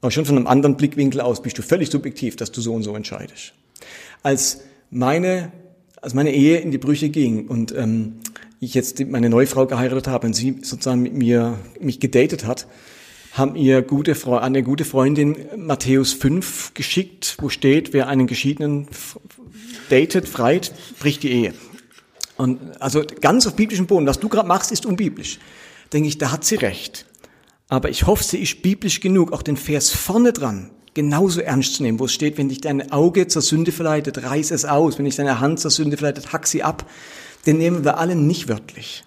Aber 0.00 0.10
schon 0.10 0.24
von 0.24 0.36
einem 0.36 0.46
anderen 0.46 0.76
Blickwinkel 0.76 1.20
aus 1.20 1.42
bist 1.42 1.58
du 1.58 1.62
völlig 1.62 1.90
subjektiv, 1.90 2.36
dass 2.36 2.50
du 2.52 2.62
so 2.62 2.72
und 2.72 2.82
so 2.82 2.96
entscheidest. 2.96 3.52
Als 4.22 4.62
meine, 4.90 5.52
als 6.00 6.14
meine 6.14 6.32
Ehe 6.32 6.58
in 6.58 6.70
die 6.70 6.78
Brüche 6.78 7.10
ging 7.10 7.46
und 7.46 7.72
ähm, 7.76 8.14
ich 8.58 8.72
jetzt 8.74 9.04
meine 9.06 9.28
neue 9.28 9.46
Frau 9.46 9.66
geheiratet 9.66 10.08
habe 10.08 10.26
und 10.28 10.32
sie 10.32 10.58
sozusagen 10.62 11.02
mit 11.02 11.14
mir 11.14 11.58
mich 11.80 12.00
gedatet 12.00 12.46
hat, 12.46 12.66
haben 13.32 13.56
ihr 13.56 13.82
gute 13.82 14.14
Frau, 14.14 14.36
eine 14.36 14.62
gute 14.62 14.84
Freundin 14.84 15.36
Matthäus 15.56 16.12
5 16.12 16.74
geschickt, 16.74 17.36
wo 17.40 17.48
steht, 17.48 17.92
wer 17.92 18.08
einen 18.08 18.26
geschiedenen 18.26 18.88
datet, 19.88 20.28
freit, 20.28 20.72
bricht 20.98 21.22
die 21.22 21.32
Ehe. 21.32 21.54
Und 22.36 22.60
also 22.80 23.02
ganz 23.20 23.46
auf 23.46 23.56
biblischem 23.56 23.86
Boden, 23.86 24.06
was 24.06 24.20
du 24.20 24.28
gerade 24.28 24.48
machst, 24.48 24.72
ist 24.72 24.84
unbiblisch. 24.84 25.38
Denke 25.92 26.08
ich, 26.08 26.18
da 26.18 26.30
hat 26.30 26.44
sie 26.44 26.56
recht. 26.56 27.06
Aber 27.68 27.88
ich 27.88 28.06
hoffe, 28.06 28.22
sie 28.22 28.38
ist 28.38 28.62
biblisch 28.62 29.00
genug, 29.00 29.32
auch 29.32 29.42
den 29.42 29.56
Vers 29.56 29.90
vorne 29.90 30.32
dran 30.32 30.70
genauso 30.94 31.40
ernst 31.40 31.76
zu 31.76 31.82
nehmen, 31.82 31.98
wo 31.98 32.04
es 32.04 32.12
steht, 32.12 32.38
wenn 32.38 32.48
dich 32.48 32.60
dein 32.60 32.92
Auge 32.92 33.26
zur 33.26 33.42
Sünde 33.42 33.72
verleitet, 33.72 34.22
reiß 34.22 34.50
es 34.50 34.64
aus. 34.64 34.98
Wenn 34.98 35.06
dich 35.06 35.16
deine 35.16 35.40
Hand 35.40 35.60
zur 35.60 35.70
Sünde 35.70 35.96
verleitet, 35.96 36.32
hack 36.32 36.46
sie 36.46 36.62
ab. 36.62 36.86
Den 37.46 37.58
nehmen 37.58 37.84
wir 37.84 37.98
alle 37.98 38.14
nicht 38.14 38.48
wörtlich. 38.48 39.04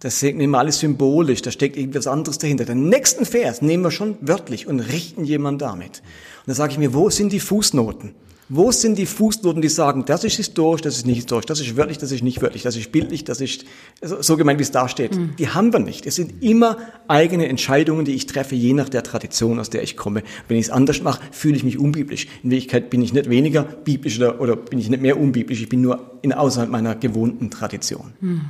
Das 0.00 0.22
nehmen 0.22 0.50
wir 0.50 0.58
alles 0.58 0.80
symbolisch, 0.80 1.40
da 1.42 1.50
steckt 1.50 1.76
irgendwas 1.76 2.06
anderes 2.06 2.38
dahinter. 2.38 2.64
Den 2.64 2.88
nächsten 2.88 3.24
Vers 3.24 3.62
nehmen 3.62 3.82
wir 3.82 3.90
schon 3.90 4.16
wörtlich 4.20 4.66
und 4.66 4.80
richten 4.80 5.24
jemand 5.24 5.62
damit. 5.62 6.02
Und 6.44 6.48
da 6.48 6.54
sage 6.54 6.72
ich 6.72 6.78
mir, 6.78 6.92
wo 6.92 7.08
sind 7.08 7.32
die 7.32 7.40
Fußnoten? 7.40 8.14
Wo 8.50 8.72
sind 8.72 8.96
die 8.96 9.04
Fußnoten, 9.04 9.60
die 9.60 9.68
sagen, 9.68 10.06
das 10.06 10.24
ist 10.24 10.36
historisch, 10.36 10.80
das 10.80 10.96
ist 10.96 11.06
nicht 11.06 11.16
historisch, 11.16 11.44
das 11.44 11.60
ist 11.60 11.76
wörtlich, 11.76 11.98
das 11.98 12.12
ist 12.12 12.22
nicht 12.22 12.40
wörtlich, 12.40 12.62
das 12.62 12.76
ist 12.76 12.90
bildlich, 12.90 13.24
das 13.24 13.42
ist 13.42 13.66
so 14.00 14.38
gemeint, 14.38 14.58
wie 14.58 14.62
es 14.62 14.70
da 14.70 14.88
steht. 14.88 15.14
Mhm. 15.14 15.36
Die 15.36 15.50
haben 15.50 15.70
wir 15.72 15.80
nicht. 15.80 16.06
Es 16.06 16.16
sind 16.16 16.42
immer 16.42 16.78
eigene 17.08 17.46
Entscheidungen, 17.46 18.06
die 18.06 18.14
ich 18.14 18.24
treffe, 18.24 18.54
je 18.54 18.72
nach 18.72 18.88
der 18.88 19.02
Tradition, 19.02 19.58
aus 19.58 19.68
der 19.68 19.82
ich 19.82 19.98
komme. 19.98 20.22
Wenn 20.48 20.56
ich 20.56 20.66
es 20.66 20.70
anders 20.70 21.02
mache, 21.02 21.20
fühle 21.30 21.56
ich 21.56 21.64
mich 21.64 21.78
unbiblisch. 21.78 22.26
In 22.42 22.50
Wirklichkeit 22.50 22.88
bin 22.88 23.02
ich 23.02 23.12
nicht 23.12 23.28
weniger 23.28 23.64
biblisch 23.64 24.16
oder, 24.16 24.40
oder 24.40 24.56
bin 24.56 24.78
ich 24.78 24.88
nicht 24.88 25.02
mehr 25.02 25.20
unbiblisch, 25.20 25.60
ich 25.60 25.68
bin 25.68 25.82
nur 25.82 26.18
in 26.22 26.32
außerhalb 26.32 26.70
meiner 26.70 26.94
gewohnten 26.94 27.50
Tradition. 27.50 28.14
Mhm. 28.20 28.40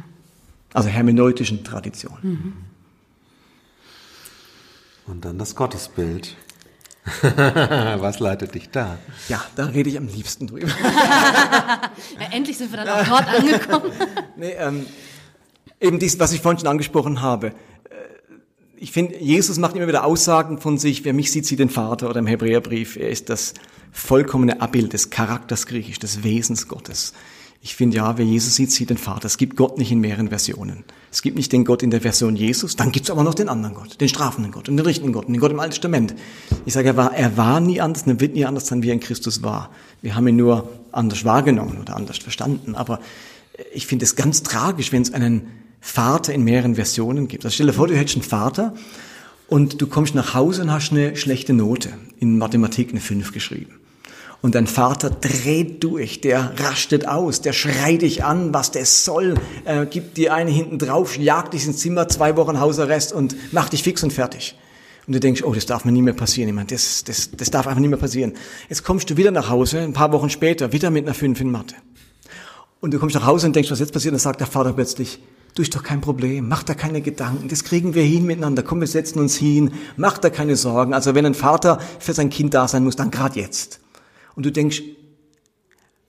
Also 0.75 0.89
hermeneutischen 0.91 1.65
Tradition. 1.65 2.19
Mhm. 2.23 2.53
Und 5.07 5.25
dann 5.25 5.39
das 5.39 5.57
Gottesbild. 5.57 6.37
Was 7.23 8.21
leitet 8.21 8.55
dich 8.55 8.71
da? 8.71 8.99
Ja, 9.29 9.45
da 9.57 9.67
rede 9.67 9.91
ich 9.91 9.99
am 9.99 10.09
liebsten 10.09 10.47
drüber. 10.47 10.69
ja, 12.21 12.27
endlich 12.33 12.59
sind 12.59 12.73
wir 12.73 12.85
dann 12.85 12.89
auch 12.89 13.09
dort 13.09 13.29
angekommen. 13.29 13.93
nee, 14.37 14.53
ähm, 14.59 14.87
eben 15.81 15.99
dies, 15.99 16.19
was 16.19 16.33
ich 16.33 16.41
vorhin 16.41 16.59
schon 16.59 16.69
angesprochen 16.69 17.23
habe. 17.23 17.49
Äh, 17.49 17.53
ich 18.77 18.93
finde, 18.93 19.19
Jesus 19.19 19.59
macht 19.59 19.77
immer 19.77 19.89
wieder 19.89 20.05
Aussagen 20.05 20.59
von 20.59 20.79
sich, 20.79 21.05
wer 21.05 21.13
mich 21.13 21.33
sieht, 21.33 21.47
sieht 21.47 21.59
den 21.59 21.71
Vater 21.71 22.09
oder 22.11 22.21
im 22.21 22.27
Hebräerbrief. 22.27 22.97
Er 22.97 23.11
ist 23.11 23.29
das 23.29 23.55
vollkommene 23.93 24.61
Abbild 24.61 24.93
des 24.93 25.11
Charakters 25.11 25.67
Griechisch, 25.67 25.99
des 25.99 26.23
Wesens 26.23 26.69
Gottes. 26.69 27.13
Ich 27.61 27.75
finde 27.75 27.97
ja, 27.97 28.19
wer 28.19 28.25
Jesus 28.25 28.55
sieht, 28.55 28.71
sieht 28.71 28.91
den 28.91 28.99
Vater. 28.99 29.27
Es 29.27 29.37
gibt 29.37 29.57
Gott 29.57 29.79
nicht 29.79 29.91
in 29.91 30.01
mehreren 30.01 30.29
Versionen. 30.29 30.85
Es 31.11 31.23
gibt 31.23 31.37
nicht 31.37 31.53
den 31.53 31.65
Gott 31.65 31.83
in 31.83 31.91
der 31.91 32.03
Version 32.03 32.37
Jesus, 32.37 32.77
dann 32.77 32.93
gibt 32.93 33.07
es 33.07 33.11
aber 33.11 33.23
noch 33.23 33.35
den 33.35 33.49
anderen 33.49 33.75
Gott, 33.75 34.01
den 34.01 34.09
strafenden 34.09 34.53
Gott 34.53 34.69
und 34.69 34.77
den 34.77 34.85
richtenden 34.85 35.13
Gott 35.13 35.27
und 35.27 35.33
den 35.33 35.41
Gott 35.41 35.53
im 35.53 35.61
Alten 35.61 35.73
Testament. 35.73 36.15
Ich 36.67 36.75
sage, 36.75 36.89
er 36.89 36.97
war, 36.97 37.15
er 37.15 37.37
war 37.37 37.61
nie 37.61 37.81
anders 37.81 38.03
und 38.03 38.13
er 38.13 38.21
wird 38.21 38.35
nie 38.35 38.45
anders 38.45 38.67
sein, 38.67 38.83
wie 38.83 38.91
er 38.91 38.95
in 38.95 39.01
Christus 39.01 39.43
war. 39.43 39.71
Wir 40.03 40.15
haben 40.15 40.29
ihn 40.29 40.37
nur 40.37 40.69
anders 40.93 41.25
wahrgenommen 41.25 41.79
oder 41.81 41.97
anders 41.97 42.19
verstanden. 42.19 42.75
Aber 42.75 43.01
ich 43.73 43.87
finde 43.87 44.05
es 44.05 44.17
ganz 44.17 44.43
tragisch, 44.43 44.93
wenn 44.93 45.03
es 45.03 45.15
einen 45.15 45.49
Vater 45.81 46.35
in 46.35 46.45
mehreren 46.45 46.75
Versionen 46.75 47.29
gibt. 47.29 47.45
Also 47.45 47.55
stell 47.55 47.67
dir 47.67 47.73
vor, 47.73 47.89
du 47.89 47.97
hättest 47.97 48.17
einen 48.17 48.25
Vater 48.25 48.75
und 49.49 49.81
du 49.81 49.87
kommst 49.87 50.15
nach 50.15 50.35
Hause 50.35 50.63
und 50.63 50.73
hast 50.73 50.91
eine 50.91 51.17
schlechte 51.17 51.55
Note, 51.55 51.91
in 52.19 52.37
Mathematik 52.37 52.91
eine 52.91 53.01
5 53.01 53.33
geschrieben. 53.33 53.81
Und 54.41 54.55
dein 54.55 54.69
Vater 54.69 55.11
dreht 55.11 55.83
durch, 55.83 56.21
der 56.21 56.53
rastet 56.59 57.09
aus, 57.09 57.41
der 57.41 57.53
schreit 57.53 58.03
dich 58.03 58.23
an, 58.23 58.55
was 58.55 58.71
der 58.71 58.87
soll, 58.87 59.35
äh, 59.65 59.85
gibt 59.87 60.17
dir 60.17 60.33
eine 60.33 60.51
hinten 60.51 60.79
drauf, 60.79 61.19
jagt 61.19 61.55
dich 61.55 61.67
ins 61.67 61.79
Zimmer, 61.79 62.07
zwei 62.09 62.37
Wochen 62.37 62.61
Hausarrest 62.61 63.13
und 63.13 63.35
macht 63.53 63.73
dich 63.73 63.83
fix 63.83 64.05
und 64.05 64.13
fertig. 64.13 64.57
Und 65.09 65.15
du 65.15 65.21
denkst, 65.21 65.43
oh, 65.43 65.53
das 65.53 65.67
darf 65.67 65.85
mir 65.85 65.91
nie 65.91 66.03
mehr 66.03 66.15
passieren. 66.15 66.55
Meine, 66.55 66.69
das, 66.69 67.03
das, 67.03 67.31
das 67.33 67.51
darf 67.51 67.67
einfach 67.67 67.81
nie 67.81 67.89
mehr 67.89 67.99
passieren. 67.99 68.35
Jetzt 68.69 68.85
kommst 68.85 69.11
du 69.11 69.17
wieder 69.17 69.33
nach 69.33 69.49
Hause, 69.49 69.81
ein 69.81 69.93
paar 69.93 70.13
Wochen 70.13 70.31
später, 70.31 70.73
wieder 70.73 70.91
mit 70.91 71.07
einer 71.07 71.15
5 71.15 71.41
in 71.41 71.51
Mathe. 71.51 71.75
Und 72.81 72.95
du 72.95 73.01
kommst 73.01 73.17
nach 73.17 73.27
Hause 73.27 73.49
und 73.49 73.57
denkst, 73.57 73.71
was 73.71 73.81
jetzt 73.81 73.93
passiert? 73.93 74.13
Und 74.13 74.19
dann 74.19 74.23
sagt 74.23 74.41
der 74.41 74.47
Vater 74.47 74.73
plötzlich, 74.73 75.19
du 75.55 75.63
ist 75.63 75.75
doch 75.75 75.83
kein 75.83 76.01
Problem, 76.01 76.47
mach 76.47 76.63
da 76.63 76.75
keine 76.75 77.01
Gedanken, 77.01 77.49
das 77.49 77.65
kriegen 77.65 77.95
wir 77.95 78.05
hin 78.05 78.25
miteinander, 78.25 78.63
komm, 78.63 78.81
wir 78.81 78.87
setzen 78.87 79.19
uns 79.19 79.37
hin, 79.37 79.73
mach 79.97 80.19
da 80.19 80.31
keine 80.31 80.55
Sorgen. 80.55 80.95
Also 80.95 81.17
wenn 81.17 81.27
ein 81.27 81.35
Vater 81.35 81.81
für 81.99 82.13
sein 82.13 82.31
Kind 82.31 82.55
da 82.55 82.69
sein 82.69 82.85
muss, 82.85 82.95
dann 82.95 83.11
gerade 83.11 83.41
jetzt 83.41 83.81
und 84.39 84.47
du 84.47 84.53
denkst, 84.53 84.83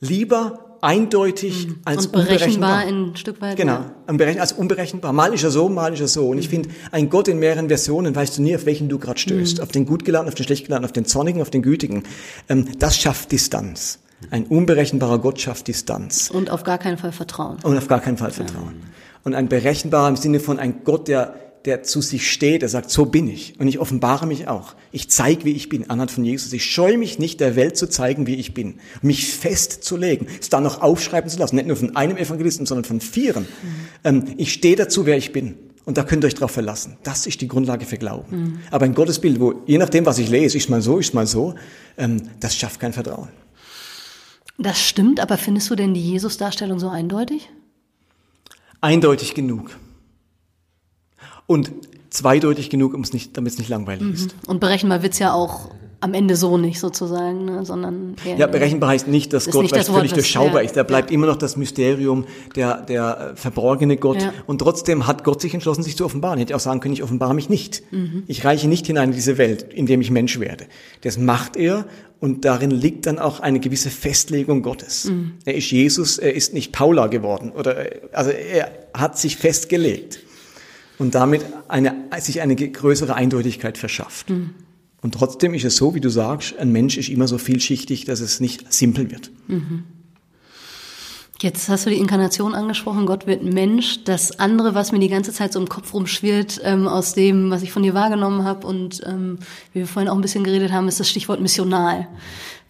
lieber 0.01 0.77
eindeutig 0.81 1.67
mhm. 1.67 1.79
als 1.83 2.05
und 2.05 2.11
berechenbar 2.11 2.77
ein 2.77 3.15
Stück 3.15 3.41
weit. 3.41 3.57
Genau, 3.57 3.85
ja. 4.07 4.39
als 4.39 4.53
unberechenbar. 4.53 5.13
Mal 5.13 5.33
ist 5.33 5.43
er 5.43 5.49
so, 5.49 5.67
mal 5.67 5.91
ist 5.91 5.99
er 5.99 6.07
so. 6.07 6.29
Und 6.29 6.37
ich 6.37 6.47
finde, 6.47 6.69
ein 6.91 7.09
Gott 7.09 7.27
in 7.27 7.39
mehreren 7.39 7.69
Versionen 7.69 8.15
weißt 8.15 8.37
du 8.37 8.43
nie, 8.43 8.55
auf 8.55 8.67
welchen 8.67 8.87
du 8.87 8.99
gerade 8.99 9.19
stößt. 9.19 9.57
Mhm. 9.57 9.63
Auf 9.63 9.71
den 9.71 9.87
gut 9.87 10.05
gelernten, 10.05 10.29
auf 10.29 10.35
den 10.35 10.45
schlecht 10.45 10.65
gelernten, 10.65 10.85
auf 10.85 10.91
den 10.91 11.05
zornigen, 11.05 11.41
auf 11.41 11.49
den 11.49 11.63
gütigen. 11.63 12.03
Ähm, 12.49 12.67
das 12.77 12.97
schafft 12.97 13.31
Distanz. 13.31 13.97
Ein 14.29 14.45
unberechenbarer 14.45 15.17
Gott 15.17 15.41
schafft 15.41 15.67
Distanz. 15.67 16.29
Und 16.29 16.51
auf 16.51 16.63
gar 16.63 16.77
keinen 16.77 16.99
Fall 16.99 17.11
Vertrauen. 17.11 17.57
Und 17.63 17.75
auf 17.75 17.87
gar 17.87 17.99
keinen 17.99 18.17
Fall 18.17 18.29
Vertrauen. 18.29 18.75
Ja. 18.79 18.89
Und 19.23 19.33
ein 19.33 19.49
berechenbarer 19.49 20.07
im 20.07 20.17
Sinne 20.17 20.39
von 20.39 20.59
ein 20.59 20.83
Gott, 20.83 21.07
der 21.07 21.33
der 21.65 21.83
zu 21.83 22.01
sich 22.01 22.31
steht, 22.31 22.61
der 22.61 22.69
sagt, 22.69 22.89
so 22.89 23.05
bin 23.05 23.27
ich. 23.27 23.59
Und 23.59 23.67
ich 23.67 23.79
offenbare 23.79 24.25
mich 24.25 24.47
auch. 24.47 24.75
Ich 24.91 25.09
zeige, 25.09 25.45
wie 25.45 25.51
ich 25.51 25.69
bin, 25.69 25.89
anhand 25.89 26.11
von 26.11 26.23
Jesus. 26.23 26.53
Ich 26.53 26.65
scheue 26.65 26.97
mich 26.97 27.19
nicht, 27.19 27.39
der 27.39 27.55
Welt 27.55 27.77
zu 27.77 27.89
zeigen, 27.89 28.27
wie 28.27 28.35
ich 28.35 28.53
bin. 28.53 28.75
Mich 29.01 29.27
festzulegen, 29.27 30.27
es 30.39 30.49
dann 30.49 30.63
noch 30.63 30.81
aufschreiben 30.81 31.29
zu 31.29 31.37
lassen. 31.37 31.55
Nicht 31.55 31.67
nur 31.67 31.75
von 31.75 31.95
einem 31.95 32.17
Evangelisten, 32.17 32.65
sondern 32.65 32.85
von 32.85 33.01
vieren. 33.01 33.45
Mhm. 34.03 34.35
Ich 34.37 34.53
stehe 34.53 34.75
dazu, 34.75 35.05
wer 35.05 35.17
ich 35.17 35.33
bin. 35.33 35.55
Und 35.85 35.97
da 35.97 36.03
könnt 36.03 36.23
ihr 36.23 36.27
euch 36.27 36.35
drauf 36.35 36.51
verlassen. 36.51 36.97
Das 37.03 37.25
ist 37.25 37.41
die 37.41 37.47
Grundlage 37.47 37.85
für 37.85 37.97
Glauben. 37.97 38.37
Mhm. 38.37 38.59
Aber 38.71 38.85
ein 38.85 38.93
Gottesbild, 38.93 39.39
wo 39.39 39.55
je 39.65 39.77
nachdem, 39.77 40.05
was 40.05 40.17
ich 40.19 40.29
lese, 40.29 40.57
ist 40.57 40.69
mal 40.69 40.81
so, 40.81 40.99
ist 40.99 41.13
mal 41.13 41.27
so, 41.27 41.55
ähm, 41.97 42.21
das 42.39 42.55
schafft 42.55 42.79
kein 42.79 42.93
Vertrauen. 42.93 43.29
Das 44.57 44.79
stimmt, 44.79 45.19
aber 45.19 45.37
findest 45.37 45.69
du 45.69 45.75
denn 45.75 45.93
die 45.93 46.01
Jesus-Darstellung 46.01 46.79
so 46.79 46.89
eindeutig? 46.89 47.49
Eindeutig 48.81 49.33
genug 49.33 49.77
und 51.49 51.71
zweideutig 52.11 52.69
genug, 52.69 52.93
um 52.93 53.01
es 53.01 53.11
nicht, 53.11 53.35
damit 53.35 53.53
es 53.53 53.57
nicht 53.57 53.69
langweilig 53.69 54.03
mhm. 54.03 54.13
ist. 54.13 54.35
Und 54.45 54.59
berechenbar 54.59 55.01
wird's 55.01 55.17
ja 55.17 55.33
auch 55.33 55.71
am 55.99 56.13
Ende 56.13 56.35
so 56.35 56.57
nicht 56.57 56.79
sozusagen, 56.79 57.43
ne, 57.43 57.65
sondern 57.65 58.15
ja 58.37 58.47
berechenbar 58.47 58.91
heißt 58.91 59.07
nicht, 59.07 59.33
dass 59.33 59.49
Gott 59.49 59.63
nicht 59.63 59.75
das 59.75 59.89
völlig 59.89 60.13
durchschaubar 60.13 60.61
ist. 60.61 60.77
Da 60.77 60.83
bleibt 60.83 61.09
ja. 61.09 61.15
immer 61.15 61.25
noch 61.25 61.35
das 61.35 61.57
Mysterium, 61.57 62.25
der 62.55 62.81
der 62.83 63.31
äh, 63.33 63.35
verborgene 63.35 63.97
Gott. 63.97 64.21
Ja. 64.21 64.31
Und 64.45 64.59
trotzdem 64.59 65.07
hat 65.07 65.23
Gott 65.23 65.41
sich 65.41 65.53
entschlossen, 65.53 65.83
sich 65.83 65.97
zu 65.97 66.05
offenbaren. 66.05 66.37
Er 66.37 66.41
hätte 66.43 66.55
auch 66.55 66.61
sagen 66.61 66.79
können: 66.79 66.93
Ich 66.93 67.03
offenbare 67.03 67.33
mich 67.33 67.49
nicht. 67.49 67.81
Mhm. 67.91 68.23
Ich 68.27 68.45
reiche 68.45 68.69
nicht 68.69 68.85
hinein 68.85 69.09
in 69.09 69.15
diese 69.15 69.37
Welt, 69.37 69.73
in 69.73 69.87
dem 69.87 69.99
ich 69.99 70.11
Mensch 70.11 70.39
werde. 70.39 70.67
Das 71.01 71.17
macht 71.17 71.57
er. 71.57 71.85
Und 72.21 72.45
darin 72.45 72.71
liegt 72.71 73.05
dann 73.07 73.17
auch 73.17 73.39
eine 73.39 73.59
gewisse 73.59 73.89
Festlegung 73.89 74.61
Gottes. 74.61 75.05
Mhm. 75.05 75.33
Er 75.45 75.55
ist 75.55 75.71
Jesus, 75.71 76.17
er 76.17 76.33
ist 76.33 76.53
nicht 76.53 76.71
Paula 76.73 77.07
geworden. 77.07 77.51
Oder, 77.51 77.77
äh, 77.77 78.01
also 78.13 78.29
er 78.29 78.71
hat 78.93 79.17
sich 79.17 79.35
festgelegt 79.35 80.19
und 80.99 81.15
damit 81.15 81.45
eine, 81.67 81.95
sich 82.19 82.41
eine 82.41 82.55
größere 82.55 83.15
Eindeutigkeit 83.15 83.77
verschafft. 83.77 84.29
Mhm. 84.29 84.51
Und 85.01 85.13
trotzdem 85.13 85.53
ist 85.53 85.63
es 85.63 85.77
so, 85.77 85.95
wie 85.95 86.01
du 86.01 86.09
sagst, 86.09 86.57
ein 86.59 86.71
Mensch 86.71 86.97
ist 86.97 87.09
immer 87.09 87.27
so 87.27 87.37
vielschichtig, 87.37 88.05
dass 88.05 88.19
es 88.19 88.39
nicht 88.39 88.71
simpel 88.71 89.09
wird. 89.09 89.31
Mhm. 89.47 89.85
Jetzt 91.41 91.69
hast 91.69 91.85
du 91.85 91.89
die 91.89 91.97
Inkarnation 91.97 92.53
angesprochen, 92.53 93.05
Gott 93.05 93.25
wird 93.25 93.43
Mensch. 93.43 94.03
Das 94.03 94.39
andere, 94.39 94.75
was 94.75 94.91
mir 94.91 94.99
die 94.99 95.07
ganze 95.07 95.31
Zeit 95.31 95.53
so 95.53 95.59
im 95.59 95.69
Kopf 95.69 95.93
rumschwirrt, 95.93 96.59
ähm, 96.65 96.85
aus 96.85 97.13
dem, 97.13 97.49
was 97.49 97.63
ich 97.63 97.71
von 97.71 97.81
dir 97.81 97.93
wahrgenommen 97.93 98.43
habe 98.43 98.67
und 98.67 99.01
ähm, 99.05 99.39
wie 99.71 99.79
wir 99.79 99.87
vorhin 99.87 100.09
auch 100.09 100.15
ein 100.15 100.21
bisschen 100.21 100.43
geredet 100.43 100.73
haben, 100.73 100.89
ist 100.89 100.99
das 100.99 101.09
Stichwort 101.09 101.39
missional, 101.39 102.09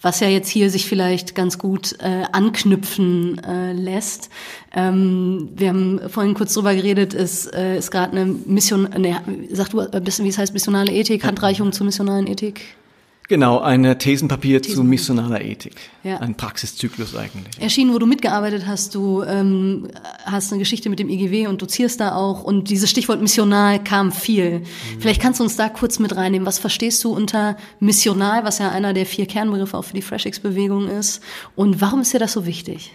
was 0.03 0.19
ja 0.19 0.27
jetzt 0.27 0.49
hier 0.49 0.69
sich 0.69 0.85
vielleicht 0.85 1.33
ganz 1.33 1.57
gut 1.57 1.95
äh, 1.99 2.25
anknüpfen 2.31 3.43
äh, 3.43 3.73
lässt. 3.73 4.29
Ähm, 4.75 5.49
wir 5.55 5.69
haben 5.69 6.01
vorhin 6.07 6.35
kurz 6.35 6.53
drüber 6.53 6.75
geredet, 6.75 7.15
es 7.15 7.47
äh, 7.47 7.75
ist 7.75 7.89
gerade 7.89 8.15
eine 8.15 8.31
Mission, 8.31 8.83
ne, 8.83 9.19
sag 9.51 9.71
du 9.71 9.79
ein 9.79 10.03
bisschen, 10.03 10.25
wie 10.25 10.29
es 10.29 10.37
heißt, 10.37 10.53
missionale 10.53 10.91
Ethik, 10.91 11.25
Handreichung 11.25 11.71
zur 11.71 11.87
missionalen 11.87 12.27
Ethik. 12.27 12.75
Genau, 13.29 13.59
ein 13.59 13.83
Thesenpapier, 13.83 14.59
Thesenpapier. 14.59 14.75
zu 14.75 14.83
missionaler 14.83 15.41
Ethik. 15.41 15.75
Ja. 16.03 16.17
Ein 16.17 16.33
Praxiszyklus 16.35 17.15
eigentlich. 17.15 17.61
Erschienen, 17.61 17.93
wo 17.93 17.99
du 17.99 18.07
mitgearbeitet 18.07 18.65
hast, 18.65 18.95
du 18.95 19.21
ähm, 19.21 19.87
hast 20.25 20.51
eine 20.51 20.57
Geschichte 20.57 20.89
mit 20.89 20.97
dem 20.97 21.09
IGW 21.09 21.45
und 21.45 21.61
dozierst 21.61 21.99
da 21.99 22.15
auch 22.15 22.43
und 22.43 22.71
dieses 22.71 22.89
Stichwort 22.89 23.21
missional 23.21 23.83
kam 23.83 24.11
viel. 24.11 24.59
Mhm. 24.59 24.65
Vielleicht 24.99 25.21
kannst 25.21 25.39
du 25.39 25.43
uns 25.43 25.55
da 25.55 25.69
kurz 25.69 25.99
mit 25.99 26.15
reinnehmen. 26.15 26.47
Was 26.47 26.57
verstehst 26.57 27.03
du 27.03 27.13
unter 27.13 27.55
missional, 27.79 28.43
was 28.45 28.57
ja 28.57 28.71
einer 28.71 28.93
der 28.93 29.05
vier 29.05 29.27
Kernbegriffe 29.27 29.77
auch 29.77 29.85
für 29.85 29.93
die 29.93 30.01
FreshX-Bewegung 30.01 30.87
ist 30.87 31.21
und 31.55 31.81
warum 31.81 32.01
ist 32.01 32.11
dir 32.11 32.19
das 32.19 32.33
so 32.33 32.47
wichtig? 32.47 32.93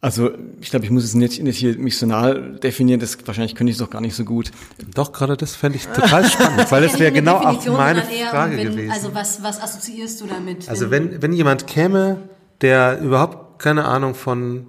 Also 0.00 0.30
ich 0.60 0.70
glaube, 0.70 0.84
ich 0.84 0.92
muss 0.92 1.02
es 1.02 1.14
nicht, 1.14 1.42
nicht 1.42 1.58
hier 1.58 1.76
missional 1.76 2.56
definieren, 2.62 3.00
das 3.00 3.18
wahrscheinlich 3.26 3.56
könnte 3.56 3.72
ich 3.72 3.76
es 3.76 3.84
doch 3.84 3.90
gar 3.90 4.00
nicht 4.00 4.14
so 4.14 4.24
gut. 4.24 4.52
Doch, 4.94 5.12
gerade 5.12 5.36
das 5.36 5.56
fände 5.56 5.76
ich 5.76 5.88
total 5.88 6.24
spannend, 6.24 6.70
weil 6.70 6.82
das 6.82 6.98
wäre 7.00 7.10
genau 7.10 7.38
auch 7.38 7.66
meine 7.66 8.02
Frage 8.30 8.56
wenn, 8.56 8.70
gewesen. 8.70 8.92
Also 8.92 9.12
was, 9.12 9.42
was 9.42 9.60
assoziierst 9.60 10.20
du 10.20 10.26
damit? 10.26 10.68
Also 10.68 10.92
wenn, 10.92 11.20
wenn 11.20 11.32
jemand 11.32 11.66
käme, 11.66 12.28
der 12.60 13.00
überhaupt 13.00 13.58
keine 13.58 13.86
Ahnung 13.86 14.14
von 14.14 14.68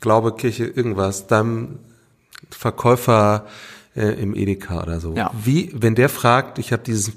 Glaube, 0.00 0.34
Kirche, 0.34 0.64
irgendwas, 0.64 1.28
deinem 1.28 1.78
Verkäufer 2.50 3.46
äh, 3.94 4.20
im 4.20 4.34
Edeka 4.34 4.82
oder 4.82 4.98
so, 4.98 5.14
ja. 5.14 5.30
wie, 5.40 5.70
wenn 5.72 5.94
der 5.94 6.08
fragt, 6.08 6.58
ich 6.58 6.72
habe 6.72 6.82
dieses, 6.82 7.12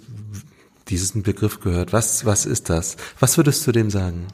diesen 0.90 1.24
Begriff 1.24 1.60
gehört, 1.60 1.92
was, 1.92 2.24
was 2.24 2.46
ist 2.46 2.70
das? 2.70 2.98
Was 3.20 3.38
würdest 3.38 3.66
du 3.66 3.72
dem 3.72 3.90
sagen? 3.90 4.28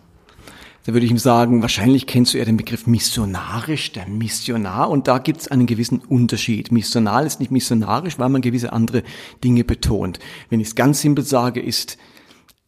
Da 0.87 0.93
würde 0.93 1.05
ich 1.05 1.11
ihm 1.11 1.17
sagen, 1.17 1.61
wahrscheinlich 1.61 2.07
kennst 2.07 2.33
du 2.33 2.37
eher 2.37 2.45
den 2.45 2.55
Begriff 2.55 2.87
missionarisch, 2.87 3.91
der 3.91 4.07
Missionar, 4.07 4.89
und 4.89 5.09
da 5.09 5.17
gibt 5.17 5.41
es 5.41 5.49
einen 5.49 5.65
gewissen 5.65 5.99
Unterschied. 5.99 6.71
Missional 6.71 7.25
ist 7.25 7.41
nicht 7.41 7.51
missionarisch, 7.51 8.17
weil 8.19 8.29
man 8.29 8.41
gewisse 8.41 8.71
andere 8.71 9.03
Dinge 9.43 9.65
betont. 9.65 10.17
Wenn 10.49 10.61
ich 10.61 10.69
es 10.69 10.75
ganz 10.75 11.01
simpel 11.01 11.25
sage, 11.25 11.59
ist 11.59 11.97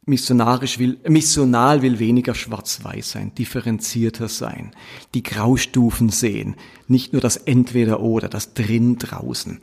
missionarisch 0.06 0.80
will, 0.80 1.00
missional 1.08 1.82
will 1.82 2.00
weniger 2.00 2.36
schwarz-weiß 2.36 3.10
sein, 3.10 3.34
differenzierter 3.36 4.28
sein, 4.28 4.72
die 5.14 5.24
Graustufen 5.24 6.10
sehen, 6.10 6.58
nicht 6.90 7.14
nur 7.14 7.22
das 7.22 7.38
Entweder-Oder, 7.38 8.28
das 8.28 8.54
Drin-Draußen. 8.54 9.62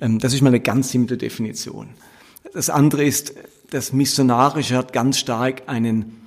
Ähm, 0.00 0.18
das 0.18 0.34
ist 0.34 0.42
mal 0.42 0.48
eine 0.48 0.58
ganz 0.58 0.90
simple 0.90 1.18
Definition. 1.18 1.90
Das 2.52 2.68
andere 2.68 3.04
ist, 3.04 3.34
das 3.70 3.92
Missionarische 3.92 4.76
hat 4.76 4.92
ganz 4.92 5.20
stark 5.20 5.68
einen 5.68 6.21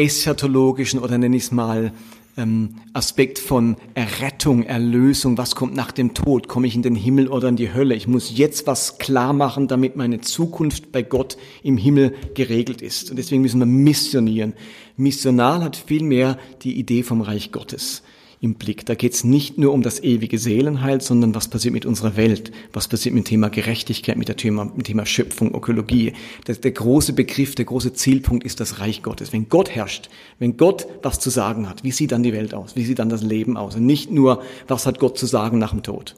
eschatologischen 0.00 0.98
oder 1.00 1.18
nenne 1.18 1.36
ich 1.36 1.44
es 1.44 1.52
mal 1.52 1.92
ähm, 2.36 2.76
Aspekt 2.94 3.38
von 3.38 3.76
Errettung, 3.94 4.62
Erlösung, 4.62 5.36
was 5.36 5.54
kommt 5.54 5.74
nach 5.74 5.92
dem 5.92 6.14
Tod, 6.14 6.48
komme 6.48 6.66
ich 6.66 6.74
in 6.74 6.82
den 6.82 6.94
Himmel 6.94 7.28
oder 7.28 7.48
in 7.48 7.56
die 7.56 7.74
Hölle. 7.74 7.94
Ich 7.94 8.08
muss 8.08 8.36
jetzt 8.36 8.66
was 8.66 8.98
klar 8.98 9.32
machen, 9.32 9.68
damit 9.68 9.96
meine 9.96 10.20
Zukunft 10.20 10.90
bei 10.90 11.02
Gott 11.02 11.36
im 11.62 11.76
Himmel 11.76 12.14
geregelt 12.34 12.80
ist. 12.82 13.10
Und 13.10 13.16
deswegen 13.16 13.42
müssen 13.42 13.60
wir 13.60 13.66
missionieren. 13.66 14.54
Missional 14.96 15.62
hat 15.62 15.76
vielmehr 15.76 16.38
die 16.62 16.78
Idee 16.78 17.02
vom 17.02 17.20
Reich 17.20 17.52
Gottes 17.52 18.02
im 18.42 18.54
Blick. 18.54 18.86
Da 18.86 18.94
geht 18.94 19.12
es 19.12 19.22
nicht 19.22 19.58
nur 19.58 19.72
um 19.72 19.82
das 19.82 20.02
ewige 20.02 20.38
Seelenheil, 20.38 21.02
sondern 21.02 21.34
was 21.34 21.48
passiert 21.48 21.74
mit 21.74 21.84
unserer 21.84 22.16
Welt, 22.16 22.52
was 22.72 22.88
passiert 22.88 23.14
mit 23.14 23.24
dem 23.24 23.28
Thema 23.28 23.50
Gerechtigkeit, 23.50 24.16
mit, 24.16 24.28
der 24.28 24.36
Thema, 24.36 24.64
mit 24.64 24.76
dem 24.76 24.84
Thema 24.84 25.04
Schöpfung, 25.04 25.54
Ökologie. 25.54 26.14
Der, 26.46 26.54
der 26.54 26.70
große 26.70 27.12
Begriff, 27.12 27.54
der 27.54 27.66
große 27.66 27.92
Zielpunkt 27.92 28.44
ist 28.44 28.60
das 28.60 28.80
Reich 28.80 29.02
Gottes. 29.02 29.34
Wenn 29.34 29.50
Gott 29.50 29.70
herrscht, 29.70 30.08
wenn 30.38 30.56
Gott 30.56 30.86
was 31.02 31.20
zu 31.20 31.28
sagen 31.28 31.68
hat, 31.68 31.84
wie 31.84 31.92
sieht 31.92 32.12
dann 32.12 32.22
die 32.22 32.32
Welt 32.32 32.54
aus? 32.54 32.76
Wie 32.76 32.84
sieht 32.84 32.98
dann 32.98 33.10
das 33.10 33.22
Leben 33.22 33.58
aus? 33.58 33.76
Und 33.76 33.84
nicht 33.84 34.10
nur, 34.10 34.42
was 34.68 34.86
hat 34.86 34.98
Gott 34.98 35.18
zu 35.18 35.26
sagen 35.26 35.58
nach 35.58 35.72
dem 35.72 35.82
Tod. 35.82 36.16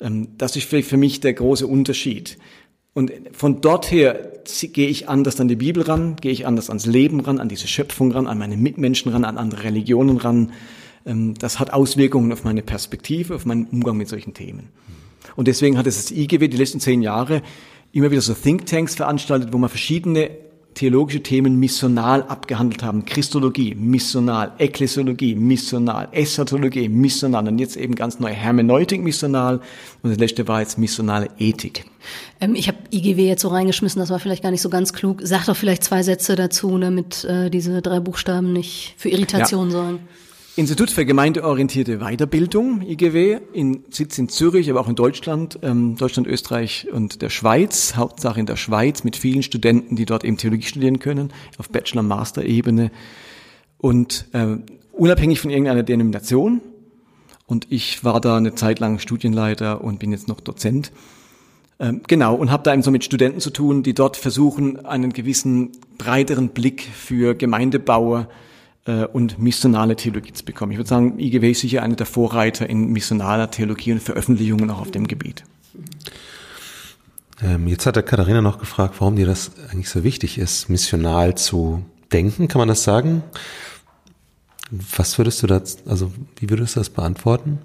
Ähm, 0.00 0.28
das 0.36 0.56
ist 0.56 0.68
für 0.68 0.96
mich 0.96 1.20
der 1.20 1.34
große 1.34 1.66
Unterschied. 1.66 2.38
Und 2.92 3.12
von 3.32 3.60
dort 3.60 3.92
her 3.92 4.32
gehe 4.72 4.88
ich 4.88 5.08
anders 5.08 5.40
an 5.40 5.46
die 5.46 5.56
Bibel 5.56 5.84
ran, 5.84 6.16
gehe 6.20 6.32
ich 6.32 6.44
anders 6.44 6.70
ans 6.70 6.86
Leben 6.86 7.20
ran, 7.20 7.38
an 7.38 7.48
diese 7.48 7.68
Schöpfung 7.68 8.10
ran, 8.10 8.26
an 8.26 8.36
meine 8.36 8.56
Mitmenschen 8.56 9.12
ran, 9.12 9.24
an 9.24 9.38
andere 9.38 9.62
Religionen 9.62 10.16
ran. 10.16 10.52
Ähm, 11.06 11.34
das 11.34 11.58
hat 11.58 11.72
Auswirkungen 11.72 12.32
auf 12.32 12.44
meine 12.44 12.62
Perspektive, 12.62 13.34
auf 13.34 13.46
meinen 13.46 13.66
Umgang 13.66 13.96
mit 13.96 14.08
solchen 14.08 14.34
Themen. 14.34 14.68
Und 15.36 15.48
deswegen 15.48 15.78
hat 15.78 15.86
es 15.86 15.96
das 15.96 16.10
IGW 16.10 16.48
die 16.48 16.56
letzten 16.56 16.80
zehn 16.80 17.02
Jahre 17.02 17.42
immer 17.92 18.10
wieder 18.10 18.20
so 18.20 18.34
Thinktanks 18.34 18.94
veranstaltet, 18.94 19.52
wo 19.52 19.58
man 19.58 19.68
verschiedene 19.68 20.30
theologische 20.74 21.22
Themen 21.22 21.58
missional 21.58 22.22
abgehandelt 22.22 22.82
haben. 22.82 23.04
Christologie, 23.04 23.74
missional, 23.74 24.52
Ekklesiologie, 24.58 25.34
missional, 25.34 26.08
Eschatologie, 26.12 26.88
missional 26.88 27.48
und 27.48 27.58
jetzt 27.58 27.76
eben 27.76 27.94
ganz 27.94 28.20
neu 28.20 28.30
Hermeneutik, 28.30 29.02
missional 29.02 29.60
und 30.02 30.10
das 30.10 30.18
letzte 30.18 30.46
war 30.46 30.60
jetzt 30.60 30.78
missionale 30.78 31.28
Ethik. 31.38 31.84
Ähm, 32.40 32.54
ich 32.54 32.68
habe 32.68 32.78
IGW 32.92 33.26
jetzt 33.26 33.42
so 33.42 33.48
reingeschmissen, 33.48 33.98
das 33.98 34.10
war 34.10 34.20
vielleicht 34.20 34.42
gar 34.42 34.52
nicht 34.52 34.62
so 34.62 34.70
ganz 34.70 34.92
klug. 34.92 35.20
Sag 35.22 35.46
doch 35.46 35.56
vielleicht 35.56 35.82
zwei 35.82 36.02
Sätze 36.02 36.36
dazu, 36.36 36.78
damit 36.78 37.24
äh, 37.24 37.50
diese 37.50 37.82
drei 37.82 37.98
Buchstaben 38.00 38.52
nicht 38.52 38.94
für 38.96 39.08
Irritation 39.08 39.66
ja. 39.66 39.72
sorgen. 39.72 39.98
Institut 40.56 40.90
für 40.90 41.06
gemeindeorientierte 41.06 41.98
Weiterbildung, 41.98 42.82
IGW, 42.82 43.38
in, 43.52 43.84
Sitz 43.90 44.18
in 44.18 44.28
Zürich, 44.28 44.68
aber 44.68 44.80
auch 44.80 44.88
in 44.88 44.96
Deutschland, 44.96 45.58
ähm, 45.62 45.96
Deutschland, 45.96 46.26
Österreich 46.26 46.88
und 46.92 47.22
der 47.22 47.30
Schweiz, 47.30 47.94
Hauptsache 47.94 48.40
in 48.40 48.46
der 48.46 48.56
Schweiz, 48.56 49.04
mit 49.04 49.16
vielen 49.16 49.44
Studenten, 49.44 49.94
die 49.94 50.06
dort 50.06 50.24
eben 50.24 50.36
Theologie 50.36 50.66
studieren 50.66 50.98
können, 50.98 51.32
auf 51.58 51.70
Bachelor-Master-Ebene 51.70 52.90
und 53.78 54.26
äh, 54.32 54.56
unabhängig 54.92 55.40
von 55.40 55.50
irgendeiner 55.50 55.84
Denomination. 55.84 56.60
Und 57.46 57.68
ich 57.70 58.04
war 58.04 58.20
da 58.20 58.36
eine 58.36 58.54
Zeit 58.54 58.80
lang 58.80 58.98
Studienleiter 58.98 59.82
und 59.82 60.00
bin 60.00 60.10
jetzt 60.10 60.28
noch 60.28 60.40
Dozent. 60.40 60.90
Ähm, 61.78 62.02
genau, 62.08 62.34
und 62.34 62.50
habe 62.50 62.64
da 62.64 62.72
eben 62.72 62.82
so 62.82 62.90
mit 62.90 63.04
Studenten 63.04 63.40
zu 63.40 63.50
tun, 63.50 63.84
die 63.84 63.94
dort 63.94 64.16
versuchen, 64.16 64.84
einen 64.84 65.12
gewissen 65.12 65.70
breiteren 65.96 66.48
Blick 66.48 66.82
für 66.82 67.34
Gemeindebauer, 67.34 68.28
und 68.86 69.38
missionale 69.38 69.94
Theologie 69.96 70.32
zu 70.32 70.44
bekommen. 70.44 70.72
Ich 70.72 70.78
würde 70.78 70.88
sagen, 70.88 71.18
IGW 71.18 71.50
ist 71.50 71.60
sicher 71.60 71.82
einer 71.82 71.96
der 71.96 72.06
Vorreiter 72.06 72.68
in 72.68 72.86
missionaler 72.90 73.50
Theologie 73.50 73.92
und 73.92 74.02
Veröffentlichungen 74.02 74.70
auch 74.70 74.80
auf 74.80 74.90
dem 74.90 75.06
Gebiet. 75.06 75.44
Ähm, 77.42 77.68
jetzt 77.68 77.86
hat 77.86 77.96
der 77.96 78.02
Katharina 78.02 78.42
noch 78.42 78.58
gefragt, 78.58 78.96
warum 78.98 79.16
dir 79.16 79.26
das 79.26 79.52
eigentlich 79.70 79.88
so 79.88 80.04
wichtig 80.04 80.38
ist, 80.38 80.68
missional 80.68 81.36
zu 81.36 81.84
denken, 82.12 82.48
kann 82.48 82.58
man 82.58 82.68
das 82.68 82.82
sagen? 82.82 83.22
Was 84.70 85.18
würdest 85.18 85.42
du 85.42 85.46
das, 85.46 85.78
also 85.86 86.12
wie 86.38 86.48
würdest 86.50 86.76
du 86.76 86.80
das 86.80 86.90
beantworten? 86.90 87.58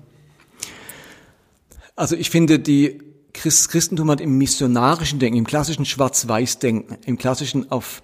Also 1.95 2.15
ich 2.15 2.29
finde, 2.29 2.59
die 2.59 3.01
Christ, 3.33 3.69
Christentum 3.69 4.09
hat 4.09 4.21
im 4.21 4.37
missionarischen 4.37 5.19
Denken, 5.19 5.37
im 5.37 5.47
klassischen 5.47 5.85
Schwarz-Weiß-Denken, 5.85 6.97
im 7.05 7.17
klassischen 7.17 7.71
auf 7.71 8.01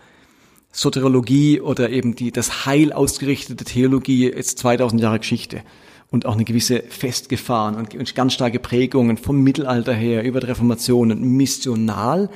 Soteriologie 0.71 1.59
oder 1.61 1.89
eben 1.89 2.15
die, 2.15 2.31
das 2.31 2.65
Heil 2.65 2.93
ausgerichtete 2.93 3.65
Theologie 3.65 4.31
jetzt 4.31 4.59
2000 4.59 5.01
Jahre 5.01 5.19
Geschichte 5.19 5.63
und 6.09 6.25
auch 6.25 6.33
eine 6.33 6.45
gewisse 6.45 6.81
festgefahren 6.81 7.75
und 7.75 8.15
ganz 8.15 8.33
starke 8.33 8.59
Prägungen 8.59 9.17
vom 9.17 9.41
Mittelalter 9.41 9.93
her 9.93 10.23
über 10.23 10.39
die 10.39 10.47
Reformation 10.47 11.11
und 11.11 11.21
missional 11.21 12.29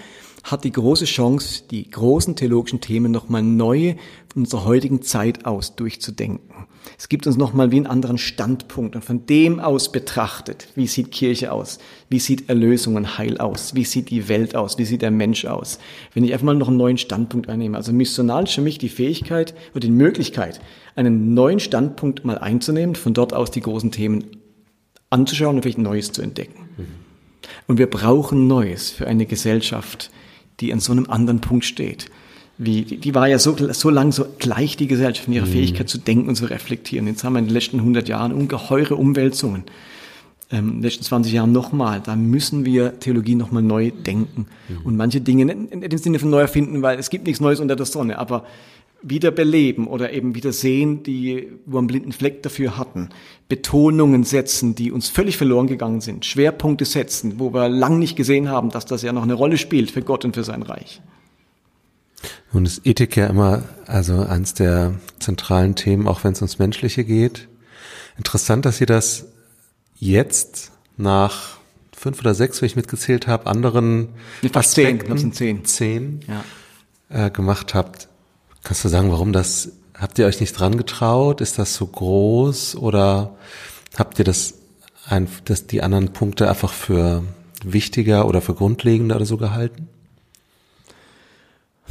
hat 0.43 0.63
die 0.63 0.71
große 0.71 1.05
Chance, 1.05 1.63
die 1.69 1.89
großen 1.89 2.35
theologischen 2.35 2.79
Themen 2.79 3.11
nochmal 3.11 3.41
neu 3.41 3.95
von 4.31 4.43
unserer 4.43 4.65
heutigen 4.65 5.01
Zeit 5.01 5.45
aus 5.45 5.75
durchzudenken. 5.75 6.54
Es 6.97 7.09
gibt 7.09 7.27
uns 7.27 7.37
nochmal 7.37 7.71
wie 7.71 7.77
einen 7.77 7.87
anderen 7.87 8.17
Standpunkt 8.17 8.95
und 8.95 9.03
von 9.03 9.25
dem 9.25 9.59
aus 9.59 9.91
betrachtet, 9.91 10.67
wie 10.75 10.87
sieht 10.87 11.11
Kirche 11.11 11.51
aus, 11.51 11.79
wie 12.09 12.19
sieht 12.19 12.49
Erlösung 12.49 12.95
und 12.95 13.17
Heil 13.17 13.37
aus, 13.37 13.75
wie 13.75 13.85
sieht 13.85 14.09
die 14.09 14.27
Welt 14.27 14.55
aus, 14.55 14.77
wie 14.77 14.85
sieht 14.85 15.01
der 15.01 15.11
Mensch 15.11 15.45
aus. 15.45 15.79
Wenn 16.13 16.23
ich 16.23 16.33
einfach 16.33 16.45
mal 16.45 16.55
noch 16.55 16.67
einen 16.67 16.77
neuen 16.77 16.97
Standpunkt 16.97 17.49
einnehme. 17.49 17.77
Also 17.77 17.93
missional 17.93 18.43
ist 18.43 18.53
für 18.53 18.61
mich 18.61 18.77
die 18.77 18.89
Fähigkeit 18.89 19.53
oder 19.71 19.81
die 19.81 19.91
Möglichkeit, 19.91 20.61
einen 20.95 21.33
neuen 21.33 21.59
Standpunkt 21.59 22.23
mal 22.23 22.37
einzunehmen, 22.37 22.95
von 22.95 23.13
dort 23.13 23.33
aus 23.33 23.51
die 23.51 23.61
großen 23.61 23.91
Themen 23.91 24.25
anzuschauen 25.09 25.55
und 25.55 25.61
vielleicht 25.61 25.77
Neues 25.77 26.11
zu 26.11 26.21
entdecken. 26.21 26.69
Mhm. 26.77 26.85
Und 27.67 27.77
wir 27.77 27.89
brauchen 27.89 28.47
Neues 28.47 28.91
für 28.91 29.07
eine 29.07 29.25
Gesellschaft, 29.25 30.11
die 30.59 30.71
an 30.71 30.79
so 30.79 30.91
einem 30.91 31.09
anderen 31.09 31.41
Punkt 31.41 31.65
steht. 31.65 32.09
Wie, 32.57 32.83
die 32.83 33.13
war 33.13 33.27
ja 33.27 33.37
so, 33.37 33.55
so 33.73 33.89
lang 33.89 34.13
so 34.13 34.25
gleich 34.39 34.77
die 34.77 34.87
Gesellschaft 34.87 35.27
in 35.27 35.33
ihrer 35.33 35.45
mhm. 35.45 35.51
Fähigkeit 35.51 35.89
zu 35.89 35.97
denken 35.97 36.29
und 36.29 36.35
zu 36.35 36.45
reflektieren. 36.45 37.07
Jetzt 37.07 37.23
haben 37.23 37.33
wir 37.33 37.39
in 37.39 37.45
den 37.45 37.53
letzten 37.53 37.79
100 37.79 38.07
Jahren 38.07 38.31
ungeheure 38.31 38.95
Umwälzungen. 38.95 39.63
Ähm, 40.51 40.67
in 40.67 40.73
den 40.75 40.83
letzten 40.83 41.03
20 41.03 41.33
Jahren 41.33 41.51
nochmal. 41.51 42.01
Da 42.03 42.15
müssen 42.15 42.63
wir 42.65 42.99
Theologie 42.99 43.35
nochmal 43.35 43.63
neu 43.63 43.91
denken. 43.91 44.47
Mhm. 44.69 44.85
Und 44.85 44.95
manche 44.95 45.19
Dinge 45.19 45.45
nicht 45.45 45.73
im 45.73 45.97
Sinne 45.97 46.19
von 46.19 46.29
neu 46.29 46.41
erfinden, 46.41 46.81
weil 46.81 46.97
es 46.97 47.09
gibt 47.09 47.27
nichts 47.27 47.41
Neues 47.41 47.59
unter 47.59 47.75
der 47.75 47.85
Sonne. 47.85 48.19
Aber 48.19 48.45
wieder 49.01 49.31
beleben 49.31 49.87
oder 49.87 50.13
eben 50.13 50.33
wieder 50.33 50.51
sehen, 50.51 51.03
die, 51.03 51.49
wo 51.65 51.77
einen 51.77 51.87
blinden 51.87 52.11
Fleck 52.11 52.41
dafür 52.41 52.77
hatten. 52.77 53.09
Betonungen 53.49 54.23
setzen, 54.23 54.75
die 54.75 54.91
uns 54.91 55.09
völlig 55.09 55.37
verloren 55.37 55.67
gegangen 55.67 56.01
sind. 56.01 56.25
Schwerpunkte 56.25 56.85
setzen, 56.85 57.35
wo 57.37 57.53
wir 57.53 57.69
lang 57.69 57.99
nicht 57.99 58.15
gesehen 58.15 58.49
haben, 58.49 58.69
dass 58.69 58.85
das 58.85 59.01
ja 59.01 59.13
noch 59.13 59.23
eine 59.23 59.35
Rolle 59.35 59.57
spielt 59.57 59.91
für 59.91 60.01
Gott 60.01 60.25
und 60.25 60.35
für 60.35 60.43
sein 60.43 60.63
Reich. 60.63 61.01
Nun 62.55 62.65
ist 62.65 62.87
Ethik 62.87 63.17
ja 63.17 63.27
immer 63.27 63.63
also 63.85 64.17
eines 64.21 64.53
der 64.53 64.93
zentralen 65.19 65.75
Themen, 65.75 66.07
auch 66.07 66.23
wenn 66.23 66.31
es 66.31 66.39
ums 66.39 66.57
Menschliche 66.57 67.03
geht. 67.03 67.49
Interessant, 68.17 68.63
dass 68.63 68.79
ihr 68.79 68.87
das 68.87 69.25
jetzt 69.97 70.71
nach 70.95 71.57
fünf 71.91 72.21
oder 72.21 72.33
sechs, 72.33 72.61
wenn 72.61 72.67
ich 72.67 72.77
mitgezählt 72.77 73.27
habe, 73.27 73.47
anderen 73.47 74.07
Fast 74.41 74.69
Aspekten, 74.69 75.07
zehn, 75.07 75.17
sind 75.17 75.35
zehn, 75.35 75.65
zehn 75.65 76.19
ja. 76.29 77.25
äh, 77.25 77.29
gemacht 77.29 77.73
habt. 77.73 78.07
Kannst 78.63 78.85
du 78.85 78.87
sagen, 78.87 79.11
warum 79.11 79.33
das, 79.33 79.73
habt 79.93 80.17
ihr 80.17 80.25
euch 80.25 80.39
nicht 80.39 80.57
dran 80.57 80.77
getraut? 80.77 81.41
Ist 81.41 81.59
das 81.59 81.75
so 81.75 81.85
groß 81.85 82.77
oder 82.77 83.35
habt 83.97 84.17
ihr 84.17 84.23
das, 84.23 84.53
ein, 85.09 85.27
das 85.43 85.67
die 85.67 85.83
anderen 85.83 86.13
Punkte 86.13 86.49
einfach 86.49 86.71
für 86.71 87.21
wichtiger 87.65 88.29
oder 88.29 88.39
für 88.39 88.53
grundlegender 88.53 89.17
oder 89.17 89.25
so 89.25 89.35
gehalten? 89.35 89.89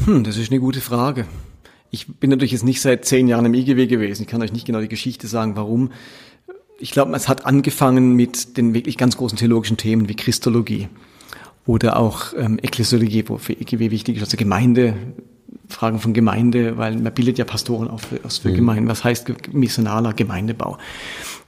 Hm, 0.04 0.24
das 0.24 0.36
ist 0.36 0.50
eine 0.50 0.60
gute 0.60 0.80
Frage. 0.80 1.26
Ich 1.90 2.08
bin 2.08 2.30
natürlich 2.30 2.52
jetzt 2.52 2.64
nicht 2.64 2.80
seit 2.80 3.04
zehn 3.04 3.28
Jahren 3.28 3.46
im 3.46 3.54
IGW 3.54 3.86
gewesen. 3.86 4.22
Ich 4.22 4.28
kann 4.28 4.42
euch 4.42 4.52
nicht 4.52 4.66
genau 4.66 4.80
die 4.80 4.88
Geschichte 4.88 5.28
sagen, 5.28 5.54
warum. 5.56 5.92
Ich 6.78 6.90
glaube, 6.90 7.14
es 7.14 7.28
hat 7.28 7.46
angefangen 7.46 8.14
mit 8.14 8.56
den 8.56 8.74
wirklich 8.74 8.98
ganz 8.98 9.16
großen 9.16 9.38
theologischen 9.38 9.76
Themen 9.76 10.08
wie 10.08 10.16
Christologie 10.16 10.88
oder 11.66 11.96
auch 11.96 12.34
ähm, 12.36 12.58
Ekklesiologie, 12.60 13.24
wo 13.28 13.38
für 13.38 13.52
IGW 13.52 13.90
wichtig 13.90 14.16
ist, 14.16 14.24
also 14.24 14.36
Gemeinde, 14.36 14.94
Fragen 15.68 16.00
von 16.00 16.12
Gemeinde, 16.12 16.76
weil 16.76 16.96
man 16.98 17.14
bildet 17.14 17.38
ja 17.38 17.44
Pastoren 17.44 17.88
auch 17.88 18.00
für, 18.00 18.18
für 18.28 18.48
mhm. 18.48 18.54
Gemeinden. 18.56 18.88
Was 18.88 19.04
heißt 19.04 19.32
missionaler 19.52 20.12
Gemeindebau? 20.12 20.78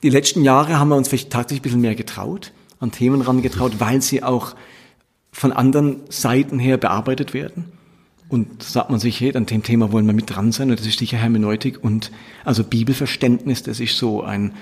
Die 0.03 0.11
letzten 0.11 0.43
Jahre 0.43 0.79
haben 0.79 0.89
wir 0.89 0.97
uns 0.97 1.09
vielleicht 1.09 1.31
tatsächlich 1.31 1.61
ein 1.61 1.65
bisschen 1.65 1.81
mehr 1.81 1.95
getraut, 1.95 2.53
an 2.79 2.93
Themen 2.93 3.21
rangetraut, 3.21 3.73
weil 3.79 4.01
sie 4.01 4.23
auch 4.23 4.55
von 5.33 5.53
anderen 5.53 6.01
Seiten 6.09 6.59
her 6.59 6.79
bearbeitet 6.79 7.35
werden. 7.35 7.76
Und 8.29 8.63
sagt 8.63 8.91
man 8.91 8.99
sich, 8.99 9.21
hey, 9.21 9.37
an 9.37 9.47
dem 9.47 9.63
Thema 9.63 9.93
wollen 9.93 10.07
wir 10.07 10.13
mit 10.13 10.35
dran 10.35 10.51
sein. 10.51 10.71
Und 10.71 10.81
das 10.81 10.87
ist 10.87 10.99
sicher 10.99 11.17
Hermeneutik 11.17 11.83
und 11.83 12.11
also 12.45 12.65
Bibelverständnis, 12.65 13.63
das 13.63 13.79
ist 13.79 13.97
so 13.97 14.23
ein 14.23 14.53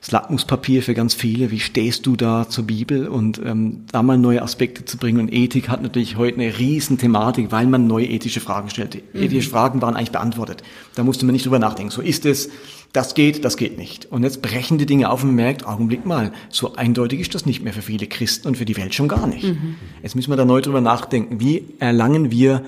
das 0.00 0.12
Lackmuspapier 0.12 0.82
für 0.82 0.94
ganz 0.94 1.14
viele. 1.14 1.50
Wie 1.50 1.58
stehst 1.58 2.06
du 2.06 2.14
da 2.14 2.48
zur 2.48 2.64
Bibel? 2.64 3.08
Und 3.08 3.40
ähm, 3.44 3.84
da 3.90 4.02
mal 4.02 4.16
neue 4.16 4.42
Aspekte 4.42 4.84
zu 4.84 4.96
bringen. 4.96 5.18
Und 5.18 5.32
Ethik 5.32 5.68
hat 5.68 5.82
natürlich 5.82 6.16
heute 6.16 6.40
eine 6.40 6.58
riesen 6.58 6.98
Thematik, 6.98 7.50
weil 7.50 7.66
man 7.66 7.86
neue 7.86 8.06
ethische 8.06 8.40
Fragen 8.40 8.70
stellte. 8.70 9.02
Mhm. 9.12 9.22
Ethische 9.22 9.50
Fragen 9.50 9.82
waren 9.82 9.96
eigentlich 9.96 10.12
beantwortet. 10.12 10.62
Da 10.94 11.02
musste 11.02 11.26
man 11.26 11.32
nicht 11.32 11.46
drüber 11.46 11.58
nachdenken. 11.58 11.90
So 11.90 12.00
ist 12.00 12.26
es, 12.26 12.48
das 12.92 13.14
geht, 13.14 13.44
das 13.44 13.56
geht 13.56 13.76
nicht. 13.76 14.06
Und 14.06 14.22
jetzt 14.22 14.40
brechen 14.40 14.78
die 14.78 14.86
Dinge 14.86 15.10
auf 15.10 15.22
und 15.22 15.30
man 15.30 15.36
merkt, 15.36 15.66
Augenblick 15.66 16.06
mal, 16.06 16.32
so 16.48 16.76
eindeutig 16.76 17.20
ist 17.20 17.34
das 17.34 17.44
nicht 17.44 17.62
mehr 17.62 17.72
für 17.72 17.82
viele 17.82 18.06
Christen 18.06 18.46
und 18.46 18.56
für 18.56 18.64
die 18.64 18.76
Welt 18.76 18.94
schon 18.94 19.08
gar 19.08 19.26
nicht. 19.26 19.44
Mhm. 19.44 19.74
Jetzt 20.02 20.14
müssen 20.14 20.30
wir 20.30 20.36
da 20.36 20.44
neu 20.44 20.60
drüber 20.60 20.80
nachdenken. 20.80 21.40
Wie 21.40 21.64
erlangen 21.80 22.30
wir 22.30 22.62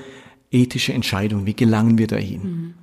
ethische 0.51 0.93
Entscheidungen? 0.93 1.47
Wie 1.47 1.55
gelangen 1.55 1.99
wir 1.99 2.07
dahin? 2.07 2.43
Mhm. 2.43 2.75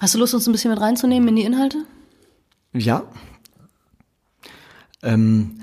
Hast 0.00 0.14
du 0.14 0.18
Lust, 0.18 0.34
uns 0.34 0.46
ein 0.46 0.52
bisschen 0.52 0.70
mit 0.70 0.80
reinzunehmen 0.80 1.28
in 1.28 1.36
die 1.36 1.42
Inhalte? 1.42 1.84
Ja. 2.72 3.04
Ähm, 5.02 5.60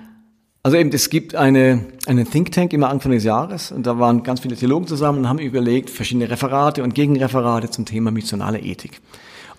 also 0.62 0.78
eben, 0.78 0.92
es 0.92 1.10
gibt 1.10 1.34
eine, 1.34 1.86
eine 2.06 2.26
Think 2.26 2.52
Tank 2.52 2.74
immer 2.74 2.90
Anfang 2.90 3.14
des 3.14 3.24
Jahres 3.24 3.72
und 3.72 3.88
da 3.88 4.00
waren 4.00 4.24
ganz 4.24 4.42
viele 4.42 4.56
Theologen 4.56 4.86
zusammen 4.86 5.20
und 5.20 5.30
haben 5.30 5.40
überlegt, 5.40 5.90
verschiedene 5.90 6.30
Referate 6.30 6.84
und 6.84 6.94
Gegenreferate 6.94 7.70
zum 7.70 7.86
Thema 7.86 8.12
missionale 8.12 8.60
Ethik. 8.60 9.02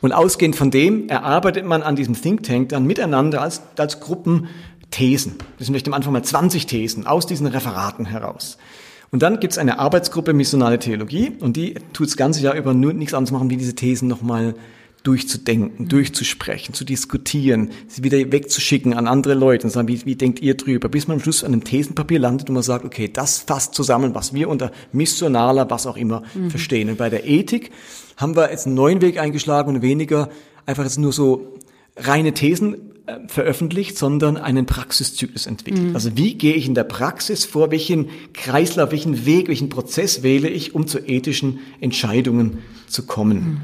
Und 0.00 0.12
ausgehend 0.12 0.54
von 0.54 0.70
dem 0.70 1.08
erarbeitet 1.08 1.64
man 1.64 1.82
an 1.82 1.96
diesem 1.96 2.14
Think 2.20 2.44
Tank 2.44 2.68
dann 2.68 2.86
miteinander 2.86 3.42
als, 3.42 3.62
als 3.76 4.00
Gruppen 4.00 4.48
Thesen. 4.90 5.38
Das 5.58 5.66
sind 5.66 5.74
vielleicht 5.74 5.88
am 5.88 5.94
Anfang 5.94 6.12
mal 6.12 6.22
20 6.22 6.66
Thesen 6.66 7.06
aus 7.06 7.26
diesen 7.26 7.46
Referaten 7.46 8.06
heraus. 8.06 8.58
Und 9.10 9.22
dann 9.22 9.40
gibt 9.40 9.52
es 9.52 9.58
eine 9.58 9.78
Arbeitsgruppe 9.78 10.32
Missionale 10.34 10.78
Theologie 10.78 11.32
und 11.40 11.56
die 11.56 11.74
tut 11.92 12.08
das 12.08 12.16
ganze 12.16 12.42
Jahr 12.42 12.54
über 12.54 12.74
nur 12.74 12.92
nichts 12.92 13.14
anderes 13.14 13.32
machen, 13.32 13.50
wie 13.50 13.56
diese 13.56 13.74
Thesen 13.74 14.08
nochmal 14.08 14.54
durchzudenken, 15.02 15.88
durchzusprechen, 15.88 16.74
zu 16.74 16.84
diskutieren, 16.84 17.70
sie 17.86 18.02
wieder 18.02 18.18
wegzuschicken 18.18 18.94
an 18.94 19.06
andere 19.06 19.34
Leute 19.34 19.66
und 19.66 19.70
sagen, 19.70 19.88
wie, 19.88 20.04
wie 20.04 20.16
denkt 20.16 20.40
ihr 20.40 20.54
drüber, 20.54 20.88
bis 20.88 21.06
man 21.08 21.16
am 21.16 21.22
Schluss 21.22 21.44
an 21.44 21.52
einem 21.52 21.64
Thesenpapier 21.64 22.18
landet 22.18 22.48
und 22.48 22.54
man 22.54 22.62
sagt, 22.62 22.84
okay, 22.84 23.08
das 23.10 23.38
fasst 23.38 23.74
zusammen, 23.74 24.14
was 24.14 24.34
wir 24.34 24.48
unter 24.48 24.72
missionaler, 24.92 25.70
was 25.70 25.86
auch 25.86 25.96
immer 25.96 26.24
mhm. 26.34 26.50
verstehen. 26.50 26.90
Und 26.90 26.98
bei 26.98 27.08
der 27.08 27.26
Ethik 27.26 27.70
haben 28.16 28.36
wir 28.36 28.50
jetzt 28.50 28.66
einen 28.66 28.74
neuen 28.74 29.00
Weg 29.00 29.18
eingeschlagen 29.18 29.76
und 29.76 29.82
weniger 29.82 30.28
einfach 30.66 30.84
jetzt 30.84 30.98
nur 30.98 31.12
so 31.12 31.54
reine 31.96 32.34
Thesen 32.34 32.92
veröffentlicht, 33.26 33.96
sondern 33.96 34.36
einen 34.36 34.66
Praxiszyklus 34.66 35.46
entwickelt. 35.46 35.88
Mhm. 35.88 35.94
Also 35.94 36.16
wie 36.16 36.34
gehe 36.34 36.54
ich 36.54 36.66
in 36.66 36.74
der 36.74 36.84
Praxis 36.84 37.44
vor, 37.44 37.70
welchen 37.70 38.08
Kreislauf, 38.34 38.90
welchen 38.90 39.26
Weg, 39.26 39.48
welchen 39.48 39.68
Prozess 39.68 40.22
wähle 40.22 40.48
ich, 40.48 40.74
um 40.74 40.86
zu 40.86 40.98
ethischen 40.98 41.60
Entscheidungen 41.80 42.58
zu 42.86 43.06
kommen. 43.06 43.38
Mhm. 43.38 43.60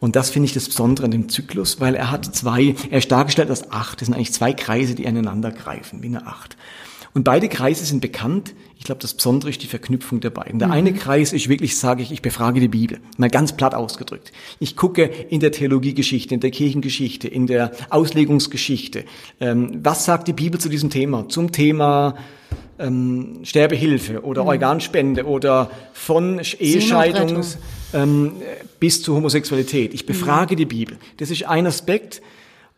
Und 0.00 0.16
das 0.16 0.30
finde 0.30 0.46
ich 0.46 0.52
das 0.52 0.66
Besondere 0.68 1.06
an 1.06 1.12
dem 1.12 1.28
Zyklus, 1.28 1.80
weil 1.80 1.94
er 1.94 2.10
hat 2.10 2.34
zwei, 2.36 2.74
er 2.90 2.98
ist 2.98 3.10
dargestellt 3.10 3.48
als 3.48 3.70
acht. 3.70 4.00
Das 4.00 4.06
sind 4.06 4.14
eigentlich 4.14 4.32
zwei 4.32 4.52
Kreise, 4.52 4.94
die 4.94 5.06
aneinander 5.06 5.50
greifen, 5.50 6.02
wie 6.02 6.08
eine 6.08 6.26
Acht. 6.26 6.56
Und 7.14 7.24
beide 7.24 7.48
Kreise 7.48 7.84
sind 7.84 8.00
bekannt. 8.00 8.54
Ich 8.84 8.86
glaube, 8.86 9.00
das 9.00 9.14
Besondere 9.14 9.48
ist 9.48 9.62
die 9.62 9.66
Verknüpfung 9.66 10.20
der 10.20 10.28
beiden. 10.28 10.58
Der 10.58 10.68
mhm. 10.68 10.74
eine 10.74 10.92
Kreis 10.92 11.32
ist 11.32 11.48
wirklich, 11.48 11.78
sage 11.78 12.02
ich, 12.02 12.12
ich 12.12 12.20
befrage 12.20 12.60
die 12.60 12.68
Bibel. 12.68 13.00
Mal 13.16 13.30
ganz 13.30 13.56
platt 13.56 13.74
ausgedrückt. 13.74 14.30
Ich 14.60 14.76
gucke 14.76 15.04
in 15.04 15.40
der 15.40 15.52
Theologiegeschichte, 15.52 16.34
in 16.34 16.40
der 16.40 16.50
Kirchengeschichte, 16.50 17.26
in 17.26 17.46
der 17.46 17.72
Auslegungsgeschichte. 17.88 19.06
Ähm, 19.40 19.80
was 19.82 20.04
sagt 20.04 20.28
die 20.28 20.34
Bibel 20.34 20.60
zu 20.60 20.68
diesem 20.68 20.90
Thema? 20.90 21.26
Zum 21.30 21.50
Thema 21.50 22.14
ähm, 22.78 23.38
Sterbehilfe 23.44 24.22
oder 24.22 24.42
mhm. 24.42 24.48
Organspende 24.48 25.24
oder 25.24 25.70
von 25.94 26.40
Ehescheidung 26.40 27.42
ähm, 27.94 28.32
bis 28.80 29.00
zur 29.00 29.16
Homosexualität. 29.16 29.94
Ich 29.94 30.04
befrage 30.04 30.56
mhm. 30.56 30.58
die 30.58 30.66
Bibel. 30.66 30.98
Das 31.16 31.30
ist 31.30 31.46
ein 31.46 31.66
Aspekt 31.66 32.20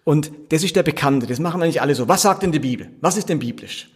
und 0.04 0.30
das 0.50 0.62
ist 0.62 0.76
der 0.76 0.84
Bekannte. 0.84 1.26
Das 1.26 1.40
machen 1.40 1.60
eigentlich 1.62 1.82
alle 1.82 1.96
so. 1.96 2.06
Was 2.06 2.22
sagt 2.22 2.44
denn 2.44 2.52
die 2.52 2.60
Bibel? 2.60 2.90
Was 3.00 3.16
ist 3.16 3.28
denn 3.28 3.40
biblisch? 3.40 3.88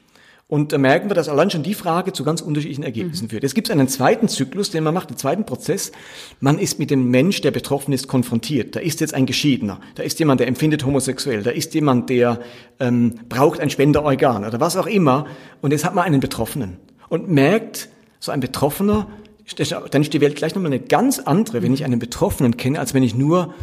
Und 0.50 0.72
da 0.72 0.78
merken 0.78 1.08
wir, 1.08 1.14
dass 1.14 1.28
allein 1.28 1.48
schon 1.48 1.62
die 1.62 1.74
Frage 1.74 2.12
zu 2.12 2.24
ganz 2.24 2.40
unterschiedlichen 2.40 2.82
Ergebnissen 2.82 3.26
mhm. 3.26 3.30
führt. 3.30 3.44
Es 3.44 3.54
gibt 3.54 3.70
einen 3.70 3.86
zweiten 3.86 4.26
Zyklus, 4.26 4.70
den 4.70 4.82
man 4.82 4.92
macht, 4.92 5.08
einen 5.08 5.16
zweiten 5.16 5.46
Prozess. 5.46 5.92
Man 6.40 6.58
ist 6.58 6.80
mit 6.80 6.90
dem 6.90 7.08
Mensch, 7.08 7.40
der 7.40 7.52
betroffen 7.52 7.94
ist, 7.94 8.08
konfrontiert. 8.08 8.74
Da 8.74 8.80
ist 8.80 9.00
jetzt 9.00 9.14
ein 9.14 9.26
Geschiedener, 9.26 9.80
da 9.94 10.02
ist 10.02 10.18
jemand, 10.18 10.40
der 10.40 10.48
empfindet 10.48 10.84
homosexuell, 10.84 11.44
da 11.44 11.50
ist 11.50 11.72
jemand, 11.74 12.10
der 12.10 12.40
ähm, 12.80 13.14
braucht 13.28 13.60
ein 13.60 13.70
Spenderorgan 13.70 14.44
oder 14.44 14.58
was 14.58 14.76
auch 14.76 14.88
immer. 14.88 15.26
Und 15.60 15.70
jetzt 15.70 15.84
hat 15.84 15.94
man 15.94 16.02
einen 16.02 16.18
Betroffenen 16.18 16.78
und 17.08 17.28
merkt, 17.28 17.88
so 18.18 18.32
ein 18.32 18.40
Betroffener, 18.40 19.06
dann 19.92 20.02
ist 20.02 20.12
die 20.12 20.20
Welt 20.20 20.34
gleich 20.34 20.56
nochmal 20.56 20.72
eine 20.72 20.80
ganz 20.80 21.20
andere, 21.20 21.62
wenn 21.62 21.72
ich 21.72 21.84
einen 21.84 22.00
Betroffenen 22.00 22.56
kenne, 22.56 22.80
als 22.80 22.92
wenn 22.92 23.04
ich 23.04 23.14
nur 23.14 23.54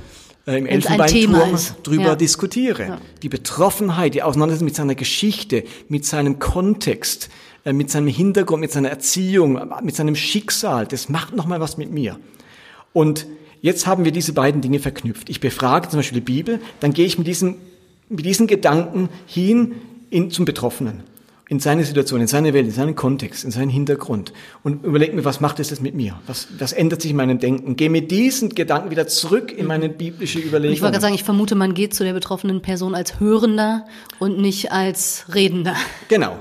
äh, 0.47 0.57
im 0.57 0.65
Elfenbeinturm 0.65 1.57
drüber 1.83 2.03
ja. 2.03 2.15
diskutiere. 2.15 2.83
Ja. 2.83 3.01
Die 3.21 3.29
Betroffenheit, 3.29 4.15
die 4.15 4.23
Auseinandersetzung 4.23 4.65
mit 4.65 4.75
seiner 4.75 4.95
Geschichte, 4.95 5.63
mit 5.89 6.05
seinem 6.05 6.39
Kontext, 6.39 7.29
äh, 7.65 7.73
mit 7.73 7.91
seinem 7.91 8.07
Hintergrund, 8.07 8.61
mit 8.61 8.71
seiner 8.71 8.89
Erziehung, 8.89 9.61
mit 9.83 9.95
seinem 9.95 10.15
Schicksal, 10.15 10.87
das 10.87 11.09
macht 11.09 11.35
nochmal 11.35 11.59
was 11.59 11.77
mit 11.77 11.91
mir. 11.91 12.17
Und 12.93 13.27
jetzt 13.61 13.85
haben 13.85 14.05
wir 14.05 14.11
diese 14.11 14.33
beiden 14.33 14.61
Dinge 14.61 14.79
verknüpft. 14.79 15.29
Ich 15.29 15.39
befrage 15.39 15.89
zum 15.89 15.99
Beispiel 15.99 16.21
die 16.21 16.25
Bibel, 16.25 16.59
dann 16.79 16.93
gehe 16.93 17.05
ich 17.05 17.17
mit 17.17 17.27
diesem, 17.27 17.55
mit 18.09 18.25
diesen 18.25 18.47
Gedanken 18.47 19.09
hin 19.27 19.75
in, 20.09 20.31
zum 20.31 20.45
Betroffenen 20.45 21.03
in 21.49 21.59
seine 21.59 21.85
Situation, 21.85 22.21
in 22.21 22.27
seine 22.27 22.53
Welt, 22.53 22.65
in 22.65 22.71
seinen 22.71 22.95
Kontext, 22.95 23.45
in 23.45 23.51
seinen 23.51 23.69
Hintergrund 23.69 24.33
und 24.63 24.83
überlege 24.83 25.15
mir, 25.15 25.23
was 25.23 25.39
macht 25.39 25.59
es 25.59 25.69
das 25.69 25.79
mit 25.79 25.95
mir? 25.95 26.19
Was, 26.27 26.47
was 26.59 26.73
ändert 26.73 27.01
sich 27.01 27.11
in 27.11 27.17
meinem 27.17 27.39
Denken? 27.39 27.75
Gehe 27.75 27.89
mit 27.89 28.11
diesen 28.11 28.49
Gedanken 28.49 28.91
wieder 28.91 29.07
zurück 29.07 29.51
in 29.51 29.65
meine 29.65 29.87
biblische 29.89 30.39
Überlegung. 30.39 30.73
Ich 30.73 30.81
wollte 30.81 30.93
gerade 30.93 31.01
sagen, 31.01 31.15
ich 31.15 31.23
vermute, 31.23 31.55
man 31.55 31.73
geht 31.73 31.93
zu 31.93 32.03
der 32.03 32.13
betroffenen 32.13 32.61
Person 32.61 32.95
als 32.95 33.19
Hörender 33.19 33.85
und 34.19 34.39
nicht 34.39 34.71
als 34.71 35.25
Redender. 35.33 35.75
Genau. 36.09 36.37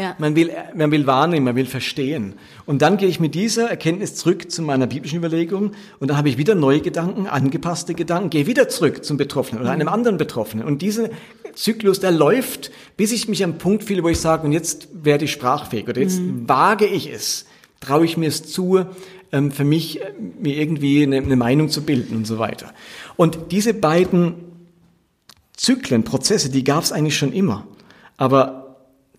Ja. 0.00 0.16
Man, 0.18 0.34
will, 0.34 0.50
man 0.74 0.90
will 0.90 1.06
wahrnehmen, 1.06 1.44
man 1.44 1.56
will 1.56 1.66
verstehen. 1.66 2.34
Und 2.64 2.80
dann 2.80 2.96
gehe 2.96 3.08
ich 3.08 3.20
mit 3.20 3.34
dieser 3.34 3.68
Erkenntnis 3.68 4.14
zurück 4.14 4.50
zu 4.50 4.62
meiner 4.62 4.86
biblischen 4.86 5.18
Überlegung 5.18 5.72
und 5.98 6.08
dann 6.08 6.16
habe 6.16 6.30
ich 6.30 6.38
wieder 6.38 6.54
neue 6.54 6.80
Gedanken, 6.80 7.26
angepasste 7.26 7.92
Gedanken, 7.92 8.30
gehe 8.30 8.46
wieder 8.46 8.68
zurück 8.70 9.04
zum 9.04 9.18
Betroffenen 9.18 9.60
oder 9.60 9.72
einem 9.72 9.88
mhm. 9.88 9.92
anderen 9.92 10.16
Betroffenen. 10.16 10.64
Und 10.64 10.80
dieser 10.80 11.10
Zyklus, 11.54 12.00
der 12.00 12.12
läuft, 12.12 12.70
bis 12.96 13.12
ich 13.12 13.28
mich 13.28 13.44
am 13.44 13.58
Punkt 13.58 13.84
fühle, 13.84 14.02
wo 14.02 14.08
ich 14.08 14.20
sage, 14.20 14.46
und 14.46 14.52
jetzt 14.52 14.88
werde 14.92 15.26
ich 15.26 15.32
sprachfähig 15.32 15.86
oder 15.86 16.00
jetzt 16.00 16.18
mhm. 16.18 16.48
wage 16.48 16.86
ich 16.86 17.12
es, 17.12 17.44
traue 17.80 18.06
ich 18.06 18.16
mir 18.16 18.28
es 18.28 18.44
zu, 18.44 18.86
ähm, 19.32 19.50
für 19.50 19.64
mich 19.64 20.00
äh, 20.00 20.12
mir 20.40 20.56
irgendwie 20.56 21.02
eine, 21.02 21.18
eine 21.18 21.36
Meinung 21.36 21.68
zu 21.68 21.82
bilden 21.82 22.16
und 22.16 22.26
so 22.26 22.38
weiter. 22.38 22.72
Und 23.16 23.52
diese 23.52 23.74
beiden 23.74 24.34
Zyklen, 25.56 26.04
Prozesse, 26.04 26.48
die 26.48 26.64
gab 26.64 26.82
es 26.82 26.90
eigentlich 26.90 27.18
schon 27.18 27.32
immer. 27.32 27.66
Aber 28.16 28.59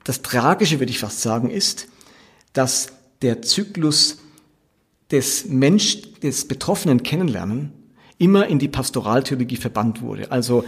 das 0.04 0.22
Tragische, 0.22 0.80
würde 0.80 0.92
ich 0.92 1.00
fast 1.00 1.22
sagen, 1.22 1.50
ist, 1.50 1.88
dass 2.54 2.94
der 3.22 3.42
Zyklus 3.42 4.18
des 5.12 5.46
Mensch, 5.48 6.02
des 6.22 6.48
Betroffenen 6.48 7.04
kennenlernen, 7.04 7.74
immer 8.18 8.48
in 8.48 8.60
die 8.60 8.68
Pastoraltheologie 8.68 9.56
verbannt 9.56 10.02
wurde. 10.04 10.32
Also 10.32 10.64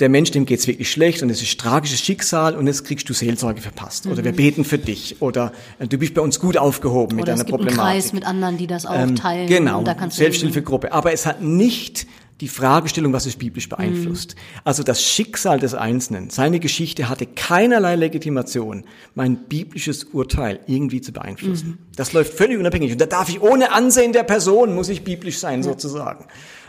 der 0.00 0.08
Mensch, 0.08 0.30
dem 0.30 0.46
geht's 0.46 0.66
wirklich 0.66 0.90
schlecht 0.90 1.22
und 1.22 1.28
es 1.28 1.42
ist 1.42 1.60
tragisches 1.60 2.00
Schicksal 2.00 2.56
und 2.56 2.66
jetzt 2.66 2.84
kriegst 2.84 3.08
du 3.10 3.12
Seelsorge 3.12 3.60
verpasst. 3.60 4.06
Oder 4.06 4.24
wir 4.24 4.32
mhm. 4.32 4.36
beten 4.36 4.64
für 4.64 4.78
dich. 4.78 5.20
Oder 5.20 5.52
äh, 5.78 5.86
du 5.86 5.98
bist 5.98 6.14
bei 6.14 6.22
uns 6.22 6.40
gut 6.40 6.56
aufgehoben 6.56 7.12
oder 7.12 7.16
mit 7.16 7.28
deiner 7.28 7.44
Problematik. 7.44 7.78
Oder 7.78 7.96
es 7.98 8.04
gibt 8.04 8.04
einen 8.04 8.04
Kreis 8.04 8.12
mit 8.14 8.24
anderen, 8.26 8.56
die 8.56 8.66
das 8.66 8.86
auch 8.86 8.94
ähm, 8.94 9.16
teilen. 9.16 9.48
Genau, 9.48 9.84
Selbsthilfegruppe. 10.08 10.90
Aber 10.92 11.12
es 11.12 11.26
hat 11.26 11.42
nicht 11.42 12.06
die 12.40 12.48
Fragestellung, 12.48 13.12
was 13.12 13.26
es 13.26 13.36
biblisch 13.36 13.68
beeinflusst. 13.68 14.34
Mhm. 14.34 14.60
Also 14.64 14.82
das 14.82 15.02
Schicksal 15.02 15.58
des 15.58 15.74
Einzelnen, 15.74 16.30
seine 16.30 16.60
Geschichte 16.60 17.08
hatte 17.08 17.26
keinerlei 17.26 17.96
Legitimation, 17.96 18.84
mein 19.14 19.36
biblisches 19.48 20.04
Urteil 20.04 20.60
irgendwie 20.66 21.00
zu 21.00 21.12
beeinflussen. 21.12 21.68
Mhm. 21.68 21.78
Das 21.96 22.12
läuft 22.12 22.34
völlig 22.34 22.58
unabhängig. 22.58 22.92
Und 22.92 23.00
da 23.00 23.06
darf 23.06 23.28
ich 23.28 23.40
ohne 23.40 23.72
Ansehen 23.72 24.12
der 24.12 24.22
Person, 24.22 24.74
muss 24.74 24.88
ich 24.88 25.02
biblisch 25.02 25.38
sein, 25.38 25.60
ja. 25.60 25.64
sozusagen. 25.64 26.26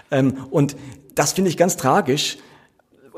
Ähm, 0.09 0.33
und 0.49 0.75
das 1.13 1.33
finde 1.33 1.49
ich 1.49 1.57
ganz 1.57 1.77
tragisch. 1.77 2.37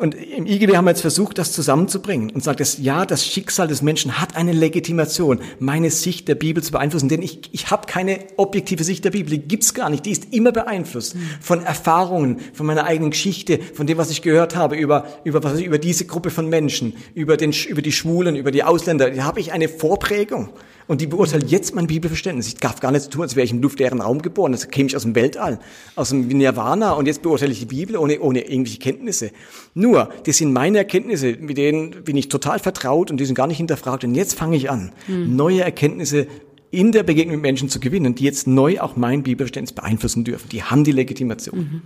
Und 0.02 0.16
im 0.16 0.47
IGW 0.47 0.78
haben 0.78 0.86
wir 0.86 0.91
jetzt 0.91 1.02
versucht, 1.02 1.38
das 1.38 1.52
zusammenzubringen 1.52 2.32
und 2.32 2.43
sagt, 2.43 2.60
dass 2.60 2.80
ja, 2.80 3.06
das 3.06 3.24
Schicksal 3.24 3.68
des 3.68 3.84
Menschen 3.84 4.20
hat 4.20 4.36
eine 4.36 4.52
Legitimation, 4.52 5.39
meine 5.60 5.91
Sicht 5.91 6.28
der 6.28 6.34
Bibel 6.34 6.64
zu 6.64 6.72
beeinflussen. 6.72 7.08
Denn 7.08 7.22
ich, 7.22 7.41
ich 7.52 7.70
habe 7.70 7.86
keine 7.86 8.18
objektive 8.36 8.84
Sicht 8.84 9.06
der 9.06 9.12
Bibel, 9.12 9.30
die 9.30 9.47
gibt's 9.47 9.76
gar 9.76 9.91
nicht. 9.91 10.08
Die 10.08 10.12
ist 10.12 10.34
immer 10.34 10.52
beeinflusst 10.52 11.16
von 11.39 11.62
Erfahrungen, 11.62 12.39
von 12.52 12.66
meiner 12.66 12.86
eigenen 12.86 13.12
Geschichte, 13.12 13.60
von 13.76 13.86
dem, 13.86 13.99
was 13.99 14.10
ich 14.10 14.24
gehört 14.24 14.56
habe 14.56 14.76
über 14.76 15.06
über 15.24 15.43
was 15.43 15.60
ich, 15.60 15.68
über 15.68 15.78
diese 15.78 16.06
Gruppe 16.06 16.32
von 16.32 16.49
Menschen, 16.49 16.95
über 17.14 17.38
den 17.38 17.54
über 17.68 17.84
die 17.84 17.91
Schwulen, 17.91 18.36
über 18.36 18.49
die 18.49 18.64
Ausländer. 18.64 19.12
Da 19.12 19.24
habe 19.24 19.39
ich 19.39 19.52
eine 19.52 19.70
Vorprägung. 19.70 20.49
Und 20.92 21.00
die 21.00 21.08
beurteilt 21.08 21.50
jetzt 21.50 21.74
mein 21.74 21.88
Bibelverständnis. 21.88 22.48
Ich 22.48 22.58
darf 22.58 22.82
gar 22.82 22.92
nicht 22.92 23.04
so 23.04 23.10
tun, 23.10 23.22
als 23.22 23.38
wäre 23.38 23.46
ich 23.46 23.52
im 23.52 23.62
luftleeren 23.62 24.02
Raum 24.02 24.22
geboren. 24.22 24.52
Das 24.52 24.68
käme 24.68 24.88
ich 24.88 24.96
aus 24.98 25.04
dem 25.04 25.16
Weltall, 25.16 25.58
aus 25.96 26.10
dem 26.10 26.28
Nirvana 26.28 26.92
und 26.92 27.06
jetzt 27.06 27.22
beurteile 27.22 27.54
ich 27.54 27.60
die 27.60 27.66
Bibel 27.66 27.96
ohne, 27.96 28.20
ohne 28.20 28.42
irgendwelche 28.42 28.80
Kenntnisse. 28.80 29.32
Nur, 29.74 30.10
das 30.26 30.36
sind 30.36 30.52
meine 30.52 30.80
Erkenntnisse, 30.80 31.38
mit 31.39 31.58
denen 31.58 32.04
bin 32.04 32.18
ich 32.18 32.28
total 32.28 32.60
vertraut 32.60 33.10
und 33.10 33.22
die 33.22 33.26
sind 33.26 33.36
gar 33.36 33.48
nicht 33.48 33.56
hinterfragt. 33.56 34.04
Und 34.04 34.16
jetzt 34.16 34.38
fange 34.38 34.58
ich 34.58 34.70
an, 34.70 34.92
hm. 35.06 35.34
neue 35.34 35.62
Erkenntnisse 35.62 36.28
in 36.72 36.92
der 36.92 37.04
Begegnung 37.04 37.38
mit 37.38 37.44
Menschen 37.44 37.70
zu 37.70 37.80
gewinnen, 37.80 38.16
die 38.16 38.26
jetzt 38.26 38.46
neu 38.46 38.82
auch 38.82 38.98
mein 38.98 39.24
Bibelverständnis 39.24 39.72
beeinflussen 39.72 40.26
dürfen. 40.26 40.50
Die 40.50 40.62
haben 40.62 40.84
die 40.84 40.92
Legitimation. 40.92 41.58
Mhm. 41.58 41.82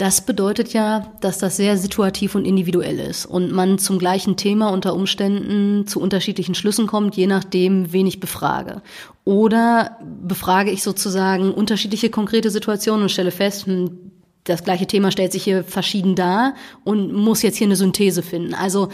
Das 0.00 0.22
bedeutet 0.22 0.72
ja, 0.72 1.12
dass 1.20 1.36
das 1.36 1.58
sehr 1.58 1.76
situativ 1.76 2.34
und 2.34 2.46
individuell 2.46 2.98
ist 2.98 3.26
und 3.26 3.52
man 3.52 3.78
zum 3.78 3.98
gleichen 3.98 4.38
Thema 4.38 4.72
unter 4.72 4.94
Umständen 4.94 5.86
zu 5.86 6.00
unterschiedlichen 6.00 6.54
Schlüssen 6.54 6.86
kommt, 6.86 7.18
je 7.18 7.26
nachdem, 7.26 7.92
wen 7.92 8.06
ich 8.06 8.18
befrage. 8.18 8.80
Oder 9.26 9.98
befrage 10.26 10.70
ich 10.70 10.82
sozusagen 10.82 11.52
unterschiedliche 11.52 12.08
konkrete 12.08 12.48
Situationen 12.48 13.02
und 13.02 13.08
stelle 13.10 13.30
fest, 13.30 13.66
hm, 13.66 13.90
das 14.44 14.64
gleiche 14.64 14.86
Thema 14.86 15.10
stellt 15.10 15.32
sich 15.32 15.44
hier 15.44 15.64
verschieden 15.64 16.14
dar 16.14 16.54
und 16.82 17.12
muss 17.12 17.42
jetzt 17.42 17.58
hier 17.58 17.66
eine 17.66 17.76
Synthese 17.76 18.22
finden. 18.22 18.54
Also 18.54 18.88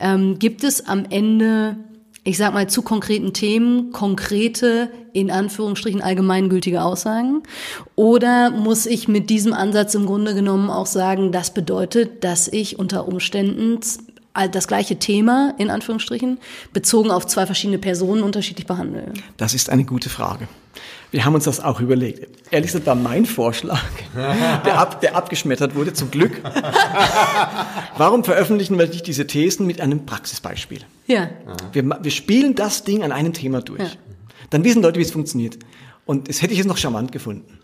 ähm, 0.00 0.38
gibt 0.38 0.64
es 0.64 0.86
am 0.86 1.06
Ende 1.08 1.78
ich 2.24 2.38
sag 2.38 2.54
mal, 2.54 2.68
zu 2.68 2.82
konkreten 2.82 3.32
Themen 3.32 3.90
konkrete, 3.92 4.90
in 5.12 5.30
Anführungsstrichen 5.30 6.02
allgemeingültige 6.02 6.82
Aussagen? 6.82 7.42
Oder 7.96 8.50
muss 8.50 8.86
ich 8.86 9.08
mit 9.08 9.28
diesem 9.28 9.52
Ansatz 9.52 9.94
im 9.94 10.06
Grunde 10.06 10.34
genommen 10.34 10.70
auch 10.70 10.86
sagen, 10.86 11.32
das 11.32 11.52
bedeutet, 11.52 12.22
dass 12.22 12.46
ich 12.48 12.78
unter 12.78 13.08
Umständen 13.08 13.80
das 14.52 14.68
gleiche 14.68 14.98
Thema, 14.98 15.54
in 15.58 15.68
Anführungsstrichen, 15.68 16.38
bezogen 16.72 17.10
auf 17.10 17.26
zwei 17.26 17.44
verschiedene 17.44 17.78
Personen 17.78 18.22
unterschiedlich 18.22 18.66
behandle? 18.66 19.12
Das 19.36 19.52
ist 19.52 19.68
eine 19.68 19.84
gute 19.84 20.08
Frage. 20.08 20.48
Wir 21.12 21.26
haben 21.26 21.34
uns 21.34 21.44
das 21.44 21.60
auch 21.60 21.78
überlegt. 21.78 22.26
Ehrlich 22.50 22.72
gesagt 22.72 22.86
war 22.86 22.94
mein 22.94 23.26
Vorschlag, 23.26 23.82
der, 24.16 24.78
ab, 24.78 25.02
der 25.02 25.14
abgeschmettert 25.14 25.74
wurde, 25.74 25.92
zum 25.92 26.10
Glück. 26.10 26.40
Warum 27.98 28.24
veröffentlichen 28.24 28.78
wir 28.78 28.88
nicht 28.88 29.06
diese 29.06 29.26
Thesen 29.26 29.66
mit 29.66 29.82
einem 29.82 30.06
Praxisbeispiel? 30.06 30.80
Ja. 31.06 31.28
Wir, 31.72 31.84
wir 31.84 32.10
spielen 32.10 32.54
das 32.54 32.84
Ding 32.84 33.02
an 33.02 33.12
einem 33.12 33.34
Thema 33.34 33.60
durch. 33.60 33.80
Ja. 33.80 33.90
Dann 34.48 34.64
wissen 34.64 34.82
Leute, 34.82 34.98
wie 34.98 35.04
es 35.04 35.10
funktioniert. 35.10 35.58
Und 36.06 36.30
das 36.30 36.40
hätte 36.40 36.52
ich 36.54 36.58
jetzt 36.58 36.66
noch 36.66 36.78
charmant 36.78 37.12
gefunden. 37.12 37.58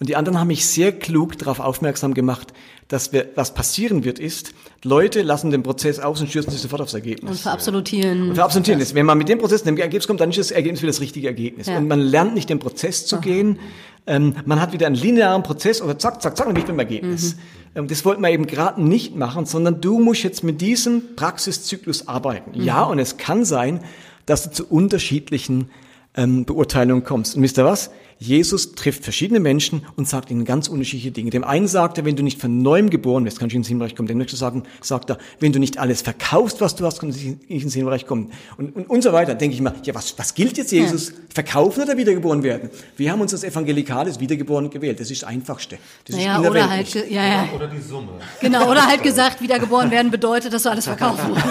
Und 0.00 0.08
die 0.08 0.16
anderen 0.16 0.40
haben 0.40 0.48
mich 0.48 0.66
sehr 0.66 0.92
klug 0.92 1.36
darauf 1.36 1.60
aufmerksam 1.60 2.14
gemacht, 2.14 2.54
dass 2.88 3.12
wir, 3.12 3.28
was 3.34 3.52
passieren 3.52 4.02
wird, 4.02 4.18
ist, 4.18 4.54
Leute 4.82 5.20
lassen 5.20 5.50
den 5.50 5.62
Prozess 5.62 6.00
aus 6.00 6.22
und 6.22 6.30
stürzen 6.30 6.50
sich 6.50 6.62
sofort 6.62 6.80
aufs 6.80 6.94
Ergebnis. 6.94 7.30
Und 7.30 7.38
verabsolutieren. 7.38 8.30
Und 8.30 8.34
verabsolutieren. 8.34 8.80
Das. 8.80 8.94
Wenn 8.94 9.04
man 9.04 9.18
mit 9.18 9.28
dem 9.28 9.38
Prozess 9.38 9.62
dem 9.62 9.76
Ergebnis 9.76 10.06
kommt, 10.06 10.20
dann 10.20 10.30
ist 10.30 10.38
das 10.38 10.52
Ergebnis 10.52 10.80
wieder 10.80 10.90
das 10.90 11.02
richtige 11.02 11.26
Ergebnis. 11.26 11.66
Ja. 11.66 11.76
Und 11.76 11.86
man 11.86 12.00
lernt 12.00 12.32
nicht 12.32 12.48
den 12.48 12.58
Prozess 12.58 13.04
zu 13.04 13.16
Aha. 13.16 13.22
gehen. 13.22 13.58
Ähm, 14.06 14.36
man 14.46 14.58
hat 14.58 14.72
wieder 14.72 14.86
einen 14.86 14.96
linearen 14.96 15.42
Prozess 15.42 15.82
oder 15.82 15.98
zack, 15.98 16.22
zack, 16.22 16.34
zack 16.34 16.48
und 16.48 16.54
nicht 16.54 16.66
beim 16.66 16.78
Ergebnis. 16.78 17.36
Mhm. 17.36 17.40
Ähm, 17.74 17.88
das 17.88 18.02
wollten 18.06 18.22
wir 18.22 18.30
eben 18.30 18.46
gerade 18.46 18.82
nicht 18.82 19.14
machen, 19.14 19.44
sondern 19.44 19.82
du 19.82 19.98
musst 19.98 20.22
jetzt 20.22 20.42
mit 20.42 20.62
diesem 20.62 21.14
Praxiszyklus 21.14 22.08
arbeiten. 22.08 22.58
Mhm. 22.58 22.64
Ja, 22.64 22.84
und 22.84 22.98
es 22.98 23.18
kann 23.18 23.44
sein, 23.44 23.80
dass 24.24 24.44
du 24.44 24.50
zu 24.50 24.66
unterschiedlichen 24.66 25.68
ähm, 26.16 26.46
Beurteilungen 26.46 27.04
kommst. 27.04 27.36
Und 27.36 27.42
wisst 27.42 27.58
ihr 27.58 27.66
was? 27.66 27.90
Jesus 28.22 28.74
trifft 28.74 29.02
verschiedene 29.02 29.40
Menschen 29.40 29.86
und 29.96 30.06
sagt 30.06 30.30
ihnen 30.30 30.44
ganz 30.44 30.68
unterschiedliche 30.68 31.10
Dinge. 31.10 31.30
Dem 31.30 31.42
einen 31.42 31.66
sagt 31.66 31.96
er, 31.96 32.04
wenn 32.04 32.16
du 32.16 32.22
nicht 32.22 32.38
von 32.38 32.60
neuem 32.60 32.90
geboren 32.90 33.24
wirst, 33.24 33.40
kannst 33.40 33.54
du 33.54 33.56
ins 33.56 33.68
Himmelreich 33.68 33.96
kommen. 33.96 34.08
Dem 34.08 34.18
nächsten 34.18 34.36
sagen, 34.36 34.64
sagt 34.82 35.08
er, 35.08 35.16
wenn 35.38 35.52
du 35.52 35.58
nicht 35.58 35.78
alles 35.78 36.02
verkaufst, 36.02 36.60
was 36.60 36.76
du 36.76 36.84
hast, 36.84 37.00
kannst 37.00 37.18
du 37.18 37.28
nicht 37.48 37.64
ins 37.64 37.72
Himmelreich 37.72 38.06
kommen. 38.06 38.30
Und, 38.58 38.76
und, 38.76 38.90
und 38.90 39.02
so 39.02 39.14
weiter. 39.14 39.34
denke 39.34 39.54
ich 39.54 39.62
mal, 39.62 39.72
ja, 39.84 39.94
was, 39.94 40.18
was 40.18 40.34
gilt 40.34 40.58
jetzt 40.58 40.70
Jesus? 40.70 41.08
Ja. 41.08 41.14
Verkaufen 41.32 41.82
oder 41.82 41.96
wiedergeboren 41.96 42.42
werden? 42.42 42.68
Wir 42.98 43.10
haben 43.10 43.22
uns 43.22 43.32
als 43.32 43.42
Evangelikales 43.42 44.20
Wiedergeboren 44.20 44.68
gewählt. 44.68 45.00
Das 45.00 45.10
ist 45.10 45.22
das 45.22 45.28
Einfachste. 45.28 45.78
Das 46.04 46.16
naja, 46.16 46.42
ist 46.42 46.50
oder 46.50 46.68
halt, 46.68 46.94
ja, 46.94 47.26
ja. 47.26 47.48
Oder 47.54 47.68
die 47.68 47.80
Summe. 47.80 48.08
Genau, 48.42 48.70
oder 48.70 48.86
halt 48.86 49.02
gesagt, 49.02 49.40
wiedergeboren 49.40 49.90
werden 49.90 50.10
bedeutet, 50.10 50.52
dass 50.52 50.64
du 50.64 50.70
alles 50.70 50.84
verkaufen 50.84 51.30
musst. 51.30 51.46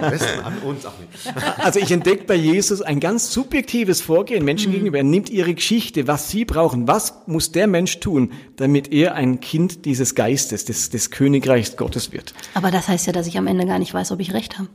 Am 0.00 0.10
besten 0.10 0.40
an 0.44 0.58
uns 0.64 0.86
auch 0.86 0.92
nicht. 1.00 1.36
Also 1.58 1.80
ich 1.80 1.90
entdecke 1.90 2.22
bei 2.24 2.36
Jesus 2.36 2.82
ein 2.82 3.00
ganz 3.00 3.32
subjektives 3.32 4.00
Vorgehen 4.00 4.44
Menschen 4.44 4.70
mhm. 4.70 4.74
gegenüber. 4.74 4.98
Er 4.98 5.04
nimmt 5.04 5.28
ihre 5.28 5.54
Geschichte 5.54 5.71
Geschichte, 5.72 6.06
was 6.06 6.28
sie 6.28 6.44
brauchen. 6.44 6.86
Was 6.86 7.14
muss 7.26 7.50
der 7.50 7.66
Mensch 7.66 7.98
tun, 7.98 8.32
damit 8.56 8.92
er 8.92 9.14
ein 9.14 9.40
Kind 9.40 9.86
dieses 9.86 10.14
Geistes, 10.14 10.66
des, 10.66 10.90
des 10.90 11.10
Königreichs 11.10 11.78
Gottes 11.78 12.12
wird? 12.12 12.34
Aber 12.52 12.70
das 12.70 12.88
heißt 12.88 13.06
ja, 13.06 13.14
dass 13.14 13.26
ich 13.26 13.38
am 13.38 13.46
Ende 13.46 13.64
gar 13.64 13.78
nicht 13.78 13.94
weiß, 13.94 14.12
ob 14.12 14.20
ich 14.20 14.34
recht 14.34 14.58
habe. 14.58 14.68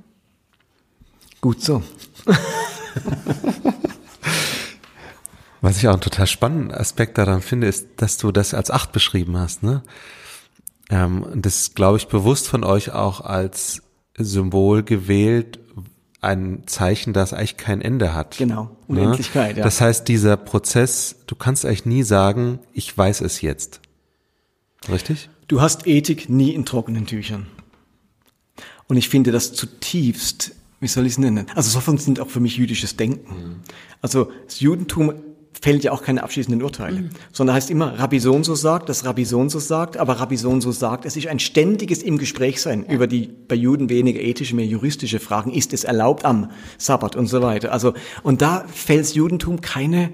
Gut 1.39 1.61
so. 1.61 1.83
Was 5.61 5.77
ich 5.77 5.87
auch 5.87 5.93
einen 5.93 6.01
total 6.01 6.25
spannenden 6.25 6.71
Aspekt 6.71 7.19
daran 7.19 7.43
finde, 7.43 7.67
ist, 7.67 7.89
dass 7.97 8.17
du 8.17 8.31
das 8.31 8.55
als 8.55 8.71
acht 8.71 8.91
beschrieben 8.91 9.37
hast, 9.37 9.61
ne? 9.61 9.83
Ähm, 10.89 11.21
und 11.21 11.45
das 11.45 11.75
glaube 11.75 11.97
ich 11.97 12.07
bewusst 12.07 12.47
von 12.47 12.63
euch 12.63 12.91
auch 12.91 13.21
als 13.21 13.83
Symbol 14.17 14.81
gewählt, 14.81 15.59
ein 16.21 16.63
Zeichen, 16.65 17.13
das 17.13 17.33
eigentlich 17.33 17.57
kein 17.57 17.81
Ende 17.81 18.13
hat. 18.13 18.37
Genau, 18.37 18.75
ne? 18.87 19.01
Unendlichkeit. 19.01 19.53
Ne? 19.53 19.59
Ja. 19.59 19.63
Das 19.63 19.81
heißt, 19.81 20.07
dieser 20.07 20.37
Prozess, 20.37 21.17
du 21.27 21.35
kannst 21.35 21.65
eigentlich 21.65 21.85
nie 21.85 22.03
sagen, 22.03 22.59
ich 22.73 22.97
weiß 22.97 23.21
es 23.21 23.41
jetzt. 23.41 23.81
Richtig? 24.89 25.29
Du 25.47 25.61
hast 25.61 25.87
Ethik 25.87 26.29
nie 26.29 26.51
in 26.51 26.65
trockenen 26.65 27.05
Tüchern. 27.05 27.47
Und 28.87 28.97
ich 28.97 29.09
finde 29.09 29.31
das 29.31 29.53
zutiefst, 29.53 30.53
wie 30.79 30.87
soll 30.87 31.05
ich 31.05 31.13
es 31.13 31.17
nennen? 31.17 31.47
Also 31.55 31.69
so 31.71 31.79
funktioniert 31.79 32.25
auch 32.25 32.29
für 32.29 32.39
mich 32.39 32.57
jüdisches 32.57 32.95
Denken. 32.95 33.35
Mhm. 33.35 33.55
Also 34.01 34.31
das 34.45 34.59
Judentum 34.59 35.13
fällt 35.61 35.83
ja 35.83 35.91
auch 35.91 36.03
keine 36.03 36.23
abschließenden 36.23 36.61
Urteile, 36.61 37.01
mhm. 37.01 37.09
sondern 37.31 37.55
heißt 37.55 37.69
immer, 37.71 37.99
Rabbi 37.99 38.19
so 38.19 38.33
und 38.33 38.43
so 38.43 38.55
sagt, 38.55 38.89
dass 38.89 39.05
Rabbi 39.05 39.25
so 39.25 39.39
und 39.39 39.49
so 39.49 39.59
sagt, 39.59 39.97
aber 39.97 40.13
Rabbi 40.13 40.37
so 40.37 40.49
und 40.49 40.61
so 40.61 40.71
sagt. 40.71 41.05
Es 41.05 41.15
ist 41.15 41.27
ein 41.27 41.39
ständiges 41.39 42.03
im 42.03 42.17
Gespräch 42.17 42.61
sein 42.61 42.85
ja. 42.87 42.93
über 42.93 43.07
die 43.07 43.29
bei 43.47 43.55
Juden 43.55 43.89
weniger 43.89 44.21
ethische, 44.21 44.55
mehr 44.55 44.65
juristische 44.65 45.19
Fragen. 45.19 45.51
Ist 45.51 45.73
es 45.73 45.83
erlaubt 45.83 46.25
am 46.25 46.51
Sabbat 46.77 47.15
und 47.15 47.27
so 47.27 47.41
weiter? 47.41 47.71
Also, 47.71 47.93
und 48.23 48.41
da 48.41 48.65
fällt 48.67 49.01
das 49.01 49.15
Judentum 49.15 49.61
keine 49.61 50.11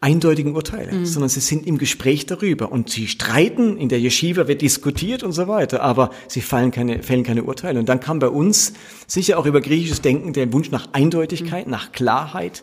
eindeutigen 0.00 0.54
Urteile, 0.54 0.92
mhm. 0.92 1.06
sondern 1.06 1.28
sie 1.28 1.40
sind 1.40 1.66
im 1.66 1.78
Gespräch 1.78 2.26
darüber 2.26 2.70
und 2.70 2.90
sie 2.90 3.08
streiten, 3.08 3.76
in 3.76 3.88
der 3.88 3.98
Yeshiva 3.98 4.46
wird 4.46 4.60
diskutiert 4.60 5.22
und 5.22 5.32
so 5.32 5.48
weiter, 5.48 5.82
aber 5.82 6.10
sie 6.28 6.42
fallen 6.42 6.70
keine, 6.70 7.02
fällen 7.02 7.24
keine 7.24 7.44
Urteile. 7.44 7.78
Und 7.80 7.88
dann 7.88 8.00
kam 8.00 8.18
bei 8.18 8.28
uns 8.28 8.74
sicher 9.06 9.38
auch 9.38 9.46
über 9.46 9.60
griechisches 9.60 10.02
Denken 10.02 10.32
der 10.32 10.52
Wunsch 10.52 10.70
nach 10.70 10.88
Eindeutigkeit, 10.92 11.66
mhm. 11.66 11.72
nach 11.72 11.92
Klarheit, 11.92 12.62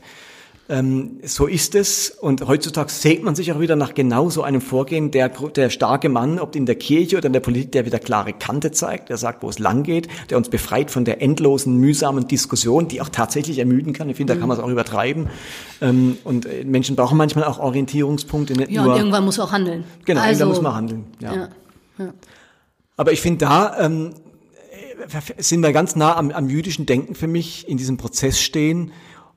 ähm, 0.70 1.20
so 1.24 1.45
ist 1.45 1.76
es. 1.76 2.09
Und 2.09 2.47
heutzutage 2.47 2.89
sehnt 2.89 3.24
man 3.24 3.36
sich 3.36 3.51
auch 3.51 3.59
wieder 3.59 3.76
nach 3.76 3.93
genau 3.93 4.30
so 4.30 4.43
einem 4.43 4.61
Vorgehen. 4.61 5.11
Der, 5.11 5.30
der 5.30 5.70
starke 5.70 6.07
Mann, 6.07 6.39
ob 6.39 6.55
in 6.55 6.66
der 6.66 6.76
Kirche 6.76 7.18
oder 7.18 7.28
in 7.28 7.34
der 7.34 7.41
Politik, 7.41 7.74
der 7.74 7.86
wieder 7.86 7.99
klare 7.99 8.32
Kante 8.32 8.72
zeigt, 8.72 9.09
der 9.09 9.18
sagt, 9.18 9.43
wo 9.43 9.49
es 9.49 9.59
lang 9.59 9.84
geht, 9.84 10.07
der 10.30 10.38
uns 10.38 10.49
befreit 10.49 10.89
von 10.89 11.03
der 11.03 11.22
endlosen, 11.22 11.78
mühsamen 11.78 12.28
Diskussion, 12.28 12.88
die 12.88 13.01
auch 13.01 13.09
tatsächlich 13.09 13.59
ermüden 13.59 13.91
kann. 13.91 14.09
Ich 14.09 14.16
finde, 14.16 14.34
da 14.34 14.39
kann 14.39 14.47
man 14.47 14.57
es 14.57 14.64
auch 14.64 14.70
übertreiben. 14.70 15.28
Ähm, 15.82 16.18
und 16.24 16.45
äh, 16.45 16.64
Menschen 16.64 16.95
brauchen 16.95 17.18
manchmal 17.18 17.43
auch 17.43 17.59
Orientierungspunkte. 17.59 18.53
Nicht 18.53 18.72
ja, 18.72 18.84
nur, 18.84 18.93
und 18.93 18.99
irgendwann 18.99 19.26
muss 19.26 19.38
man 19.38 19.47
auch 19.47 19.51
handeln. 19.51 19.84
Genau, 20.05 20.22
also, 20.22 20.32
irgendwann 20.32 20.47
muss 20.47 20.61
man 20.61 20.76
handeln. 20.76 21.03
Ja. 21.20 21.36
ja, 21.36 21.49
ja. 21.97 22.14
Aber 22.95 23.11
ich 23.11 23.20
finde, 23.20 23.45
da 23.45 23.80
ähm, 23.80 24.14
sind 25.38 25.61
wir 25.61 25.74
ganz 25.74 25.97
nah 25.97 26.16
am, 26.16 26.32
am 26.32 26.47
jüdischen 26.47 26.86
Denken 26.86 27.16
für 27.16 27.28
mich, 27.28 27.68
in 27.68 27.78
diesem 27.78 27.97
Prozess 27.97 28.39
stehen 28.39 28.91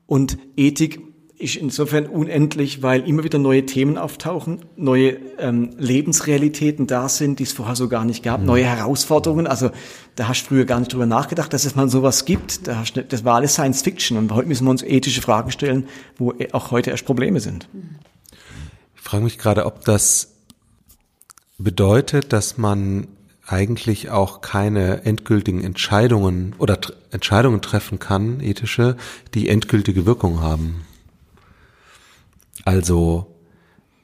und 0.05 0.37
Ethik 0.55 1.01
ist 1.39 1.55
insofern 1.55 2.07
unendlich, 2.07 2.81
weil 2.81 3.07
immer 3.07 3.23
wieder 3.23 3.37
neue 3.37 3.65
Themen 3.65 3.97
auftauchen, 3.97 4.59
neue 4.75 5.17
ähm, 5.37 5.75
Lebensrealitäten 5.77 6.87
da 6.87 7.09
sind, 7.09 7.37
die 7.37 7.43
es 7.43 7.53
vorher 7.53 7.75
so 7.75 7.87
gar 7.89 8.05
nicht 8.05 8.23
gab, 8.23 8.39
mhm. 8.41 8.47
neue 8.47 8.65
Herausforderungen. 8.65 9.45
Also 9.45 9.69
da 10.15 10.27
hast 10.27 10.43
du 10.43 10.47
früher 10.47 10.65
gar 10.65 10.79
nicht 10.79 10.91
drüber 10.91 11.05
nachgedacht, 11.05 11.53
dass 11.53 11.65
es 11.65 11.75
mal 11.75 11.89
sowas 11.89 12.25
gibt. 12.25 12.67
Da 12.67 12.77
hast, 12.77 12.93
das 13.09 13.23
war 13.23 13.35
alles 13.35 13.53
Science 13.53 13.83
Fiction 13.83 14.17
und 14.17 14.31
heute 14.31 14.47
müssen 14.47 14.65
wir 14.65 14.71
uns 14.71 14.81
ethische 14.81 15.21
Fragen 15.21 15.51
stellen, 15.51 15.87
wo 16.17 16.33
auch 16.53 16.71
heute 16.71 16.89
erst 16.89 17.05
Probleme 17.05 17.39
sind. 17.39 17.69
Ich 18.95 19.01
frage 19.01 19.23
mich 19.23 19.37
gerade, 19.37 19.67
ob 19.67 19.85
das 19.85 20.33
bedeutet, 21.59 22.33
dass 22.33 22.57
man 22.57 23.07
eigentlich 23.45 24.09
auch 24.09 24.41
keine 24.41 25.05
endgültigen 25.05 25.63
Entscheidungen 25.63 26.55
oder 26.57 26.79
Entscheidungen 27.11 27.61
treffen 27.61 27.99
kann, 27.99 28.39
ethische, 28.41 28.97
die 29.35 29.49
endgültige 29.49 30.05
Wirkung 30.05 30.41
haben. 30.41 30.87
Also 32.67 33.33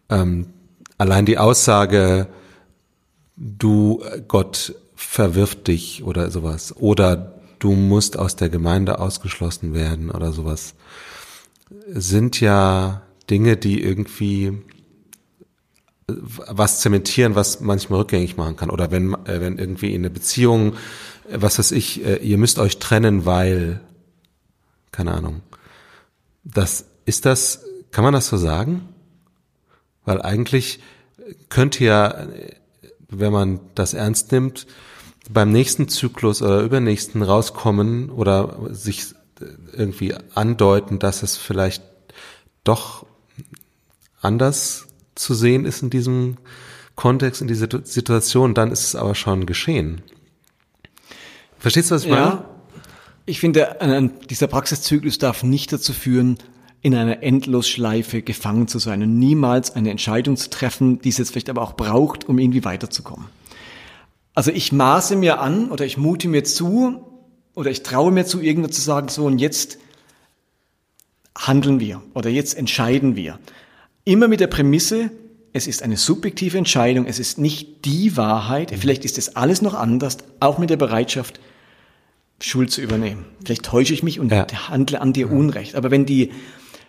ähm, 0.08 0.54
allein 0.98 1.26
die 1.26 1.38
Aussage, 1.38 2.30
du 3.36 4.02
Gott 4.30 4.74
verwirft 4.96 5.68
dich 5.68 6.02
oder 6.06 6.32
sowas 6.32 6.74
oder 6.78 7.42
du 7.60 7.74
musst 7.74 8.18
aus 8.18 8.38
der 8.38 8.48
Gemeinde 8.48 9.00
ausgeschlossen 9.00 9.74
werden 9.74 10.12
oder 10.12 10.32
sowas, 10.32 10.76
sind 11.88 12.40
ja 12.40 13.02
Dinge, 13.30 13.58
die 13.58 13.84
irgendwie 13.84 14.46
äh, 16.08 16.14
was 16.14 16.80
zementieren, 16.80 17.36
was 17.36 17.60
manchmal 17.60 18.00
rückgängig 18.00 18.38
machen 18.38 18.56
kann. 18.56 18.70
Oder 18.70 18.92
wenn, 18.92 19.14
äh, 19.26 19.42
wenn 19.42 19.58
irgendwie 19.58 19.94
in 19.94 20.06
einer 20.06 20.14
Beziehung, 20.14 20.76
äh, 21.30 21.36
was 21.42 21.60
weiß 21.60 21.74
ich, 21.74 22.02
ihr 22.02 22.38
müsst 22.38 22.60
euch 22.60 22.80
trennen, 22.80 23.26
weil, 23.26 23.82
keine 24.94 25.14
Ahnung. 25.16 25.42
Das, 26.46 26.86
ist 27.06 27.26
das 27.26 27.66
kann 27.94 28.04
man 28.04 28.14
das 28.14 28.28
so 28.28 28.38
sagen? 28.38 28.90
Weil 30.04 30.22
eigentlich 30.22 30.80
könnte 31.48 31.86
ja, 31.86 32.28
wenn 33.08 33.32
man 33.32 33.62
das 33.76 33.94
ernst 33.94 34.32
nimmt, 34.32 34.68
beim 35.30 35.52
nächsten 35.52 35.88
Zyklus 35.88 36.42
oder 36.42 36.62
übernächsten 36.62 37.22
rauskommen 37.22 38.10
oder 38.10 38.58
sich 38.72 39.06
irgendwie 39.72 40.16
andeuten, 40.34 41.00
dass 41.00 41.24
es 41.24 41.38
vielleicht 41.38 41.84
doch 42.64 43.06
anders 44.22 44.88
zu 45.16 45.34
sehen 45.34 45.66
ist 45.66 45.84
in 45.84 45.90
diesem 45.90 46.38
Kontext, 46.96 47.42
in 47.42 47.48
dieser 47.48 47.68
Situation, 47.84 48.54
dann 48.54 48.72
ist 48.72 48.86
es 48.86 48.96
aber 48.96 49.16
schon 49.16 49.46
geschehen. 49.46 50.02
Verstehst 51.60 51.92
du, 51.92 51.96
was 51.96 52.04
ich 52.04 52.10
ja. 52.10 52.16
meine? 52.16 52.46
Ich 53.26 53.40
finde, 53.40 54.12
dieser 54.30 54.48
Praxiszyklus 54.48 55.18
darf 55.18 55.44
nicht 55.44 55.72
dazu 55.72 55.94
führen, 55.94 56.38
in 56.84 56.94
einer 56.94 57.24
Endlosschleife 57.24 58.22
gefangen 58.22 58.68
zu 58.68 58.78
sein 58.78 59.02
und 59.02 59.18
niemals 59.18 59.76
eine 59.76 59.90
Entscheidung 59.90 60.36
zu 60.38 60.50
treffen, 60.50 61.02
die 61.02 61.10
es 61.10 61.18
jetzt 61.18 61.32
vielleicht 61.32 61.50
aber 61.50 61.62
auch 61.62 61.74
braucht, 61.74 62.28
um 62.28 62.38
irgendwie 62.38 62.66
weiterzukommen. 62.66 63.26
Also 64.36 64.52
ich 64.52 64.72
maße 64.72 65.16
mir 65.16 65.40
an 65.40 65.72
oder 65.72 65.86
ich 65.86 65.98
mute 65.98 66.28
mir 66.28 66.44
zu 66.44 67.02
oder 67.56 67.72
ich 67.72 67.84
traue 67.84 68.12
mir 68.12 68.26
zu, 68.26 68.42
irgendwo 68.42 68.68
zu 68.68 68.82
sagen, 68.82 69.08
so 69.08 69.26
und 69.26 69.40
jetzt 69.40 69.78
handeln 71.38 71.80
wir 71.80 72.04
oder 72.14 72.30
jetzt 72.30 72.58
entscheiden 72.58 73.16
wir. 73.16 73.40
Immer 74.04 74.28
mit 74.28 74.42
der 74.42 74.48
Prämisse, 74.48 75.10
es 75.54 75.68
ist 75.68 75.84
eine 75.84 75.96
subjektive 75.96 76.58
Entscheidung, 76.58 77.06
es 77.06 77.18
ist 77.18 77.38
nicht 77.38 77.86
die 77.86 78.18
Wahrheit, 78.18 78.74
vielleicht 78.78 79.06
ist 79.06 79.18
es 79.18 79.38
alles 79.38 79.62
noch 79.62 79.74
anders, 79.74 80.18
auch 80.42 80.58
mit 80.58 80.70
der 80.70 80.78
Bereitschaft, 80.78 81.40
Schuld 82.42 82.72
zu 82.72 82.82
übernehmen. 82.82 83.26
Vielleicht 83.46 83.64
täusche 83.64 83.94
ich 83.94 84.04
mich 84.04 84.20
und 84.20 84.32
ja. 84.32 84.46
handle 84.70 85.00
an 85.00 85.14
dir 85.14 85.32
Unrecht. 85.32 85.76
Aber 85.76 85.92
wenn 85.92 86.06
die, 86.06 86.32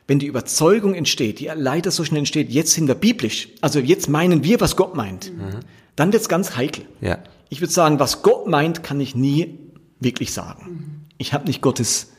wenn 0.07 0.19
die 0.19 0.27
Überzeugung 0.27 0.95
entsteht, 0.95 1.41
die 1.41 1.51
leider 1.55 1.91
so 1.91 2.05
schnell 2.05 2.19
entsteht, 2.19 2.51
jetzt 2.51 2.73
sind 2.73 2.89
wir 2.89 2.95
biblisch, 2.95 3.49
also 3.61 3.79
jetzt 3.79 4.09
meinen 4.09 4.45
wir, 4.45 4.61
was 4.61 4.77
Gott 4.77 4.95
meint, 4.95 5.33
mhm. 5.33 5.61
dann 5.97 6.13
wird's 6.13 6.29
ganz 6.29 6.57
heikel. 6.57 6.85
Ja. 7.01 7.19
Ich 7.49 7.61
würde 7.61 7.73
sagen, 7.73 7.99
was 7.99 8.23
Gott 8.23 8.47
meint, 8.47 8.83
kann 8.83 9.01
ich 9.01 9.15
nie 9.15 9.59
wirklich 10.01 10.33
sagen. 10.33 10.67
Mhm. 10.67 11.01
Ich 11.17 11.33
habe 11.33 11.47
nicht 11.47 11.63
Gottes, 11.63 12.13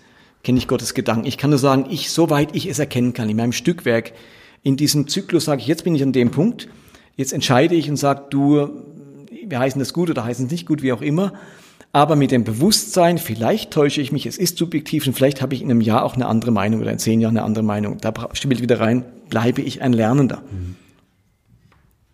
kenne 0.43 0.55
nicht 0.55 0.67
Gottes 0.67 0.93
Gedanken. 0.93 1.27
Ich 1.27 1.37
kann 1.37 1.51
nur 1.51 1.59
sagen, 1.59 1.85
ich, 1.89 2.09
soweit 2.09 2.55
ich 2.55 2.67
es 2.67 2.79
erkennen 2.79 3.13
kann, 3.13 3.29
in 3.29 3.37
meinem 3.37 3.51
Stückwerk, 3.51 4.13
in 4.63 4.77
diesem 4.77 5.07
Zyklus 5.07 5.45
sage 5.45 5.61
ich, 5.61 5.67
jetzt 5.67 5.83
bin 5.83 5.93
ich 5.93 6.01
an 6.01 6.11
dem 6.13 6.31
Punkt, 6.31 6.67
jetzt 7.15 7.33
entscheide 7.33 7.75
ich 7.75 7.89
und 7.89 7.97
sage, 7.97 8.23
du, 8.31 8.69
wir 9.45 9.59
heißen 9.59 9.77
das 9.77 9.93
gut 9.93 10.09
oder 10.09 10.23
heißen 10.23 10.47
es 10.47 10.51
nicht 10.51 10.65
gut, 10.65 10.81
wie 10.81 10.91
auch 10.91 11.01
immer 11.01 11.33
aber 11.95 12.17
mit 12.17 12.31
dem 12.31 12.43
Bewusstsein, 12.43 13.17
vielleicht 13.17 13.71
täusche 13.71 14.01
ich 14.01 14.11
mich, 14.11 14.25
es 14.25 14.37
ist 14.37 14.57
subjektiv 14.57 15.07
und 15.07 15.13
vielleicht 15.13 15.41
habe 15.41 15.55
ich 15.55 15.61
in 15.61 15.71
einem 15.71 15.79
Jahr 15.79 16.03
auch 16.03 16.15
eine 16.15 16.25
andere 16.25 16.51
Meinung 16.51 16.81
oder 16.81 16.91
in 16.91 16.99
zehn 16.99 17.21
Jahren 17.21 17.37
eine 17.37 17.45
andere 17.45 17.63
Meinung. 17.63 17.99
Da 18.01 18.13
spielt 18.33 18.61
wieder 18.61 18.81
rein, 18.81 19.05
bleibe 19.29 19.61
ich 19.61 19.81
ein 19.81 19.93
Lernender. 19.93 20.43
Mhm. 20.51 20.75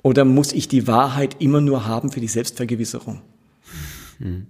Oder 0.04 0.24
muss 0.24 0.54
ich 0.54 0.68
die 0.68 0.86
Wahrheit 0.86 1.38
immer 1.40 1.62
nur 1.62 1.88
haben 1.88 2.12
für 2.12 2.20
die 2.20 2.28
Selbstvergewisserung? 2.28 3.24
Mhm. 4.20 4.46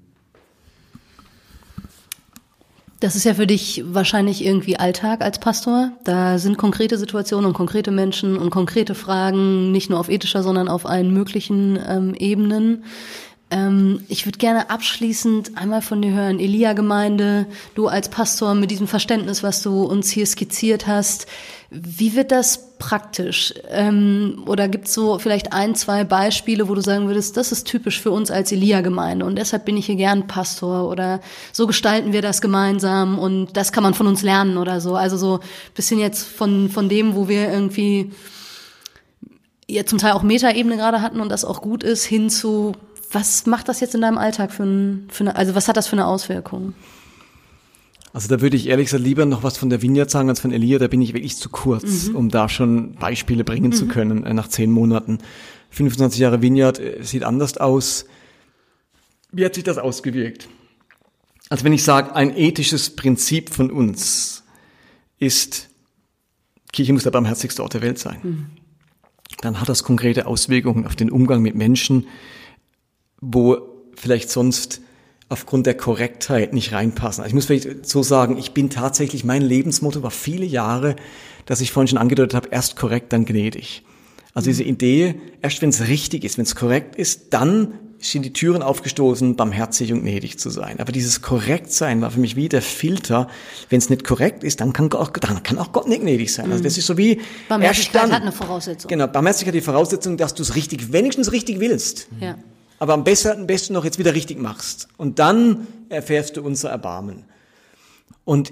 Das 3.00 3.16
ist 3.16 3.24
ja 3.24 3.34
für 3.34 3.48
dich 3.48 3.84
wahrscheinlich 3.88 4.46
irgendwie 4.46 4.78
Alltag 4.78 5.22
als 5.22 5.40
Pastor. 5.40 5.94
Da 6.04 6.40
sind 6.40 6.58
konkrete 6.58 6.98
Situationen 6.98 7.46
und 7.46 7.54
konkrete 7.54 7.90
Menschen 7.90 8.38
und 8.38 8.50
konkrete 8.50 8.96
Fragen, 8.96 9.72
nicht 9.72 9.90
nur 9.90 10.00
auf 10.00 10.10
ethischer, 10.10 10.44
sondern 10.44 10.68
auf 10.68 10.86
allen 10.86 11.14
möglichen 11.14 11.80
ähm, 11.88 12.14
Ebenen. 12.16 12.84
Ähm, 13.52 14.06
ich 14.08 14.26
würde 14.26 14.38
gerne 14.38 14.70
abschließend 14.70 15.58
einmal 15.58 15.82
von 15.82 16.02
dir 16.02 16.14
hören, 16.14 16.39
Elia-Gemeinde, 16.39 17.47
du 17.76 17.88
als 17.88 18.08
Pastor 18.10 18.56
mit 18.56 18.72
diesem 18.72 18.88
Verständnis, 18.88 19.43
was 19.43 19.62
du 19.62 19.84
uns 19.84 20.10
hier 20.10 20.26
skizziert 20.26 20.88
hast, 20.88 21.28
wie 21.70 22.16
wird 22.16 22.32
das 22.32 22.78
praktisch? 22.80 23.54
Ähm, 23.70 24.43
oder 24.45 24.70
gibt 24.70 24.88
es 24.88 24.93
so 24.93 25.20
vielleicht 25.20 25.52
ein, 25.52 25.76
zwei 25.76 26.06
Beispiele, 26.06 26.70
wo 26.70 26.76
du 26.76 26.82
sagen 26.82 27.08
würdest, 27.08 27.36
das 27.36 27.52
ist 27.52 27.68
typisch 27.68 27.99
für 28.02 28.12
uns 28.12 28.32
als 28.32 28.54
Elia-Gemeinde 28.54 29.26
und 29.26 29.36
deshalb 29.36 29.66
bin 29.66 29.76
ich 29.76 29.86
hier 29.86 29.95
gern 29.95 30.28
Pastor 30.28 30.89
oder 30.89 31.20
so 31.52 31.68
gestalten 31.68 32.14
wir 32.14 32.22
das 32.22 32.39
gemeinsam 32.39 33.20
und 33.20 33.58
das 33.58 33.74
kann 33.74 33.84
man 33.84 33.93
von 33.93 34.08
uns 34.08 34.22
lernen 34.22 34.58
oder 34.58 34.80
so. 34.80 34.95
Also 34.95 35.18
so 35.18 35.41
bisschen 35.76 35.99
jetzt 35.99 36.26
von, 36.26 36.70
von 36.70 36.88
dem, 36.88 37.16
wo 37.16 37.28
wir 37.28 37.52
irgendwie 37.52 38.14
ja 39.68 39.86
zum 39.86 39.99
Teil 39.99 40.14
auch 40.14 40.24
Metaebene 40.24 40.78
gerade 40.78 41.02
hatten 41.02 41.20
und 41.20 41.30
das 41.30 41.43
auch 41.43 41.62
gut 41.62 41.84
ist, 41.84 42.06
hin 42.06 42.30
zu 42.30 42.74
was 43.12 43.45
macht 43.45 43.68
das 43.68 43.80
jetzt 43.80 43.95
in 43.95 44.01
deinem 44.01 44.18
Alltag 44.18 44.51
für, 44.51 44.64
ein, 44.64 45.07
für 45.09 45.22
eine, 45.22 45.36
also 45.36 45.55
was 45.55 45.68
hat 45.68 45.78
das 45.78 45.88
für 45.88 45.93
eine 45.93 46.05
Auswirkung? 46.05 46.74
Also 48.14 48.28
da 48.28 48.41
würde 48.41 48.57
ich 48.57 48.68
ehrlich 48.68 48.88
gesagt 48.88 49.03
lieber 49.03 49.26
noch 49.26 49.43
was 49.43 49.57
von 49.57 49.70
der 49.70 49.82
Vineyard 49.82 50.09
sagen 50.09 50.30
als 50.30 50.41
von 50.41 50.51
Elia. 50.51 50.80
Da 50.80 50.88
bin 50.88 51.01
ich 51.01 51.14
wirklich 51.14 51.38
zu 51.38 51.49
kurz, 51.49 52.07
mhm. 52.07 52.16
um 52.16 52.30
da 52.30 52.49
schon 52.49 52.95
Beispiele 52.95 53.43
bringen 53.43 53.68
mhm. 53.68 53.74
zu 53.74 53.88
können 53.88 54.26
äh, 54.26 54.34
nach 54.34 54.49
zehn 54.49 54.72
Monaten. 54.72 55.20
25 55.70 56.20
Jahre 56.20 56.41
Vineyard 56.41 56.80
äh, 56.80 57.03
sieht 57.03 57.24
anders 57.24 57.57
aus. 57.57 58.05
Wie 59.32 59.45
hat 59.45 59.55
sich 59.55 59.64
das 59.64 59.78
ausgewirkt? 59.78 60.49
Also 61.49 61.64
wenn 61.64 61.74
ich 61.74 61.84
sage, 61.84 62.16
ein 62.16 62.36
ethisches 62.36 62.95
Prinzip 62.95 63.49
von 63.49 63.72
uns 63.72 64.43
ist, 65.18 65.70
Kirche 66.74 66.91
muss 66.93 67.03
der 67.03 67.12
barmherzigste 67.12 67.64
Ort 67.64 67.74
der 67.74 67.82
Welt 67.82 67.97
sein. 67.97 68.20
Mhm. 68.24 68.45
Dann 69.41 69.62
hat 69.62 69.70
das 69.70 69.84
konkrete 69.84 70.28
Auswirkungen 70.28 70.86
auf 70.86 70.97
den 70.97 71.09
Umgang 71.09 71.41
mit 71.41 71.55
Menschen, 71.55 72.07
wo 73.22 73.58
vielleicht 73.96 74.30
sonst 74.30 74.82
aufgrund 75.30 75.66
der 75.66 75.76
Korrektheit 75.76 76.54
nicht 76.54 76.74
reinpassen. 76.74 77.24
Also 77.24 77.30
ich 77.30 77.34
muss 77.34 77.46
vielleicht 77.46 77.88
so 77.88 78.04
sagen, 78.04 78.38
ich 78.38 78.52
bin 78.52 78.70
tatsächlich, 78.70 79.24
mein 79.24 79.42
Lebensmotto 79.42 80.04
war 80.04 80.12
viele 80.12 80.46
Jahre, 80.46 80.98
dass 81.46 81.62
ich 81.62 81.72
vorhin 81.72 81.88
schon 81.88 81.98
angedeutet 81.98 82.34
habe, 82.34 82.50
erst 82.52 82.76
korrekt, 82.76 83.14
dann 83.14 83.24
gnädig. 83.24 83.84
Also 84.34 84.50
diese 84.50 84.64
Idee, 84.64 85.16
erst 85.42 85.62
wenn 85.62 85.70
es 85.70 85.88
richtig 85.88 86.26
ist, 86.26 86.38
wenn 86.38 86.44
es 86.44 86.56
korrekt 86.56 86.96
ist, 86.96 87.34
dann 87.34 87.74
sind 88.00 88.24
die 88.24 88.34
Türen 88.34 88.64
aufgestoßen, 88.64 89.36
barmherzig 89.36 89.94
und 89.94 90.02
gnädig 90.02 90.40
zu 90.40 90.50
sein. 90.50 90.80
Aber 90.80 90.92
dieses 90.92 91.22
Korrektsein 91.22 92.02
war 92.02 92.12
für 92.12 92.20
mich 92.20 92.36
wie 92.36 92.50
der 92.50 92.62
Filter. 92.62 93.28
Wenn 93.70 93.78
es 93.78 93.90
nicht 93.90 94.04
korrekt 94.04 94.44
ist, 94.44 94.60
dann 94.60 94.74
kann, 94.74 94.90
Gott, 94.90 95.12
dann 95.22 95.44
kann 95.44 95.60
auch 95.60 95.72
Gott 95.72 95.88
nicht 95.88 96.02
gnädig 96.02 96.34
sein. 96.34 96.52
Also 96.52 96.64
das 96.64 96.78
ist 96.78 96.88
so 96.88 96.98
wie 96.98 97.22
Barmherzigkeit 97.48 98.04
dann, 98.04 98.12
hat 98.12 98.22
eine 98.24 98.32
Voraussetzung. 98.32 98.90
Genau, 98.90 99.08
Barmherzigkeit 99.08 99.54
hat 99.54 99.62
die 99.62 99.66
Voraussetzung, 99.66 100.18
dass 100.18 100.34
du 100.34 100.42
es 100.42 100.56
richtig, 100.56 100.92
wenigstens 100.92 101.32
richtig 101.32 101.60
willst. 101.60 102.08
Ja 102.20 102.38
aber 102.82 102.96
am 102.96 103.04
besten, 103.04 103.28
am 103.28 103.46
besten 103.46 103.74
noch 103.74 103.86
jetzt 103.86 104.00
wieder 104.00 104.16
richtig 104.16 104.42
machst. 104.42 104.88
Und 104.98 105.20
dann 105.20 105.68
erfährst 105.90 106.36
du 106.36 106.42
unser 106.42 106.72
Erbarmen. 106.72 107.26
Und 108.26 108.52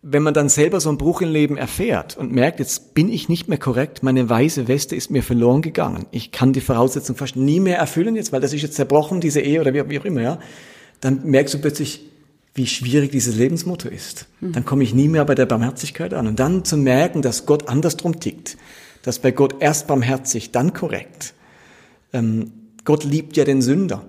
wenn 0.00 0.22
man 0.22 0.32
dann 0.32 0.48
selber 0.48 0.80
so 0.80 0.88
einen 0.88 0.96
Bruch 0.96 1.20
im 1.20 1.30
Leben 1.30 1.58
erfährt 1.58 2.16
und 2.16 2.32
merkt, 2.32 2.58
jetzt 2.58 2.94
bin 2.94 3.12
ich 3.12 3.28
nicht 3.28 3.48
mehr 3.48 3.58
korrekt, 3.58 4.02
meine 4.02 4.30
weiße 4.30 4.66
Weste 4.66 4.96
ist 4.96 5.10
mir 5.10 5.22
verloren 5.22 5.60
gegangen, 5.60 6.06
ich 6.10 6.32
kann 6.32 6.54
die 6.54 6.62
Voraussetzung 6.62 7.16
fast 7.16 7.36
nie 7.36 7.60
mehr 7.60 7.76
erfüllen 7.76 8.16
jetzt, 8.16 8.32
weil 8.32 8.40
das 8.40 8.54
ist 8.54 8.62
jetzt 8.62 8.76
zerbrochen, 8.76 9.20
diese 9.20 9.42
Ehe 9.42 9.60
oder 9.60 9.74
wie, 9.74 10.00
auch 10.00 10.06
immer, 10.06 10.22
ja, 10.22 10.40
dann 11.02 11.26
merkst 11.26 11.52
du 11.52 11.58
plötzlich, 11.58 12.06
wie 12.54 12.66
schwierig 12.66 13.10
dieses 13.10 13.36
Lebensmotto 13.36 13.90
ist. 13.90 14.24
Hm. 14.40 14.52
Dann 14.52 14.64
komme 14.64 14.84
ich 14.84 14.94
nie 14.94 15.08
mehr 15.08 15.26
bei 15.26 15.34
der 15.34 15.44
Barmherzigkeit 15.44 16.14
an. 16.14 16.26
Und 16.28 16.40
dann 16.40 16.64
zu 16.64 16.78
merken, 16.78 17.20
dass 17.20 17.44
Gott 17.44 17.68
andersrum 17.68 18.20
tickt, 18.20 18.56
dass 19.02 19.18
bei 19.18 19.32
Gott 19.32 19.56
erst 19.60 19.86
barmherzig, 19.86 20.50
dann 20.50 20.72
korrekt. 20.72 21.34
Ähm, 22.14 22.52
Gott 22.86 23.04
liebt 23.04 23.36
ja 23.36 23.44
den 23.44 23.60
Sünder 23.60 24.06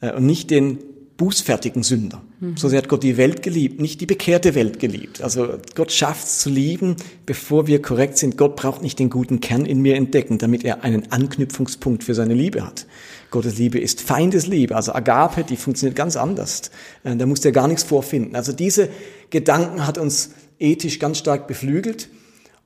äh, 0.00 0.12
und 0.12 0.26
nicht 0.26 0.50
den 0.50 0.78
bußfertigen 1.16 1.82
Sünder. 1.82 2.22
Mhm. 2.40 2.56
So 2.56 2.68
sehr 2.68 2.78
hat 2.78 2.88
Gott 2.88 3.02
die 3.02 3.16
Welt 3.16 3.42
geliebt, 3.42 3.80
nicht 3.80 4.00
die 4.00 4.06
bekehrte 4.06 4.54
Welt 4.54 4.78
geliebt. 4.78 5.22
Also 5.22 5.58
Gott 5.74 5.92
schafft 5.92 6.26
es 6.26 6.38
zu 6.40 6.50
lieben, 6.50 6.96
bevor 7.24 7.66
wir 7.66 7.80
korrekt 7.80 8.18
sind. 8.18 8.36
Gott 8.36 8.56
braucht 8.56 8.82
nicht 8.82 8.98
den 8.98 9.08
guten 9.08 9.40
Kern 9.40 9.64
in 9.64 9.80
mir 9.80 9.96
entdecken, 9.96 10.38
damit 10.38 10.64
er 10.64 10.84
einen 10.84 11.10
Anknüpfungspunkt 11.12 12.04
für 12.04 12.14
seine 12.14 12.34
Liebe 12.34 12.66
hat. 12.66 12.86
Gottes 13.30 13.58
Liebe 13.58 13.78
ist 13.78 14.00
Feindesliebe, 14.02 14.76
also 14.76 14.92
Agape, 14.92 15.44
die 15.44 15.56
funktioniert 15.56 15.96
ganz 15.96 16.16
anders. 16.16 16.70
Äh, 17.04 17.16
da 17.16 17.26
muss 17.26 17.40
der 17.40 17.52
gar 17.52 17.68
nichts 17.68 17.84
vorfinden. 17.84 18.36
Also 18.36 18.52
diese 18.52 18.88
Gedanken 19.30 19.86
hat 19.86 19.98
uns 19.98 20.30
ethisch 20.58 20.98
ganz 20.98 21.18
stark 21.18 21.46
beflügelt. 21.46 22.08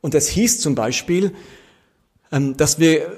Und 0.01 0.15
das 0.15 0.29
hieß 0.29 0.61
zum 0.61 0.75
Beispiel, 0.75 1.33
ähm, 2.33 2.57
dass 2.57 2.79
wir 2.79 3.13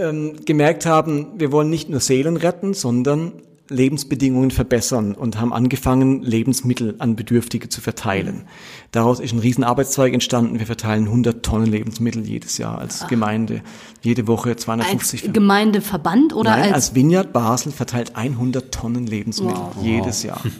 ähm, 0.00 0.36
gemerkt 0.44 0.86
haben, 0.86 1.28
wir 1.36 1.52
wollen 1.52 1.70
nicht 1.70 1.88
nur 1.88 2.00
Seelen 2.00 2.36
retten, 2.36 2.74
sondern 2.74 3.32
Lebensbedingungen 3.70 4.50
verbessern 4.50 5.14
und 5.14 5.38
haben 5.38 5.52
angefangen, 5.52 6.22
Lebensmittel 6.22 6.94
an 6.98 7.16
Bedürftige 7.16 7.68
zu 7.68 7.80
verteilen. 7.80 8.44
Daraus 8.92 9.20
ist 9.20 9.32
ein 9.32 9.40
Riesenarbeitszweig 9.40 10.14
entstanden. 10.14 10.58
Wir 10.58 10.66
verteilen 10.66 11.04
100 11.04 11.44
Tonnen 11.44 11.66
Lebensmittel 11.66 12.26
jedes 12.26 12.56
Jahr 12.58 12.78
als 12.78 13.02
Ach. 13.02 13.08
Gemeinde. 13.08 13.62
Jede 14.00 14.26
Woche 14.26 14.56
250. 14.56 15.24
Als 15.24 15.32
Gemeindeverband 15.32 16.34
oder 16.34 16.50
Nein, 16.50 16.62
als? 16.64 16.72
als 16.72 16.94
Vineyard 16.94 17.32
Basel 17.32 17.72
verteilt 17.72 18.16
100 18.16 18.72
Tonnen 18.72 19.06
Lebensmittel 19.06 19.58
wow. 19.74 19.84
jedes 19.84 20.22
Jahr. 20.22 20.40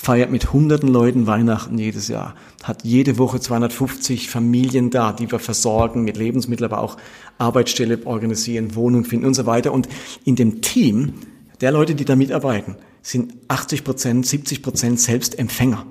Feiert 0.00 0.30
mit 0.30 0.52
hunderten 0.52 0.88
Leuten 0.88 1.26
Weihnachten 1.26 1.76
jedes 1.76 2.06
Jahr. 2.06 2.36
Hat 2.62 2.84
jede 2.84 3.18
Woche 3.18 3.40
250 3.40 4.30
Familien 4.30 4.90
da, 4.90 5.12
die 5.12 5.28
wir 5.30 5.40
versorgen 5.40 6.04
mit 6.04 6.16
Lebensmitteln, 6.16 6.70
aber 6.70 6.80
auch 6.80 6.98
Arbeitsstelle 7.36 7.98
organisieren, 8.06 8.76
Wohnung 8.76 9.04
finden 9.04 9.26
und 9.26 9.34
so 9.34 9.44
weiter. 9.44 9.72
Und 9.72 9.88
in 10.24 10.36
dem 10.36 10.62
Team 10.62 11.14
der 11.60 11.72
Leute, 11.72 11.96
die 11.96 12.04
da 12.04 12.14
mitarbeiten, 12.14 12.76
sind 13.02 13.34
80 13.48 13.82
Prozent, 13.82 14.24
70 14.24 14.62
Prozent 14.62 15.00
selbst 15.00 15.36
Empfänger. 15.36 15.84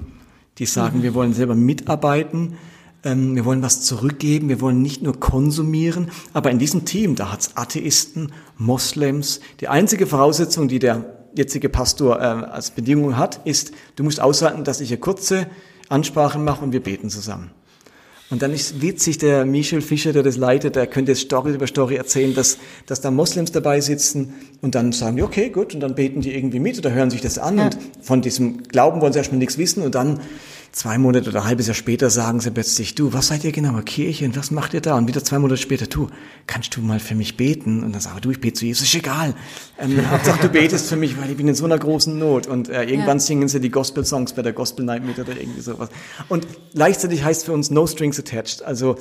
Die 0.57 0.65
sagen, 0.65 0.99
mhm. 0.99 1.03
wir 1.03 1.13
wollen 1.13 1.33
selber 1.33 1.53
mitarbeiten, 1.53 2.53
ähm, 3.03 3.35
wir 3.35 3.43
wollen 3.43 3.61
was 3.61 3.81
zurückgeben, 3.81 4.47
wir 4.47 4.61
wollen 4.61 4.81
nicht 4.81 5.03
nur 5.03 5.19
konsumieren. 5.19 6.11
Aber 6.31 6.49
in 6.49 6.59
diesem 6.59 6.85
Team, 6.85 7.15
da 7.15 7.33
hat's 7.33 7.57
Atheisten, 7.57 8.31
Moslems. 8.57 9.41
Die 9.59 9.67
einzige 9.67 10.07
Voraussetzung, 10.07 10.69
die 10.69 10.79
der 10.79 11.16
jetzige 11.37 11.69
Pastor 11.69 12.19
äh, 12.19 12.23
als 12.23 12.71
Bedingung 12.71 13.17
hat, 13.17 13.41
ist, 13.45 13.71
du 13.95 14.03
musst 14.03 14.19
aushalten, 14.19 14.63
dass 14.63 14.81
ich 14.81 14.89
eine 14.89 14.99
kurze 14.99 15.47
Ansprache 15.89 16.39
mache 16.39 16.63
und 16.63 16.73
wir 16.73 16.83
beten 16.83 17.09
zusammen. 17.09 17.51
Und 18.29 18.41
dann 18.41 18.51
ist 18.51 18.81
witzig, 18.81 19.19
der 19.19 19.45
Michel 19.45 19.81
Fischer, 19.81 20.11
der 20.11 20.21
das 20.21 20.35
leitet, 20.35 20.75
der 20.75 20.85
könnte 20.85 21.13
jetzt 21.13 21.21
Story 21.21 21.53
über 21.53 21.65
Story 21.65 21.95
erzählen, 21.95 22.35
dass, 22.35 22.57
dass 22.85 22.99
da 22.99 23.09
Moslems 23.09 23.53
dabei 23.53 23.79
sitzen 23.79 24.33
und 24.61 24.75
dann 24.75 24.91
sagen 24.91 25.15
die, 25.15 25.23
okay, 25.23 25.49
gut, 25.49 25.73
und 25.73 25.79
dann 25.79 25.95
beten 25.95 26.19
die 26.19 26.35
irgendwie 26.35 26.59
mit 26.59 26.77
oder 26.77 26.91
hören 26.91 27.09
sich 27.09 27.21
das 27.21 27.39
an 27.39 27.57
ja. 27.57 27.65
und 27.65 27.77
von 28.01 28.21
diesem 28.21 28.63
Glauben 28.63 28.99
wollen 28.99 29.13
sie 29.13 29.19
erstmal 29.19 29.39
nichts 29.39 29.57
wissen 29.57 29.81
und 29.81 29.95
dann 29.95 30.19
zwei 30.77 30.99
Monate 30.99 31.29
oder 31.29 31.41
ein 31.41 31.47
halbes 31.47 31.65
Jahr 31.65 31.73
später 31.73 32.09
sagen 32.11 32.39
sie 32.39 32.51
plötzlich, 32.51 32.93
du, 32.93 33.11
was 33.11 33.27
seid 33.27 33.43
ihr 33.43 33.51
genau, 33.51 33.73
Kirche 33.81 34.25
und 34.25 34.37
was 34.37 34.51
macht 34.51 34.75
ihr 34.75 34.81
da? 34.81 34.95
Und 34.95 35.07
wieder 35.07 35.23
zwei 35.23 35.39
Monate 35.39 35.59
später, 35.59 35.87
du, 35.87 36.07
kannst 36.45 36.75
du 36.75 36.81
mal 36.81 36.99
für 36.99 37.15
mich 37.15 37.35
beten? 37.35 37.83
Und 37.83 37.93
dann 37.93 38.01
sage 38.01 38.21
du, 38.21 38.29
ich 38.29 38.39
bete 38.39 38.53
zu 38.53 38.65
Jesus, 38.65 38.87
ist 38.87 38.95
egal. 38.95 39.33
Ähm, 39.79 39.99
Hauptsache 40.11 40.39
du 40.39 40.49
betest 40.49 40.87
für 40.87 40.95
mich, 40.95 41.19
weil 41.19 41.31
ich 41.31 41.37
bin 41.37 41.47
in 41.47 41.55
so 41.55 41.65
einer 41.65 41.79
großen 41.79 42.17
Not. 42.17 42.45
Und 42.45 42.69
äh, 42.69 42.83
irgendwann 42.83 43.17
ja. 43.17 43.23
singen 43.23 43.47
sie 43.47 43.59
die 43.59 43.71
Gospel-Songs 43.71 44.33
bei 44.33 44.43
der 44.43 44.53
Gospel 44.53 44.85
Night 44.85 45.03
mit 45.03 45.17
oder 45.17 45.35
irgendwie 45.35 45.61
sowas. 45.61 45.89
Und 46.29 46.47
gleichzeitig 46.75 47.23
heißt 47.23 47.45
für 47.45 47.53
uns 47.53 47.71
No 47.71 47.87
Strings 47.87 48.19
Attached. 48.19 48.61
Also 48.61 48.97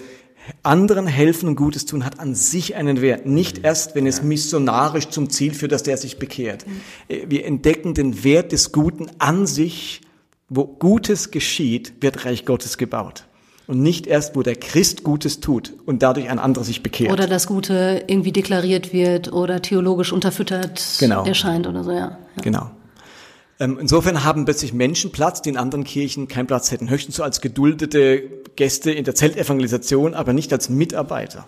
anderen 0.62 1.06
helfen 1.06 1.48
und 1.48 1.56
Gutes 1.56 1.84
tun 1.84 2.06
hat 2.06 2.20
an 2.20 2.34
sich 2.34 2.74
einen 2.76 3.02
Wert. 3.02 3.26
Nicht 3.26 3.64
erst, 3.64 3.94
wenn 3.94 4.06
es 4.06 4.22
missionarisch 4.22 5.08
zum 5.10 5.28
Ziel 5.28 5.52
führt, 5.52 5.72
dass 5.72 5.82
der 5.82 5.98
sich 5.98 6.18
bekehrt. 6.18 6.64
Äh, 7.08 7.26
wir 7.28 7.44
entdecken 7.44 7.92
den 7.92 8.24
Wert 8.24 8.52
des 8.52 8.72
Guten 8.72 9.10
an 9.18 9.46
sich 9.46 10.00
wo 10.48 10.64
Gutes 10.64 11.30
geschieht, 11.30 11.94
wird 12.00 12.24
Reich 12.24 12.44
Gottes 12.44 12.78
gebaut. 12.78 13.24
Und 13.66 13.82
nicht 13.82 14.06
erst, 14.06 14.36
wo 14.36 14.42
der 14.42 14.54
Christ 14.54 15.02
Gutes 15.02 15.40
tut 15.40 15.74
und 15.86 16.02
dadurch 16.02 16.28
ein 16.28 16.38
anderer 16.38 16.64
sich 16.64 16.84
bekehrt. 16.84 17.12
Oder 17.12 17.26
das 17.26 17.48
Gute 17.48 18.04
irgendwie 18.06 18.30
deklariert 18.30 18.92
wird 18.92 19.32
oder 19.32 19.60
theologisch 19.60 20.12
unterfüttert 20.12 20.80
genau. 21.00 21.24
erscheint 21.24 21.66
oder 21.66 21.82
so, 21.82 21.90
ja. 21.90 21.98
ja. 21.98 22.18
Genau. 22.42 22.70
Ähm, 23.58 23.78
insofern 23.80 24.22
haben 24.22 24.44
plötzlich 24.44 24.72
Menschen 24.72 25.10
Platz, 25.10 25.42
die 25.42 25.48
in 25.48 25.56
anderen 25.56 25.82
Kirchen 25.82 26.28
keinen 26.28 26.46
Platz 26.46 26.70
hätten. 26.70 26.90
Höchstens 26.90 27.16
so 27.16 27.24
als 27.24 27.40
geduldete 27.40 28.22
Gäste 28.54 28.92
in 28.92 29.04
der 29.04 29.16
Zeltevangelisation, 29.16 30.14
aber 30.14 30.32
nicht 30.32 30.52
als 30.52 30.68
Mitarbeiter. 30.68 31.46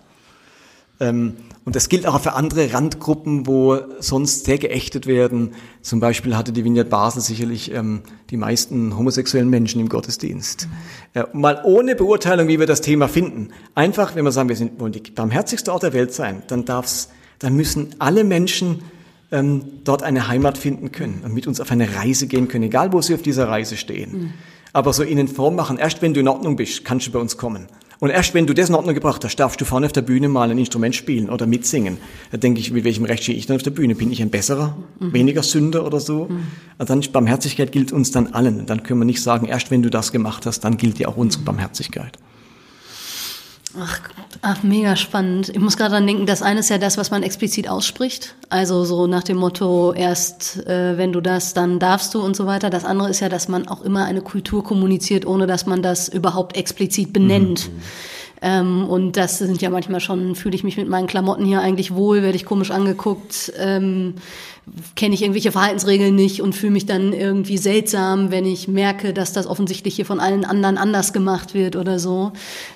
Ähm, 0.99 1.35
und 1.65 1.75
das 1.75 1.87
gilt 1.87 2.07
auch 2.07 2.19
für 2.19 2.33
andere 2.33 2.73
Randgruppen, 2.73 3.45
wo 3.45 3.77
sonst 3.99 4.45
sehr 4.45 4.57
geächtet 4.57 5.05
werden. 5.05 5.53
Zum 5.81 5.99
Beispiel 5.99 6.35
hatte 6.35 6.51
die 6.51 6.63
Vineyard 6.63 6.89
Basel 6.89 7.21
sicherlich 7.21 7.71
ähm, 7.73 8.01
die 8.31 8.37
meisten 8.37 8.97
homosexuellen 8.97 9.49
Menschen 9.49 9.79
im 9.79 9.87
Gottesdienst. 9.89 10.67
Mhm. 10.67 11.21
Äh, 11.21 11.25
mal 11.33 11.61
ohne 11.63 11.95
Beurteilung, 11.95 12.47
wie 12.47 12.59
wir 12.59 12.65
das 12.65 12.81
Thema 12.81 13.07
finden. 13.07 13.49
Einfach, 13.75 14.15
wenn 14.15 14.25
wir 14.25 14.31
sagen, 14.31 14.49
wir 14.49 14.55
sind, 14.55 14.79
wollen 14.79 14.93
die 14.93 15.01
barmherzigste 15.11 15.71
Ort 15.71 15.83
der 15.83 15.93
Welt 15.93 16.13
sein, 16.13 16.41
dann 16.47 16.65
darf's, 16.65 17.09
dann 17.37 17.55
müssen 17.55 17.95
alle 17.99 18.23
Menschen 18.23 18.81
ähm, 19.31 19.63
dort 19.83 20.01
eine 20.01 20.27
Heimat 20.27 20.57
finden 20.57 20.91
können 20.91 21.21
und 21.23 21.33
mit 21.33 21.45
uns 21.45 21.61
auf 21.61 21.71
eine 21.71 21.95
Reise 21.95 22.27
gehen 22.27 22.47
können, 22.47 22.63
egal 22.63 22.93
wo 22.93 23.01
sie 23.01 23.13
auf 23.13 23.21
dieser 23.21 23.47
Reise 23.47 23.77
stehen. 23.77 24.11
Mhm. 24.11 24.33
Aber 24.73 24.93
so 24.93 25.03
ihnen 25.03 25.27
vormachen, 25.27 25.77
erst 25.77 26.01
wenn 26.01 26.13
du 26.13 26.19
in 26.19 26.27
Ordnung 26.27 26.55
bist, 26.55 26.85
kannst 26.85 27.07
du 27.07 27.11
bei 27.11 27.19
uns 27.19 27.37
kommen. 27.37 27.67
Und 27.99 28.11
erst 28.11 28.33
wenn 28.33 28.47
du 28.47 28.53
das 28.53 28.69
in 28.69 28.75
Ordnung 28.75 28.95
gebracht 28.95 29.25
hast, 29.25 29.35
darfst 29.35 29.59
du 29.59 29.65
vorne 29.65 29.85
auf 29.85 29.91
der 29.91 30.01
Bühne 30.01 30.29
mal 30.29 30.49
ein 30.49 30.57
Instrument 30.57 30.95
spielen 30.95 31.29
oder 31.29 31.45
mitsingen. 31.45 31.97
Da 32.31 32.37
denke 32.37 32.61
ich, 32.61 32.71
mit 32.71 32.85
welchem 32.85 33.03
Recht 33.03 33.23
stehe 33.23 33.37
ich 33.37 33.45
dann 33.45 33.57
auf 33.57 33.63
der 33.63 33.71
Bühne? 33.71 33.93
Bin 33.93 34.11
ich 34.11 34.21
ein 34.21 34.29
besserer, 34.29 34.77
mhm. 34.99 35.13
weniger 35.13 35.43
Sünder 35.43 35.85
oder 35.85 35.99
so? 35.99 36.25
Mhm. 36.25 36.43
Also 36.77 36.93
dann 36.93 37.11
Barmherzigkeit 37.11 37.73
gilt 37.73 37.91
uns 37.91 38.11
dann 38.11 38.27
allen. 38.27 38.65
Dann 38.65 38.83
können 38.83 39.01
wir 39.01 39.05
nicht 39.05 39.21
sagen, 39.21 39.47
erst 39.47 39.69
wenn 39.69 39.81
du 39.81 39.89
das 39.89 40.13
gemacht 40.13 40.45
hast, 40.45 40.61
dann 40.61 40.77
gilt 40.77 40.99
dir 40.99 41.09
auch 41.09 41.17
unsere 41.17 41.43
Barmherzigkeit. 41.43 42.17
Ach, 43.77 43.99
ach, 44.41 44.63
mega 44.63 44.95
spannend. 44.95 45.49
Ich 45.49 45.59
muss 45.59 45.77
gerade 45.77 45.91
dran 45.91 46.07
denken, 46.07 46.25
das 46.25 46.41
eine 46.41 46.61
ist 46.61 46.69
ja 46.69 46.77
das, 46.77 46.97
was 46.97 47.11
man 47.11 47.23
explizit 47.23 47.69
ausspricht. 47.69 48.35
Also 48.49 48.85
so 48.85 49.07
nach 49.07 49.23
dem 49.23 49.37
Motto, 49.37 49.93
erst 49.93 50.65
äh, 50.67 50.97
wenn 50.97 51.11
du 51.11 51.21
das, 51.21 51.53
dann 51.53 51.79
darfst 51.79 52.13
du 52.13 52.21
und 52.21 52.35
so 52.35 52.45
weiter. 52.45 52.69
Das 52.69 52.85
andere 52.85 53.09
ist 53.09 53.19
ja, 53.19 53.29
dass 53.29 53.47
man 53.47 53.67
auch 53.67 53.81
immer 53.81 54.05
eine 54.05 54.21
Kultur 54.21 54.63
kommuniziert, 54.63 55.25
ohne 55.25 55.47
dass 55.47 55.65
man 55.65 55.81
das 55.81 56.09
überhaupt 56.09 56.55
explizit 56.55 57.13
benennt. 57.13 57.69
Mhm. 57.71 57.81
Ähm, 58.41 58.85
und 58.87 59.17
das 59.17 59.37
sind 59.37 59.61
ja 59.61 59.69
manchmal 59.69 59.99
schon, 59.99 60.35
fühle 60.35 60.55
ich 60.55 60.63
mich 60.63 60.77
mit 60.77 60.87
meinen 60.87 61.07
Klamotten 61.07 61.45
hier 61.45 61.61
eigentlich 61.61 61.93
wohl, 61.93 62.21
werde 62.21 62.35
ich 62.35 62.45
komisch 62.45 62.71
angeguckt, 62.71 63.51
ähm, 63.57 64.15
kenne 64.95 65.15
ich 65.15 65.23
irgendwelche 65.23 65.51
Verhaltensregeln 65.51 66.15
nicht 66.15 66.41
und 66.41 66.53
fühle 66.53 66.71
mich 66.71 66.85
dann 66.85 67.11
irgendwie 67.11 67.57
seltsam, 67.57 68.31
wenn 68.31 68.45
ich 68.45 68.67
merke, 68.67 69.13
dass 69.13 69.33
das 69.33 69.47
offensichtlich 69.47 69.95
hier 69.95 70.05
von 70.05 70.19
allen 70.19 70.45
anderen 70.45 70.77
anders 70.77 71.11
gemacht 71.11 71.53
wird 71.53 71.75
oder 71.75 71.99
so. 71.99 72.31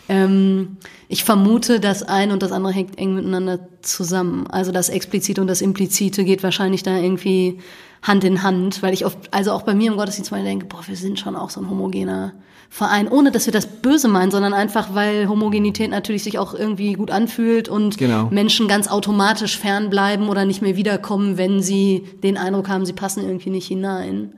Ähm, 0.10 0.78
ich 1.08 1.24
vermute, 1.24 1.80
das 1.80 2.04
eine 2.04 2.34
und 2.34 2.44
das 2.44 2.52
andere 2.52 2.74
hängt 2.74 2.98
eng 2.98 3.16
miteinander 3.16 3.60
zusammen. 3.82 4.48
Also 4.48 4.72
das 4.72 4.90
Explizite 4.90 5.40
und 5.40 5.48
das 5.48 5.62
Implizite 5.62 6.24
geht 6.26 6.44
wahrscheinlich 6.44 6.84
da 6.84 6.98
irgendwie 6.98 7.60
Hand 8.02 8.26
in 8.26 8.44
Hand, 8.44 8.82
weil 8.82 8.94
ich 8.94 9.06
oft, 9.06 9.18
also 9.32 9.52
auch 9.52 9.62
bei 9.62 9.74
mir 9.76 9.92
im 9.92 9.98
Gottesdienst 9.98 10.32
mal 10.32 10.44
denke, 10.44 10.66
boah, 10.66 10.82
wir 10.86 10.98
sind 10.98 11.20
schon 11.20 11.38
auch 11.38 11.50
so 11.50 11.62
ein 11.62 11.70
homogener 11.70 12.34
Verein, 12.74 13.08
ohne 13.08 13.30
dass 13.30 13.46
wir 13.46 13.54
das 13.54 13.68
böse 13.68 14.08
meinen, 14.08 14.32
sondern 14.32 14.52
einfach, 14.52 14.96
weil 14.96 15.30
Homogenität 15.30 15.92
natürlich 15.92 16.24
sich 16.24 16.40
auch 16.40 16.56
irgendwie 16.56 16.94
gut 16.94 17.12
anfühlt 17.12 17.70
und 17.70 18.00
genau. 18.00 18.30
Menschen 18.32 18.68
ganz 18.68 18.88
automatisch 18.88 19.60
fernbleiben 19.60 20.28
oder 20.28 20.44
nicht 20.44 20.64
mehr 20.64 20.76
wiederkommen, 20.76 21.38
wenn 21.38 21.62
sie 21.62 22.04
den 22.24 22.36
Eindruck 22.36 22.70
haben, 22.70 22.88
sie 22.88 22.94
passen 22.94 23.22
irgendwie 23.22 23.52
nicht 23.52 23.68
hinein. 23.68 24.34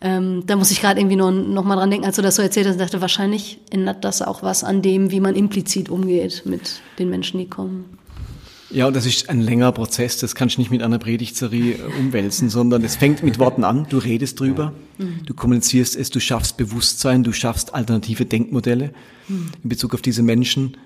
Ähm, 0.00 0.44
da 0.46 0.56
muss 0.56 0.70
ich 0.70 0.80
gerade 0.80 0.98
irgendwie 0.98 1.16
noch, 1.16 1.30
noch 1.30 1.64
mal 1.64 1.76
dran 1.76 1.90
denken, 1.90 2.06
als 2.06 2.16
du 2.16 2.22
das 2.22 2.36
so 2.36 2.42
erzählt 2.42 2.66
hast, 2.66 2.80
dachte 2.80 3.02
wahrscheinlich 3.02 3.58
ändert 3.68 4.02
das 4.02 4.22
auch 4.22 4.42
was 4.42 4.64
an 4.64 4.80
dem, 4.80 5.10
wie 5.10 5.20
man 5.20 5.34
implizit 5.34 5.90
umgeht 5.90 6.44
mit 6.46 6.80
den 6.98 7.10
Menschen, 7.10 7.38
die 7.38 7.50
kommen. 7.50 7.97
Ja, 8.70 8.86
und 8.86 8.94
das 8.94 9.06
ist 9.06 9.30
ein 9.30 9.40
längerer 9.40 9.72
Prozess, 9.72 10.18
das 10.18 10.34
kannst 10.34 10.56
du 10.56 10.60
nicht 10.60 10.70
mit 10.70 10.82
einer 10.82 10.98
Predigtserie 10.98 11.76
äh, 11.76 11.98
umwälzen, 11.98 12.50
sondern 12.50 12.84
es 12.84 12.96
fängt 12.96 13.22
mit 13.22 13.38
Worten 13.38 13.64
an, 13.64 13.86
du 13.88 13.98
redest 13.98 14.40
drüber, 14.40 14.74
mhm. 14.98 15.20
du 15.24 15.32
kommunizierst 15.32 15.96
es, 15.96 16.10
du 16.10 16.20
schaffst 16.20 16.58
Bewusstsein, 16.58 17.22
du 17.22 17.32
schaffst 17.32 17.74
alternative 17.74 18.26
Denkmodelle 18.26 18.92
mhm. 19.28 19.50
in 19.62 19.68
Bezug 19.68 19.94
auf 19.94 20.02
diese 20.02 20.22
Menschen 20.22 20.76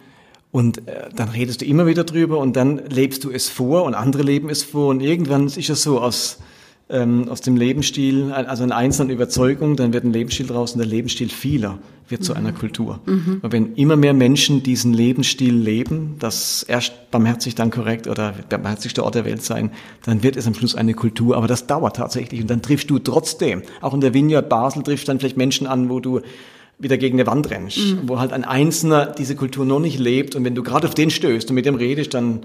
und 0.53 0.87
äh, 0.87 1.09
dann 1.17 1.29
redest 1.31 1.63
du 1.63 1.65
immer 1.65 1.87
wieder 1.87 2.05
drüber 2.05 2.39
und 2.39 2.55
dann 2.55 2.83
lebst 2.89 3.25
du 3.25 3.31
es 3.31 3.49
vor 3.49 3.83
und 3.83 3.95
andere 3.95 4.23
leben 4.23 4.49
es 4.49 4.63
vor 4.63 4.89
und 4.89 5.01
irgendwann 5.01 5.47
ist 5.47 5.69
es 5.69 5.83
so 5.83 6.01
aus 6.01 6.39
ähm, 6.93 7.29
aus 7.29 7.41
dem 7.41 7.57
Lebensstil, 7.57 8.33
also 8.33 8.63
eine 8.63 8.77
einzelne 8.77 9.13
Überzeugung, 9.13 9.77
dann 9.77 9.93
wird 9.93 10.05
ein 10.05 10.13
Lebensstil 10.13 10.47
draus 10.47 10.73
und 10.73 10.79
der 10.79 10.87
Lebensstil 10.87 11.31
vieler 11.31 11.79
wird 12.09 12.21
mhm. 12.21 12.25
zu 12.25 12.35
einer 12.35 12.53
Kultur. 12.53 13.01
Mhm. 13.07 13.41
Und 13.43 13.53
wenn 13.53 13.75
immer 13.75 13.97
mehr 13.97 14.13
Menschen 14.13 14.63
diesen 14.63 14.93
Lebensstil 14.93 15.55
leben, 15.55 16.17
das 16.19 16.63
erst 16.63 17.11
barmherzig, 17.11 17.55
dann 17.55 17.71
korrekt 17.71 18.07
oder 18.07 18.33
der 18.51 18.59
barmherzigste 18.59 19.03
Ort 19.03 19.15
der 19.15 19.25
Welt 19.25 19.43
sein, 19.43 19.71
dann 20.05 20.23
wird 20.23 20.37
es 20.37 20.47
am 20.47 20.55
Schluss 20.55 20.75
eine 20.75 20.95
Kultur. 20.95 21.37
Aber 21.37 21.47
das 21.47 21.67
dauert 21.67 21.97
tatsächlich 21.97 22.43
und 22.43 22.51
dann 22.51 22.63
triffst 22.63 22.91
du 22.91 22.99
trotzdem, 22.99 23.63
auch 23.81 23.95
in 23.95 24.01
der 24.01 24.15
Vineyard 24.15 24.49
Basel 24.49 24.83
triffst 24.83 25.09
du 25.09 25.11
dann 25.11 25.19
vielleicht 25.19 25.39
Menschen 25.39 25.67
an, 25.67 25.89
wo 25.89 25.99
du 25.99 26.21
wieder 26.79 26.99
gegen 26.99 27.19
eine 27.19 27.27
Wand 27.27 27.51
rennst, 27.51 27.79
mhm. 27.79 28.01
wo 28.09 28.19
halt 28.19 28.33
ein 28.33 28.45
Einzelner 28.45 29.07
diese 29.07 29.37
Kultur 29.37 29.65
noch 29.65 29.81
nicht 29.81 29.99
lebt 29.99 30.35
und 30.35 30.45
wenn 30.45 30.55
du 30.55 30.63
gerade 30.63 30.89
auf 30.89 30.95
den 30.95 31.11
stößt 31.11 31.49
und 31.49 31.55
mit 31.55 31.65
dem 31.65 31.77
redest, 31.77 32.13
dann 32.13 32.41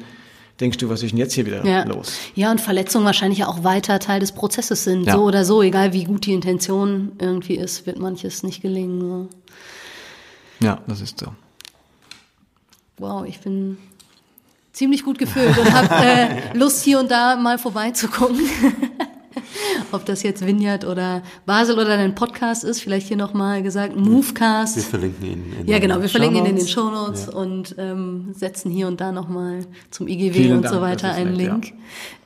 denkst 0.59 0.77
du, 0.77 0.89
was 0.89 1.03
ist 1.03 1.11
denn 1.11 1.17
jetzt 1.17 1.33
hier 1.33 1.45
wieder 1.45 1.65
ja. 1.65 1.83
los? 1.83 2.13
Ja, 2.35 2.51
und 2.51 2.61
Verletzungen 2.61 3.05
wahrscheinlich 3.05 3.45
auch 3.45 3.63
weiter 3.63 3.99
Teil 3.99 4.19
des 4.19 4.31
Prozesses 4.31 4.83
sind. 4.83 5.05
Ja. 5.05 5.13
So 5.13 5.23
oder 5.23 5.45
so, 5.45 5.61
egal 5.61 5.93
wie 5.93 6.05
gut 6.05 6.25
die 6.25 6.33
Intention 6.33 7.11
irgendwie 7.19 7.55
ist, 7.55 7.85
wird 7.85 7.99
manches 7.99 8.43
nicht 8.43 8.61
gelingen. 8.61 9.01
So. 9.01 9.29
Ja, 10.65 10.81
das 10.87 11.01
ist 11.01 11.19
so. 11.19 11.27
Wow, 12.97 13.25
ich 13.27 13.39
bin 13.39 13.77
ziemlich 14.73 15.03
gut 15.03 15.19
gefüllt 15.19 15.57
und 15.57 15.71
habe 15.71 15.93
äh, 16.05 16.57
Lust, 16.57 16.83
hier 16.83 16.99
und 16.99 17.11
da 17.11 17.35
mal 17.35 17.57
vorbeizugucken. 17.57 18.39
ob 19.91 20.05
das 20.05 20.23
jetzt 20.23 20.45
Vineyard 20.45 20.85
oder 20.85 21.23
Basel 21.45 21.75
oder 21.75 21.97
dein 21.97 22.15
Podcast 22.15 22.63
ist, 22.63 22.81
vielleicht 22.81 23.07
hier 23.07 23.17
nochmal 23.17 23.63
gesagt, 23.63 23.95
Movecast. 23.95 24.75
Wir 24.75 24.83
verlinken 24.83 25.25
ihn 25.25 25.53
in 25.59 25.67
Ja, 25.67 25.79
genau, 25.79 26.01
wir 26.01 26.09
verlinken 26.09 26.39
ihn 26.39 26.45
in 26.45 26.55
den 26.57 26.67
Shownotes 26.67 27.27
ja. 27.27 27.37
und 27.37 27.75
ähm, 27.77 28.29
setzen 28.33 28.71
hier 28.71 28.87
und 28.87 28.99
da 29.01 29.11
nochmal 29.11 29.65
zum 29.91 30.07
IGW 30.07 30.31
Vielen 30.33 30.57
und 30.57 30.63
Dank, 30.63 30.75
so 30.75 30.81
weiter 30.81 31.11
einen 31.11 31.33
nett, 31.33 31.47
Link. 31.47 31.65
Ja. 31.67 31.73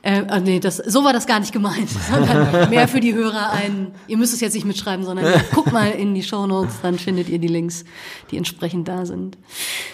Äh, 0.04 0.24
ah, 0.26 0.40
nee, 0.40 0.58
das, 0.58 0.78
so 0.78 1.04
war 1.04 1.12
das 1.12 1.28
gar 1.28 1.38
nicht 1.38 1.52
gemeint, 1.52 1.88
mehr 2.70 2.88
für 2.88 2.98
die 2.98 3.14
Hörer 3.14 3.52
ein, 3.52 3.92
ihr 4.08 4.16
müsst 4.16 4.34
es 4.34 4.40
jetzt 4.40 4.54
nicht 4.54 4.66
mitschreiben, 4.66 5.04
sondern 5.04 5.40
guckt 5.54 5.72
mal 5.72 5.92
in 5.92 6.12
die 6.12 6.24
Shownotes, 6.24 6.80
dann 6.82 6.98
findet 6.98 7.28
ihr 7.28 7.38
die 7.38 7.46
Links, 7.46 7.84
die 8.32 8.36
entsprechend 8.36 8.88
da 8.88 9.06
sind. 9.06 9.38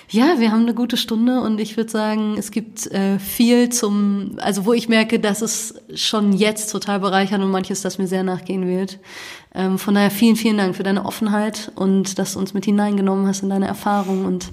Ja, 0.09 0.39
wir 0.39 0.51
haben 0.51 0.63
eine 0.63 0.73
gute 0.73 0.97
Stunde 0.97 1.43
und 1.43 1.61
ich 1.61 1.77
würde 1.77 1.91
sagen, 1.91 2.37
es 2.39 2.51
gibt 2.51 2.87
äh, 2.87 3.19
viel 3.19 3.69
zum, 3.69 4.39
also 4.39 4.65
wo 4.65 4.73
ich 4.73 4.89
merke, 4.89 5.21
dass 5.21 5.43
es 5.43 5.75
schon 5.95 6.33
jetzt 6.33 6.73
total 6.73 7.01
bereichert 7.01 7.43
und 7.43 7.51
manches, 7.51 7.83
das 7.83 7.99
mir 7.99 8.07
sehr 8.07 8.23
nachgehen 8.23 8.67
wird. 8.67 8.99
Ähm, 9.55 9.79
von 9.79 9.95
daher 9.95 10.11
vielen, 10.11 10.37
vielen 10.37 10.57
Dank 10.57 10.75
für 10.75 10.85
deine 10.85 11.05
Offenheit 11.05 11.71
und 11.75 12.19
dass 12.19 12.33
du 12.33 12.39
uns 12.39 12.55
mit 12.55 12.65
hineingenommen 12.65 13.27
hast 13.27 13.43
in 13.43 13.51
deine 13.51 13.67
Erfahrungen 13.67 14.25
und 14.25 14.53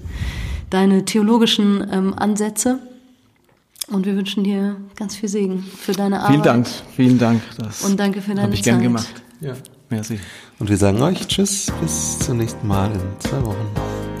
deine 0.68 1.06
theologischen 1.06 1.86
ähm, 1.90 2.14
Ansätze. 2.14 2.78
Und 3.88 4.04
wir 4.04 4.16
wünschen 4.16 4.42
dir 4.42 4.76
ganz 4.96 5.14
viel 5.14 5.28
Segen 5.28 5.62
für 5.62 5.92
deine 5.92 6.18
Arbeit. 6.20 6.30
Vielen 6.32 6.42
Dank, 6.42 6.66
vielen 6.96 7.18
Dank. 7.18 7.40
Das 7.56 7.82
und 7.82 8.00
danke 8.00 8.20
für 8.20 8.30
deine 8.30 8.42
Habe 8.42 8.54
ich 8.54 8.64
Zeit. 8.64 8.72
gern 8.74 8.82
gemacht. 8.82 9.22
Ja. 9.40 9.52
Merci. 9.90 10.18
Und 10.58 10.68
wir 10.68 10.76
sagen 10.76 11.00
euch 11.00 11.28
Tschüss, 11.28 11.70
bis 11.80 12.18
zum 12.18 12.38
nächsten 12.38 12.66
Mal 12.66 12.90
in 12.90 13.00
zwei 13.20 13.40
Wochen. 13.44 13.70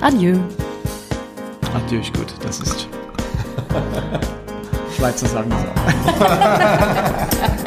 Adieu. 0.00 0.38
Adieu 1.74 1.98
ist 2.00 2.14
gut, 2.14 2.32
das 2.42 2.60
ist 2.60 2.86
Schweizer 4.96 5.26
sagen 5.26 5.50
so. 5.50 5.56